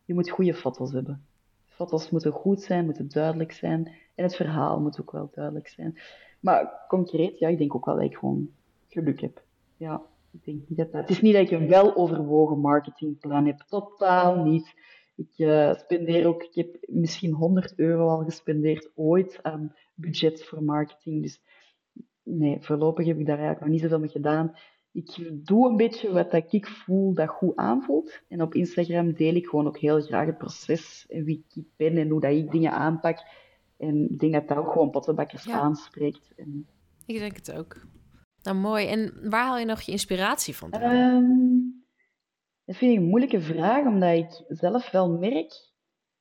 Je 0.06 0.14
moet 0.14 0.30
goede 0.30 0.54
foto's 0.54 0.92
hebben. 0.92 1.26
Foto's 1.76 2.10
moeten 2.10 2.32
goed 2.32 2.62
zijn, 2.62 2.86
moeten 2.86 3.10
duidelijk 3.10 3.52
zijn. 3.52 3.92
En 4.16 4.24
het 4.24 4.36
verhaal 4.36 4.80
moet 4.80 5.02
ook 5.02 5.12
wel 5.12 5.30
duidelijk 5.34 5.68
zijn. 5.68 6.00
Maar 6.40 6.86
concreet, 6.88 7.40
ja, 7.40 7.48
ik 7.48 7.58
denk 7.58 7.76
ook 7.76 7.86
wel 7.86 7.96
dat 7.96 8.04
ik 8.04 8.18
gewoon 8.18 8.50
geluk 8.88 9.22
heb. 9.22 9.44
Ja, 9.78 10.02
ik 10.32 10.46
denk 10.46 10.62
niet 10.68 10.78
dat 10.78 10.92
dat... 10.92 11.02
Het 11.02 11.10
is 11.10 11.22
niet 11.22 11.34
dat 11.34 11.42
ik 11.42 11.52
een 11.52 11.68
weloverwogen 11.68 12.60
marketingplan 12.60 13.46
heb. 13.46 13.60
Totaal 13.68 14.44
niet. 14.44 14.74
Ik 15.16 15.34
uh, 15.38 15.74
spendeer 15.74 16.28
ook, 16.28 16.44
ik 16.44 16.56
heb 16.56 16.78
misschien 16.82 17.32
100 17.32 17.74
euro 17.76 18.08
al 18.08 18.24
gespendeerd 18.24 18.92
ooit 18.96 19.40
aan 19.42 19.76
budget 19.94 20.44
voor 20.44 20.64
marketing. 20.64 21.22
Dus 21.22 21.42
nee, 22.24 22.58
voorlopig 22.62 23.06
heb 23.06 23.20
ik 23.20 23.26
daar 23.26 23.38
eigenlijk 23.38 23.66
nog 23.66 23.74
niet 23.74 23.82
zoveel 23.82 24.00
mee 24.00 24.10
gedaan. 24.10 24.56
Ik 24.96 25.32
doe 25.46 25.70
een 25.70 25.76
beetje 25.76 26.12
wat 26.12 26.32
dat 26.32 26.54
ik 26.54 26.68
voel 26.68 27.14
dat 27.14 27.30
goed 27.30 27.56
aanvoelt. 27.56 28.22
En 28.28 28.42
op 28.42 28.54
Instagram 28.54 29.14
deel 29.14 29.36
ik 29.36 29.46
gewoon 29.46 29.68
ook 29.68 29.78
heel 29.78 30.02
graag 30.02 30.26
het 30.26 30.38
proces 30.38 31.06
en 31.10 31.24
wie 31.24 31.46
ik 31.54 31.66
ben 31.76 31.98
en 31.98 32.10
hoe 32.10 32.22
dat 32.22 32.32
ik 32.32 32.52
dingen 32.52 32.72
aanpak. 32.72 33.20
En 33.78 34.10
ik 34.12 34.20
denk 34.20 34.34
dat 34.34 34.48
dat 34.48 34.58
ook 34.58 34.72
gewoon 34.72 34.90
pottenbakkers 34.90 35.44
ja. 35.44 35.60
aanspreekt. 35.60 36.34
En... 36.36 36.68
Ik 37.06 37.20
denk 37.20 37.36
het 37.36 37.54
ook. 37.54 37.86
Nou, 38.44 38.58
mooi. 38.58 38.88
En 38.88 39.30
waar 39.30 39.46
haal 39.46 39.58
je 39.58 39.66
nog 39.66 39.82
je 39.82 39.92
inspiratie 39.92 40.56
van? 40.56 40.74
Um, 40.84 41.86
dat 42.66 42.76
vind 42.76 42.92
ik 42.92 42.98
een 42.98 43.10
moeilijke 43.10 43.42
vraag, 43.42 43.86
omdat 43.86 44.14
ik 44.14 44.44
zelf 44.48 44.92
wel 44.92 45.18
merk 45.18 45.72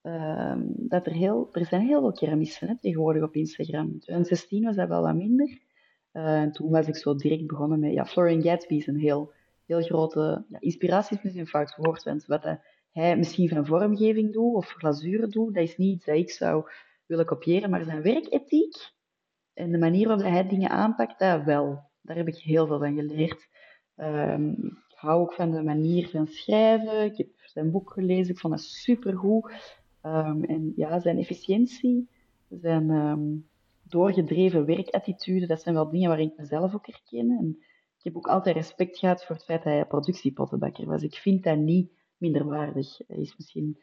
um, 0.03 0.75
dat 0.77 1.07
er 1.07 1.13
heel... 1.13 1.49
Er 1.53 1.67
zijn 1.67 1.87
heel 1.87 2.01
veel 2.01 2.13
keramisten 2.13 2.69
hè, 2.69 2.79
tegenwoordig 2.79 3.23
op 3.23 3.35
Instagram. 3.35 3.87
In 3.87 4.01
2016 4.01 4.65
was 4.65 4.77
dat 4.77 4.89
wel 4.89 5.03
wat 5.03 5.15
minder. 5.15 5.59
Uh, 6.15 6.41
en 6.41 6.53
toen 6.53 6.71
was 6.71 6.87
ik 6.87 6.97
zo 6.97 7.15
direct 7.15 7.47
begonnen 7.47 7.79
met... 7.79 7.93
Ja, 7.93 8.07
Florian 8.07 8.43
Gatsby 8.43 8.75
is 8.75 8.87
een 8.87 8.99
heel, 8.99 9.33
heel 9.67 9.83
grote... 9.83 10.45
Ja, 10.49 10.61
inspiratie 10.61 11.17
is 11.17 11.23
misschien 11.23 11.43
een 11.43 11.51
fout 11.51 11.77
woord, 11.77 12.03
want 12.03 12.27
wat 12.27 12.59
hij 12.93 13.17
misschien 13.17 13.49
van 13.49 13.67
vormgeving 13.67 14.33
doet 14.33 14.55
of 14.55 14.69
glazuren 14.69 15.31
doet, 15.31 15.55
dat 15.55 15.63
is 15.63 15.77
niet 15.77 15.95
iets 15.95 16.05
dat 16.05 16.17
ik 16.17 16.31
zou 16.31 16.71
willen 17.07 17.27
kopiëren, 17.27 17.71
maar 17.71 17.85
zijn 17.85 18.03
werkethiek 18.03 18.93
en 19.55 19.73
de 19.73 19.79
manier 19.79 20.07
waarop 20.07 20.27
hij 20.27 20.47
dingen 20.47 20.71
aanpakt, 20.71 21.19
dat 21.19 21.45
wel. 21.45 21.83
Daar 22.03 22.17
heb 22.17 22.29
ik 22.29 22.37
heel 22.37 22.67
veel 22.67 22.79
van 22.79 22.95
geleerd. 22.95 23.49
Um, 23.97 24.83
hou 24.89 25.21
ook 25.21 25.33
van 25.33 25.51
de 25.51 25.63
manier 25.63 26.09
van 26.09 26.27
schrijven. 26.27 27.05
Ik 27.05 27.17
heb 27.17 27.29
zijn 27.37 27.71
boek 27.71 27.93
gelezen, 27.93 28.35
ik 28.35 28.41
vond 28.41 28.53
dat 28.53 28.63
supergoed. 28.63 29.53
Um, 30.03 30.45
en 30.45 30.73
ja, 30.77 31.01
zijn 31.01 31.19
efficiëntie, 31.19 32.09
zijn 32.49 32.91
um, 32.91 33.49
doorgedreven 33.95 34.65
werkattitude, 34.65 35.47
dat 35.47 35.63
zijn 35.63 35.75
wel 35.75 35.91
dingen 35.91 36.09
waar 36.09 36.21
ik 36.21 36.37
mezelf 36.37 36.75
ook 36.75 36.87
herken. 36.87 37.31
En 37.31 37.57
ik 37.99 38.05
heb 38.05 38.17
ook 38.17 38.27
altijd 38.27 38.57
respect 38.57 38.99
gehad 38.99 39.25
voor 39.25 39.37
het 39.37 39.45
feit 39.45 39.63
dat 39.63 39.73
hij 39.73 39.87
productiepottenbakker 39.87 40.87
was. 40.87 41.03
Ik 41.03 41.15
vind 41.15 41.43
dat 41.43 41.59
niet 41.59 41.91
minderwaardig. 42.17 42.99
Hij 43.07 43.17
is 43.17 43.37
misschien, 43.37 43.83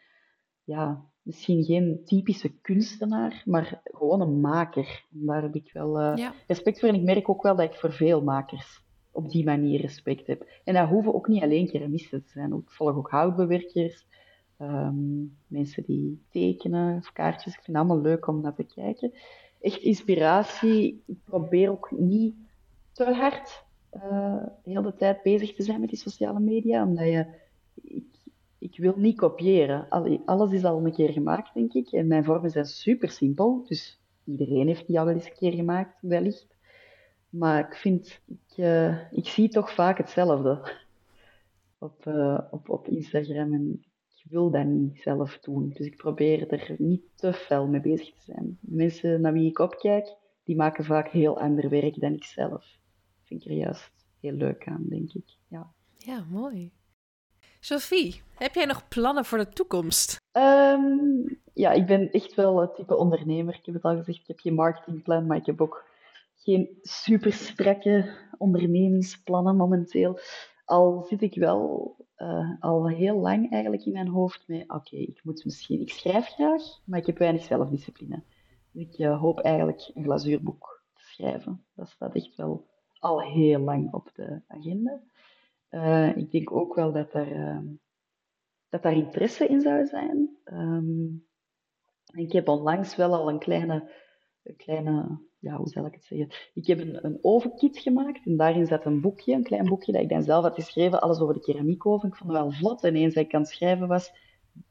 ja, 0.63 1.05
misschien 1.21 1.63
geen 1.63 2.01
typische 2.05 2.59
kunstenaar, 2.61 3.41
maar 3.45 3.81
gewoon 3.83 4.21
een 4.21 4.39
maker. 4.41 5.05
En 5.11 5.25
daar 5.25 5.41
heb 5.41 5.55
ik 5.55 5.71
wel 5.73 6.01
uh, 6.01 6.15
ja. 6.15 6.33
respect 6.47 6.79
voor. 6.79 6.89
En 6.89 6.95
ik 6.95 7.03
merk 7.03 7.29
ook 7.29 7.41
wel 7.41 7.55
dat 7.55 7.69
ik 7.69 7.79
voor 7.79 7.93
veel 7.93 8.21
makers 8.21 8.83
op 9.11 9.29
die 9.29 9.45
manier 9.45 9.81
respect 9.81 10.27
heb. 10.27 10.49
En 10.63 10.73
dat 10.73 10.89
hoeven 10.89 11.13
ook 11.13 11.27
niet 11.27 11.43
alleen 11.43 11.69
keramisten 11.69 12.23
te 12.23 12.29
zijn. 12.29 12.53
Ik 12.53 12.71
volg 12.71 12.95
ook 12.95 13.09
houtbewerkers, 13.09 14.05
um, 14.57 15.37
mensen 15.47 15.83
die 15.83 16.25
tekenen 16.29 16.97
of 16.97 17.11
kaartjes. 17.11 17.53
Ik 17.53 17.63
vind 17.63 17.67
het 17.67 17.75
allemaal 17.75 18.01
leuk 18.01 18.27
om 18.27 18.41
naar 18.41 18.55
te 18.55 18.63
kijken. 18.63 19.13
Echt 19.61 19.81
inspiratie. 19.81 21.03
Ik 21.05 21.17
probeer 21.23 21.69
ook 21.69 21.91
niet 21.91 22.35
te 22.91 23.13
hard 23.13 23.63
uh, 23.93 24.43
de 24.63 24.69
hele 24.69 24.95
tijd 24.95 25.23
bezig 25.23 25.55
te 25.55 25.63
zijn 25.63 25.79
met 25.79 25.89
die 25.89 25.99
sociale 25.99 26.39
media, 26.39 26.83
omdat 26.83 27.05
je... 27.05 27.25
Ik, 28.57 28.77
wil 28.77 28.93
niet 28.97 29.17
kopiëren. 29.17 29.89
Alles 30.25 30.51
is 30.51 30.63
al 30.63 30.85
een 30.85 30.93
keer 30.93 31.09
gemaakt, 31.09 31.53
denk 31.53 31.73
ik. 31.73 31.91
En 31.91 32.07
mijn 32.07 32.23
vormen 32.23 32.49
zijn 32.49 32.65
super 32.65 33.09
simpel. 33.09 33.63
Dus 33.67 33.99
iedereen 34.25 34.67
heeft 34.67 34.87
die 34.87 34.99
al 34.99 35.09
eens 35.09 35.25
een 35.25 35.33
keer 35.33 35.53
gemaakt, 35.53 35.97
wellicht. 36.01 36.55
Maar 37.29 37.67
ik 37.67 37.75
vind, 37.75 38.21
ik, 38.27 38.57
uh, 38.57 39.11
ik 39.11 39.27
zie 39.27 39.49
toch 39.49 39.73
vaak 39.73 39.97
hetzelfde 39.97 40.77
op, 41.77 42.05
uh, 42.05 42.39
op, 42.51 42.69
op 42.69 42.87
Instagram 42.87 43.53
en 43.53 43.83
ik 44.23 44.31
wil 44.31 44.51
dat 44.51 44.65
niet 44.65 45.01
zelf 45.01 45.39
doen. 45.39 45.69
Dus 45.73 45.85
ik 45.85 45.97
probeer 45.97 46.47
er 46.47 46.75
niet 46.77 47.03
te 47.15 47.33
fel 47.33 47.67
mee 47.67 47.81
bezig 47.81 48.13
te 48.13 48.23
zijn. 48.23 48.57
De 48.61 48.75
mensen 48.75 49.21
naar 49.21 49.33
wie 49.33 49.49
ik 49.49 49.59
opkijk, 49.59 50.15
die 50.43 50.55
maken 50.55 50.85
vaak 50.85 51.07
heel 51.07 51.39
ander 51.39 51.69
werk 51.69 51.99
dan 51.99 52.13
ik 52.13 52.23
zelf. 52.23 52.49
Dat 52.49 53.23
vind 53.23 53.41
ik 53.41 53.51
er 53.51 53.57
juist 53.57 53.91
heel 54.19 54.33
leuk 54.33 54.67
aan, 54.67 54.85
denk 54.89 55.13
ik. 55.13 55.37
Ja, 55.47 55.71
ja 55.97 56.25
mooi. 56.29 56.71
Sophie, 57.59 58.21
heb 58.35 58.53
jij 58.53 58.65
nog 58.65 58.87
plannen 58.87 59.25
voor 59.25 59.37
de 59.37 59.49
toekomst? 59.49 60.19
Um, 60.31 61.39
ja, 61.53 61.71
ik 61.71 61.85
ben 61.85 62.11
echt 62.11 62.35
wel 62.35 62.61
het 62.61 62.75
type 62.75 62.97
ondernemer. 62.97 63.55
Ik 63.55 63.65
heb 63.65 63.75
het 63.75 63.83
al 63.83 63.97
gezegd, 63.97 64.19
ik 64.19 64.27
heb 64.27 64.39
geen 64.39 64.53
marketingplan, 64.53 65.25
maar 65.25 65.37
ik 65.37 65.45
heb 65.45 65.61
ook 65.61 65.85
geen 66.35 66.77
super 66.81 67.33
strakke 67.33 68.17
ondernemingsplannen 68.37 69.55
momenteel. 69.55 70.19
Al 70.65 71.05
zit 71.09 71.21
ik 71.21 71.35
wel 71.35 71.95
uh, 72.21 72.51
al 72.59 72.89
heel 72.89 73.19
lang 73.19 73.51
eigenlijk 73.51 73.85
in 73.85 73.91
mijn 73.91 74.07
hoofd 74.07 74.47
met, 74.47 74.69
oké, 74.71 74.95
ik 74.95 75.23
moet 75.23 75.45
misschien, 75.45 75.81
ik 75.81 75.89
schrijf 75.89 76.27
graag, 76.27 76.61
maar 76.85 76.99
ik 76.99 77.05
heb 77.05 77.17
weinig 77.17 77.43
zelfdiscipline. 77.43 78.23
Dus 78.71 78.83
ik 78.83 78.99
uh, 78.99 79.19
hoop 79.19 79.39
eigenlijk 79.39 79.91
een 79.93 80.03
glazuurboek 80.03 80.83
te 80.93 81.03
schrijven. 81.03 81.65
Dat 81.75 81.89
staat 81.89 82.15
echt 82.15 82.35
wel 82.35 82.67
al 82.99 83.21
heel 83.21 83.59
lang 83.59 83.93
op 83.93 84.11
de 84.13 84.41
agenda. 84.47 85.01
Uh, 85.69 86.17
ik 86.17 86.31
denk 86.31 86.51
ook 86.51 86.75
wel 86.75 86.91
dat 86.91 87.11
daar, 87.11 87.63
dat 88.69 88.83
daar 88.83 88.93
interesse 88.93 89.47
in 89.47 89.61
zou 89.61 89.85
zijn. 89.85 90.37
Um, 90.45 91.25
ik 92.13 92.31
heb 92.31 92.47
onlangs 92.47 92.95
wel 92.95 93.13
al 93.13 93.29
een 93.29 93.39
kleine, 93.39 93.91
een 94.43 94.55
kleine 94.55 95.21
ja, 95.41 95.55
hoe 95.55 95.67
zal 95.67 95.85
ik 95.85 95.93
het 95.93 96.05
zeggen? 96.05 96.29
Ik 96.53 96.67
heb 96.67 96.79
een, 96.79 97.05
een 97.05 97.17
ovenkit 97.21 97.77
gemaakt 97.77 98.25
en 98.25 98.37
daarin 98.37 98.65
zat 98.65 98.85
een 98.85 99.01
boekje, 99.01 99.33
een 99.33 99.43
klein 99.43 99.65
boekje 99.65 99.91
dat 99.91 100.01
ik 100.01 100.09
dan 100.09 100.23
zelf 100.23 100.43
had 100.43 100.55
geschreven, 100.55 101.01
alles 101.01 101.19
over 101.19 101.33
de 101.33 101.41
keramiekoven. 101.41 102.09
Ik 102.09 102.15
vond 102.15 102.31
het 102.31 102.41
wel 102.41 102.51
vlot 102.51 102.83
en 102.83 102.95
eens 102.95 103.13
dat 103.13 103.23
ik 103.23 103.33
aan 103.33 103.41
het 103.41 103.49
schrijven 103.49 103.87
was, 103.87 104.11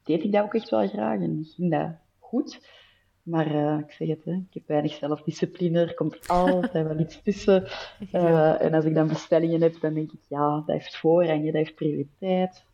deed 0.03 0.23
ik 0.23 0.31
dat 0.31 0.43
ook 0.43 0.53
echt 0.53 0.69
wel 0.69 0.87
graag 0.87 1.19
en 1.19 1.45
ging 1.55 1.71
dat 1.71 1.91
goed. 2.19 2.79
Maar 3.23 3.55
uh, 3.55 3.79
ik 3.79 3.91
zeg 3.91 4.07
het, 4.07 4.25
hè, 4.25 4.31
ik 4.31 4.53
heb 4.53 4.67
weinig 4.67 4.93
zelfdiscipline, 4.93 5.79
er 5.79 5.93
komt 5.93 6.27
altijd 6.27 6.87
wel 6.87 6.99
iets 6.99 7.21
tussen. 7.21 7.63
Uh, 8.11 8.61
en 8.61 8.73
als 8.73 8.85
ik 8.85 8.93
dan 8.93 9.07
bestellingen 9.07 9.61
heb, 9.61 9.79
dan 9.79 9.93
denk 9.93 10.11
ik, 10.11 10.19
ja, 10.27 10.55
dat 10.55 10.67
heeft 10.67 10.97
voorrang, 10.97 11.45
dat 11.45 11.53
heeft 11.53 11.75
prioriteit. 11.75 12.65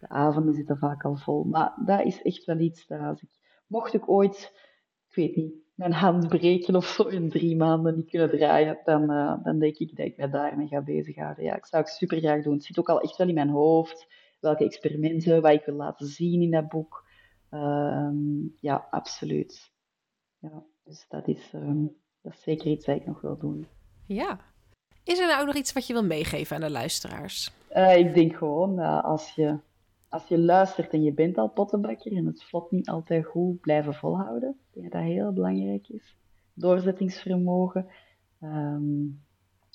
de 0.00 0.08
avonden 0.08 0.54
zitten 0.54 0.78
vaak 0.78 1.04
al 1.04 1.16
vol. 1.16 1.44
Maar 1.44 1.72
dat 1.84 2.04
is 2.04 2.22
echt 2.22 2.44
wel 2.44 2.58
iets 2.58 2.86
dat 2.86 3.00
als 3.00 3.22
ik, 3.22 3.28
mocht 3.66 3.94
ik 3.94 4.08
ooit, 4.08 4.52
ik 5.08 5.14
weet 5.14 5.36
niet, 5.36 5.63
mijn 5.74 5.92
hand 5.92 6.28
breken 6.28 6.76
of 6.76 6.86
zo 6.86 7.02
in 7.02 7.30
drie 7.30 7.56
maanden 7.56 7.96
niet 7.96 8.10
kunnen 8.10 8.30
draaien, 8.30 8.78
dan, 8.84 9.10
uh, 9.10 9.44
dan 9.44 9.58
denk 9.58 9.76
ik 9.76 9.96
dat 9.96 10.06
ik 10.06 10.16
me 10.16 10.28
daarmee 10.28 10.66
ga 10.66 10.80
bezighouden. 10.80 11.44
Ja, 11.44 11.56
ik 11.56 11.66
zou 11.66 11.82
het 11.82 11.92
super 11.92 12.18
graag 12.18 12.42
doen. 12.42 12.54
Het 12.54 12.64
zit 12.64 12.78
ook 12.78 12.88
al 12.88 13.00
echt 13.00 13.16
wel 13.16 13.28
in 13.28 13.34
mijn 13.34 13.48
hoofd, 13.48 14.06
welke 14.40 14.64
experimenten, 14.64 15.42
wat 15.42 15.52
ik 15.52 15.64
wil 15.64 15.74
laten 15.74 16.06
zien 16.06 16.42
in 16.42 16.50
dat 16.50 16.68
boek. 16.68 17.04
Uh, 17.50 18.10
ja, 18.60 18.86
absoluut. 18.90 19.72
Ja, 20.38 20.62
dus 20.84 21.04
dat 21.08 21.28
is, 21.28 21.52
um, 21.54 21.96
dat 22.22 22.32
is 22.32 22.42
zeker 22.42 22.66
iets 22.66 22.86
wat 22.86 22.96
ik 22.96 23.06
nog 23.06 23.20
wil 23.20 23.38
doen. 23.38 23.66
Ja. 24.06 24.40
Is 25.04 25.18
er 25.18 25.26
nou 25.26 25.40
ook 25.40 25.46
nog 25.46 25.56
iets 25.56 25.72
wat 25.72 25.86
je 25.86 25.92
wil 25.92 26.04
meegeven 26.04 26.56
aan 26.56 26.62
de 26.62 26.70
luisteraars? 26.70 27.52
Uh, 27.76 27.96
ik 27.96 28.14
denk 28.14 28.36
gewoon 28.36 28.76
dat 28.76 29.04
als 29.04 29.34
je, 29.34 29.58
als 30.14 30.28
je 30.28 30.38
luistert 30.38 30.92
en 30.92 31.02
je 31.02 31.12
bent 31.12 31.38
al 31.38 31.48
pottenbakker 31.48 32.16
en 32.16 32.26
het 32.26 32.44
vlot 32.44 32.70
niet 32.70 32.88
altijd 32.88 33.24
goed, 33.26 33.60
blijven 33.60 33.94
volhouden. 33.94 34.48
Ik 34.48 34.80
denk 34.80 34.92
dat 34.92 35.02
dat 35.02 35.10
heel 35.10 35.32
belangrijk 35.32 35.88
is. 35.88 36.16
Doorzettingsvermogen. 36.52 37.86
Um, 38.42 39.22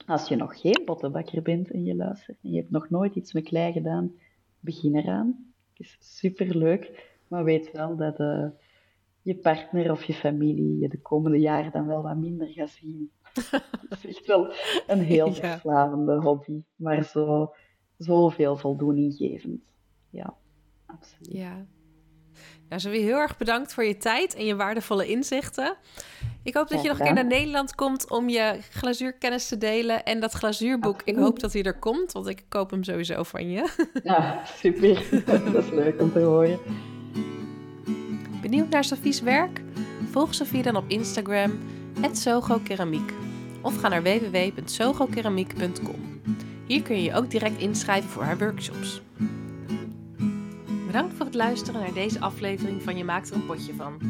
als 0.06 0.28
je 0.28 0.36
nog 0.36 0.62
geen 0.62 0.82
pottenbakker 0.86 1.42
bent 1.42 1.72
en 1.72 1.84
je 1.84 1.96
luistert 1.96 2.38
en 2.44 2.52
je 2.52 2.58
hebt 2.58 2.72
nog 2.72 2.90
nooit 2.90 3.16
iets 3.16 3.34
met 3.34 3.44
klei 3.44 3.72
gedaan, 3.72 4.12
begin 4.60 4.96
eraan. 4.96 5.54
Het 5.74 5.88
is 5.88 5.98
superleuk, 6.00 7.12
maar 7.28 7.44
weet 7.44 7.72
wel 7.72 7.96
dat 7.96 8.20
uh, 8.20 8.48
je 9.22 9.36
partner 9.36 9.92
of 9.92 10.04
je 10.04 10.14
familie 10.14 10.80
je 10.80 10.90
de 10.90 11.02
komende 11.02 11.40
jaren 11.40 11.72
dan 11.72 11.88
wel 11.88 12.02
wat 12.02 12.18
minder 12.18 12.48
gaat 12.48 12.70
zien. 12.70 13.12
Het 13.90 14.04
is 14.04 14.06
echt 14.06 14.28
wel 14.28 14.52
een 14.88 15.02
heel 15.02 15.34
verslavende 15.34 16.14
ja. 16.14 16.20
hobby, 16.20 16.64
maar 16.76 17.04
zo, 17.04 17.54
zoveel 17.98 18.58
voldoeninggevend. 18.58 19.68
Ja, 20.10 20.34
absoluut. 20.86 21.32
Ja. 21.32 21.66
Nou, 22.70 22.82
zo 22.82 22.90
weer 22.90 23.02
heel 23.02 23.18
erg 23.18 23.38
bedankt 23.38 23.74
voor 23.74 23.84
je 23.84 23.98
tijd 23.98 24.36
en 24.36 24.46
je 24.46 24.56
waardevolle 24.56 25.08
inzichten. 25.08 25.76
Ik 26.44 26.54
hoop 26.54 26.68
dat 26.70 26.82
je 26.82 26.88
nog 26.88 27.00
een 27.00 27.06
keer 27.06 27.14
naar 27.14 27.26
Nederland 27.26 27.76
komt 27.76 28.10
om 28.10 28.30
je 28.30 28.58
glazuurkennis 28.70 29.48
te 29.48 29.58
delen. 29.58 30.04
En 30.04 30.20
dat 30.20 30.34
glazuurboek, 30.34 30.94
Absoluut. 30.94 31.18
ik 31.18 31.24
hoop 31.24 31.40
dat 31.40 31.54
hij 31.54 31.64
er 31.64 31.80
komt, 31.80 32.12
want 32.12 32.28
ik 32.28 32.44
koop 32.50 32.72
hem 32.72 32.84
sowieso 32.84 33.24
van 33.24 33.50
je. 33.50 33.70
Ja, 34.04 34.46
super. 34.46 35.04
dat 35.54 35.64
is 35.64 35.70
leuk 35.70 36.02
om 36.02 36.12
te 36.12 36.20
horen. 36.20 36.60
Benieuwd 38.42 38.70
naar 38.70 38.84
Sofie's 38.84 39.22
werk? 39.22 39.62
Volg 40.12 40.34
Sofie 40.34 40.64
dan 40.64 40.76
op 40.76 40.84
Instagram, 40.88 41.60
@sogokeramiek 42.12 43.12
of 43.62 43.78
ga 43.78 43.88
naar 43.88 44.04
www.sogokeramiek.com. 44.04 46.22
Hier 46.68 46.82
kun 46.82 46.96
je 46.96 47.04
je 47.04 47.14
ook 47.14 47.32
direct 47.32 47.60
inschrijven 47.60 48.10
voor 48.10 48.24
haar 48.24 48.38
workshops. 48.38 49.02
Bedankt 50.90 51.14
voor 51.14 51.26
het 51.26 51.36
luisteren 51.36 51.82
naar 51.82 51.94
deze 51.94 52.20
aflevering 52.20 52.84
van 52.84 52.98
Je 52.98 53.04
maakt 53.04 53.30
er 53.30 53.36
een 53.36 53.46
potje 53.46 53.74
van. 53.74 54.02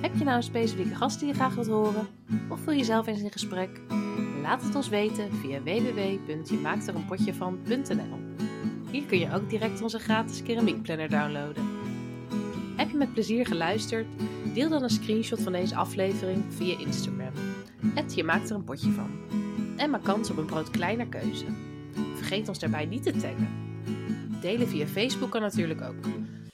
Heb 0.00 0.14
je 0.14 0.24
nou 0.24 0.36
een 0.36 0.42
specifieke 0.42 0.94
gast 0.94 1.18
die 1.18 1.28
je 1.28 1.34
graag 1.34 1.54
wilt 1.54 1.66
horen? 1.66 2.06
Of 2.48 2.64
wil 2.64 2.74
je 2.74 2.84
zelf 2.84 3.06
eens 3.06 3.22
in 3.22 3.32
gesprek? 3.32 3.80
Laat 4.42 4.62
het 4.62 4.74
ons 4.74 4.88
weten 4.88 5.32
via 5.32 5.62
www.jemaaktereenpotjevan.nl 5.62 8.18
Hier 8.90 9.06
kun 9.06 9.18
je 9.18 9.34
ook 9.34 9.50
direct 9.50 9.82
onze 9.82 9.98
gratis 9.98 10.42
keramiekplanner 10.42 11.08
downloaden. 11.08 11.64
Heb 12.76 12.90
je 12.90 12.96
met 12.96 13.12
plezier 13.12 13.46
geluisterd? 13.46 14.06
Deel 14.54 14.68
dan 14.68 14.82
een 14.82 14.90
screenshot 14.90 15.40
van 15.40 15.52
deze 15.52 15.76
aflevering 15.76 16.44
via 16.48 16.78
Instagram. 16.78 17.32
Het 17.94 18.14
je 18.14 18.24
maakt 18.24 18.50
er 18.50 18.56
een 18.56 18.64
potje 18.64 18.90
van. 18.90 19.10
En 19.76 19.90
maak 19.90 20.04
kans 20.04 20.30
op 20.30 20.36
een 20.36 20.46
brood 20.46 20.70
kleiner 20.70 21.06
keuze. 21.06 21.44
Vergeet 22.14 22.48
ons 22.48 22.58
daarbij 22.58 22.86
niet 22.86 23.02
te 23.02 23.12
taggen. 23.12 23.67
Delen 24.40 24.68
via 24.68 24.86
Facebook 24.86 25.30
kan 25.30 25.40
natuurlijk 25.40 25.80
ook. 25.82 26.04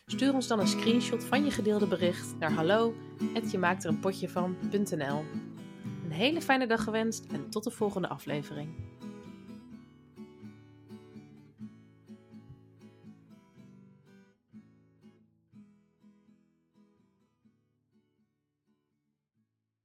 Stuur 0.06 0.34
ons 0.34 0.46
dan 0.46 0.60
een 0.60 0.66
screenshot 0.66 1.24
van 1.24 1.44
je 1.44 1.50
gedeelde 1.50 1.86
bericht 1.86 2.34
naar 2.38 2.52
hallo 2.52 2.94
van.nl. 4.28 5.24
Een 6.04 6.10
hele 6.10 6.40
fijne 6.40 6.66
dag 6.66 6.84
gewenst 6.84 7.24
en 7.32 7.50
tot 7.50 7.64
de 7.64 7.70
volgende 7.70 8.08
aflevering. 8.08 8.68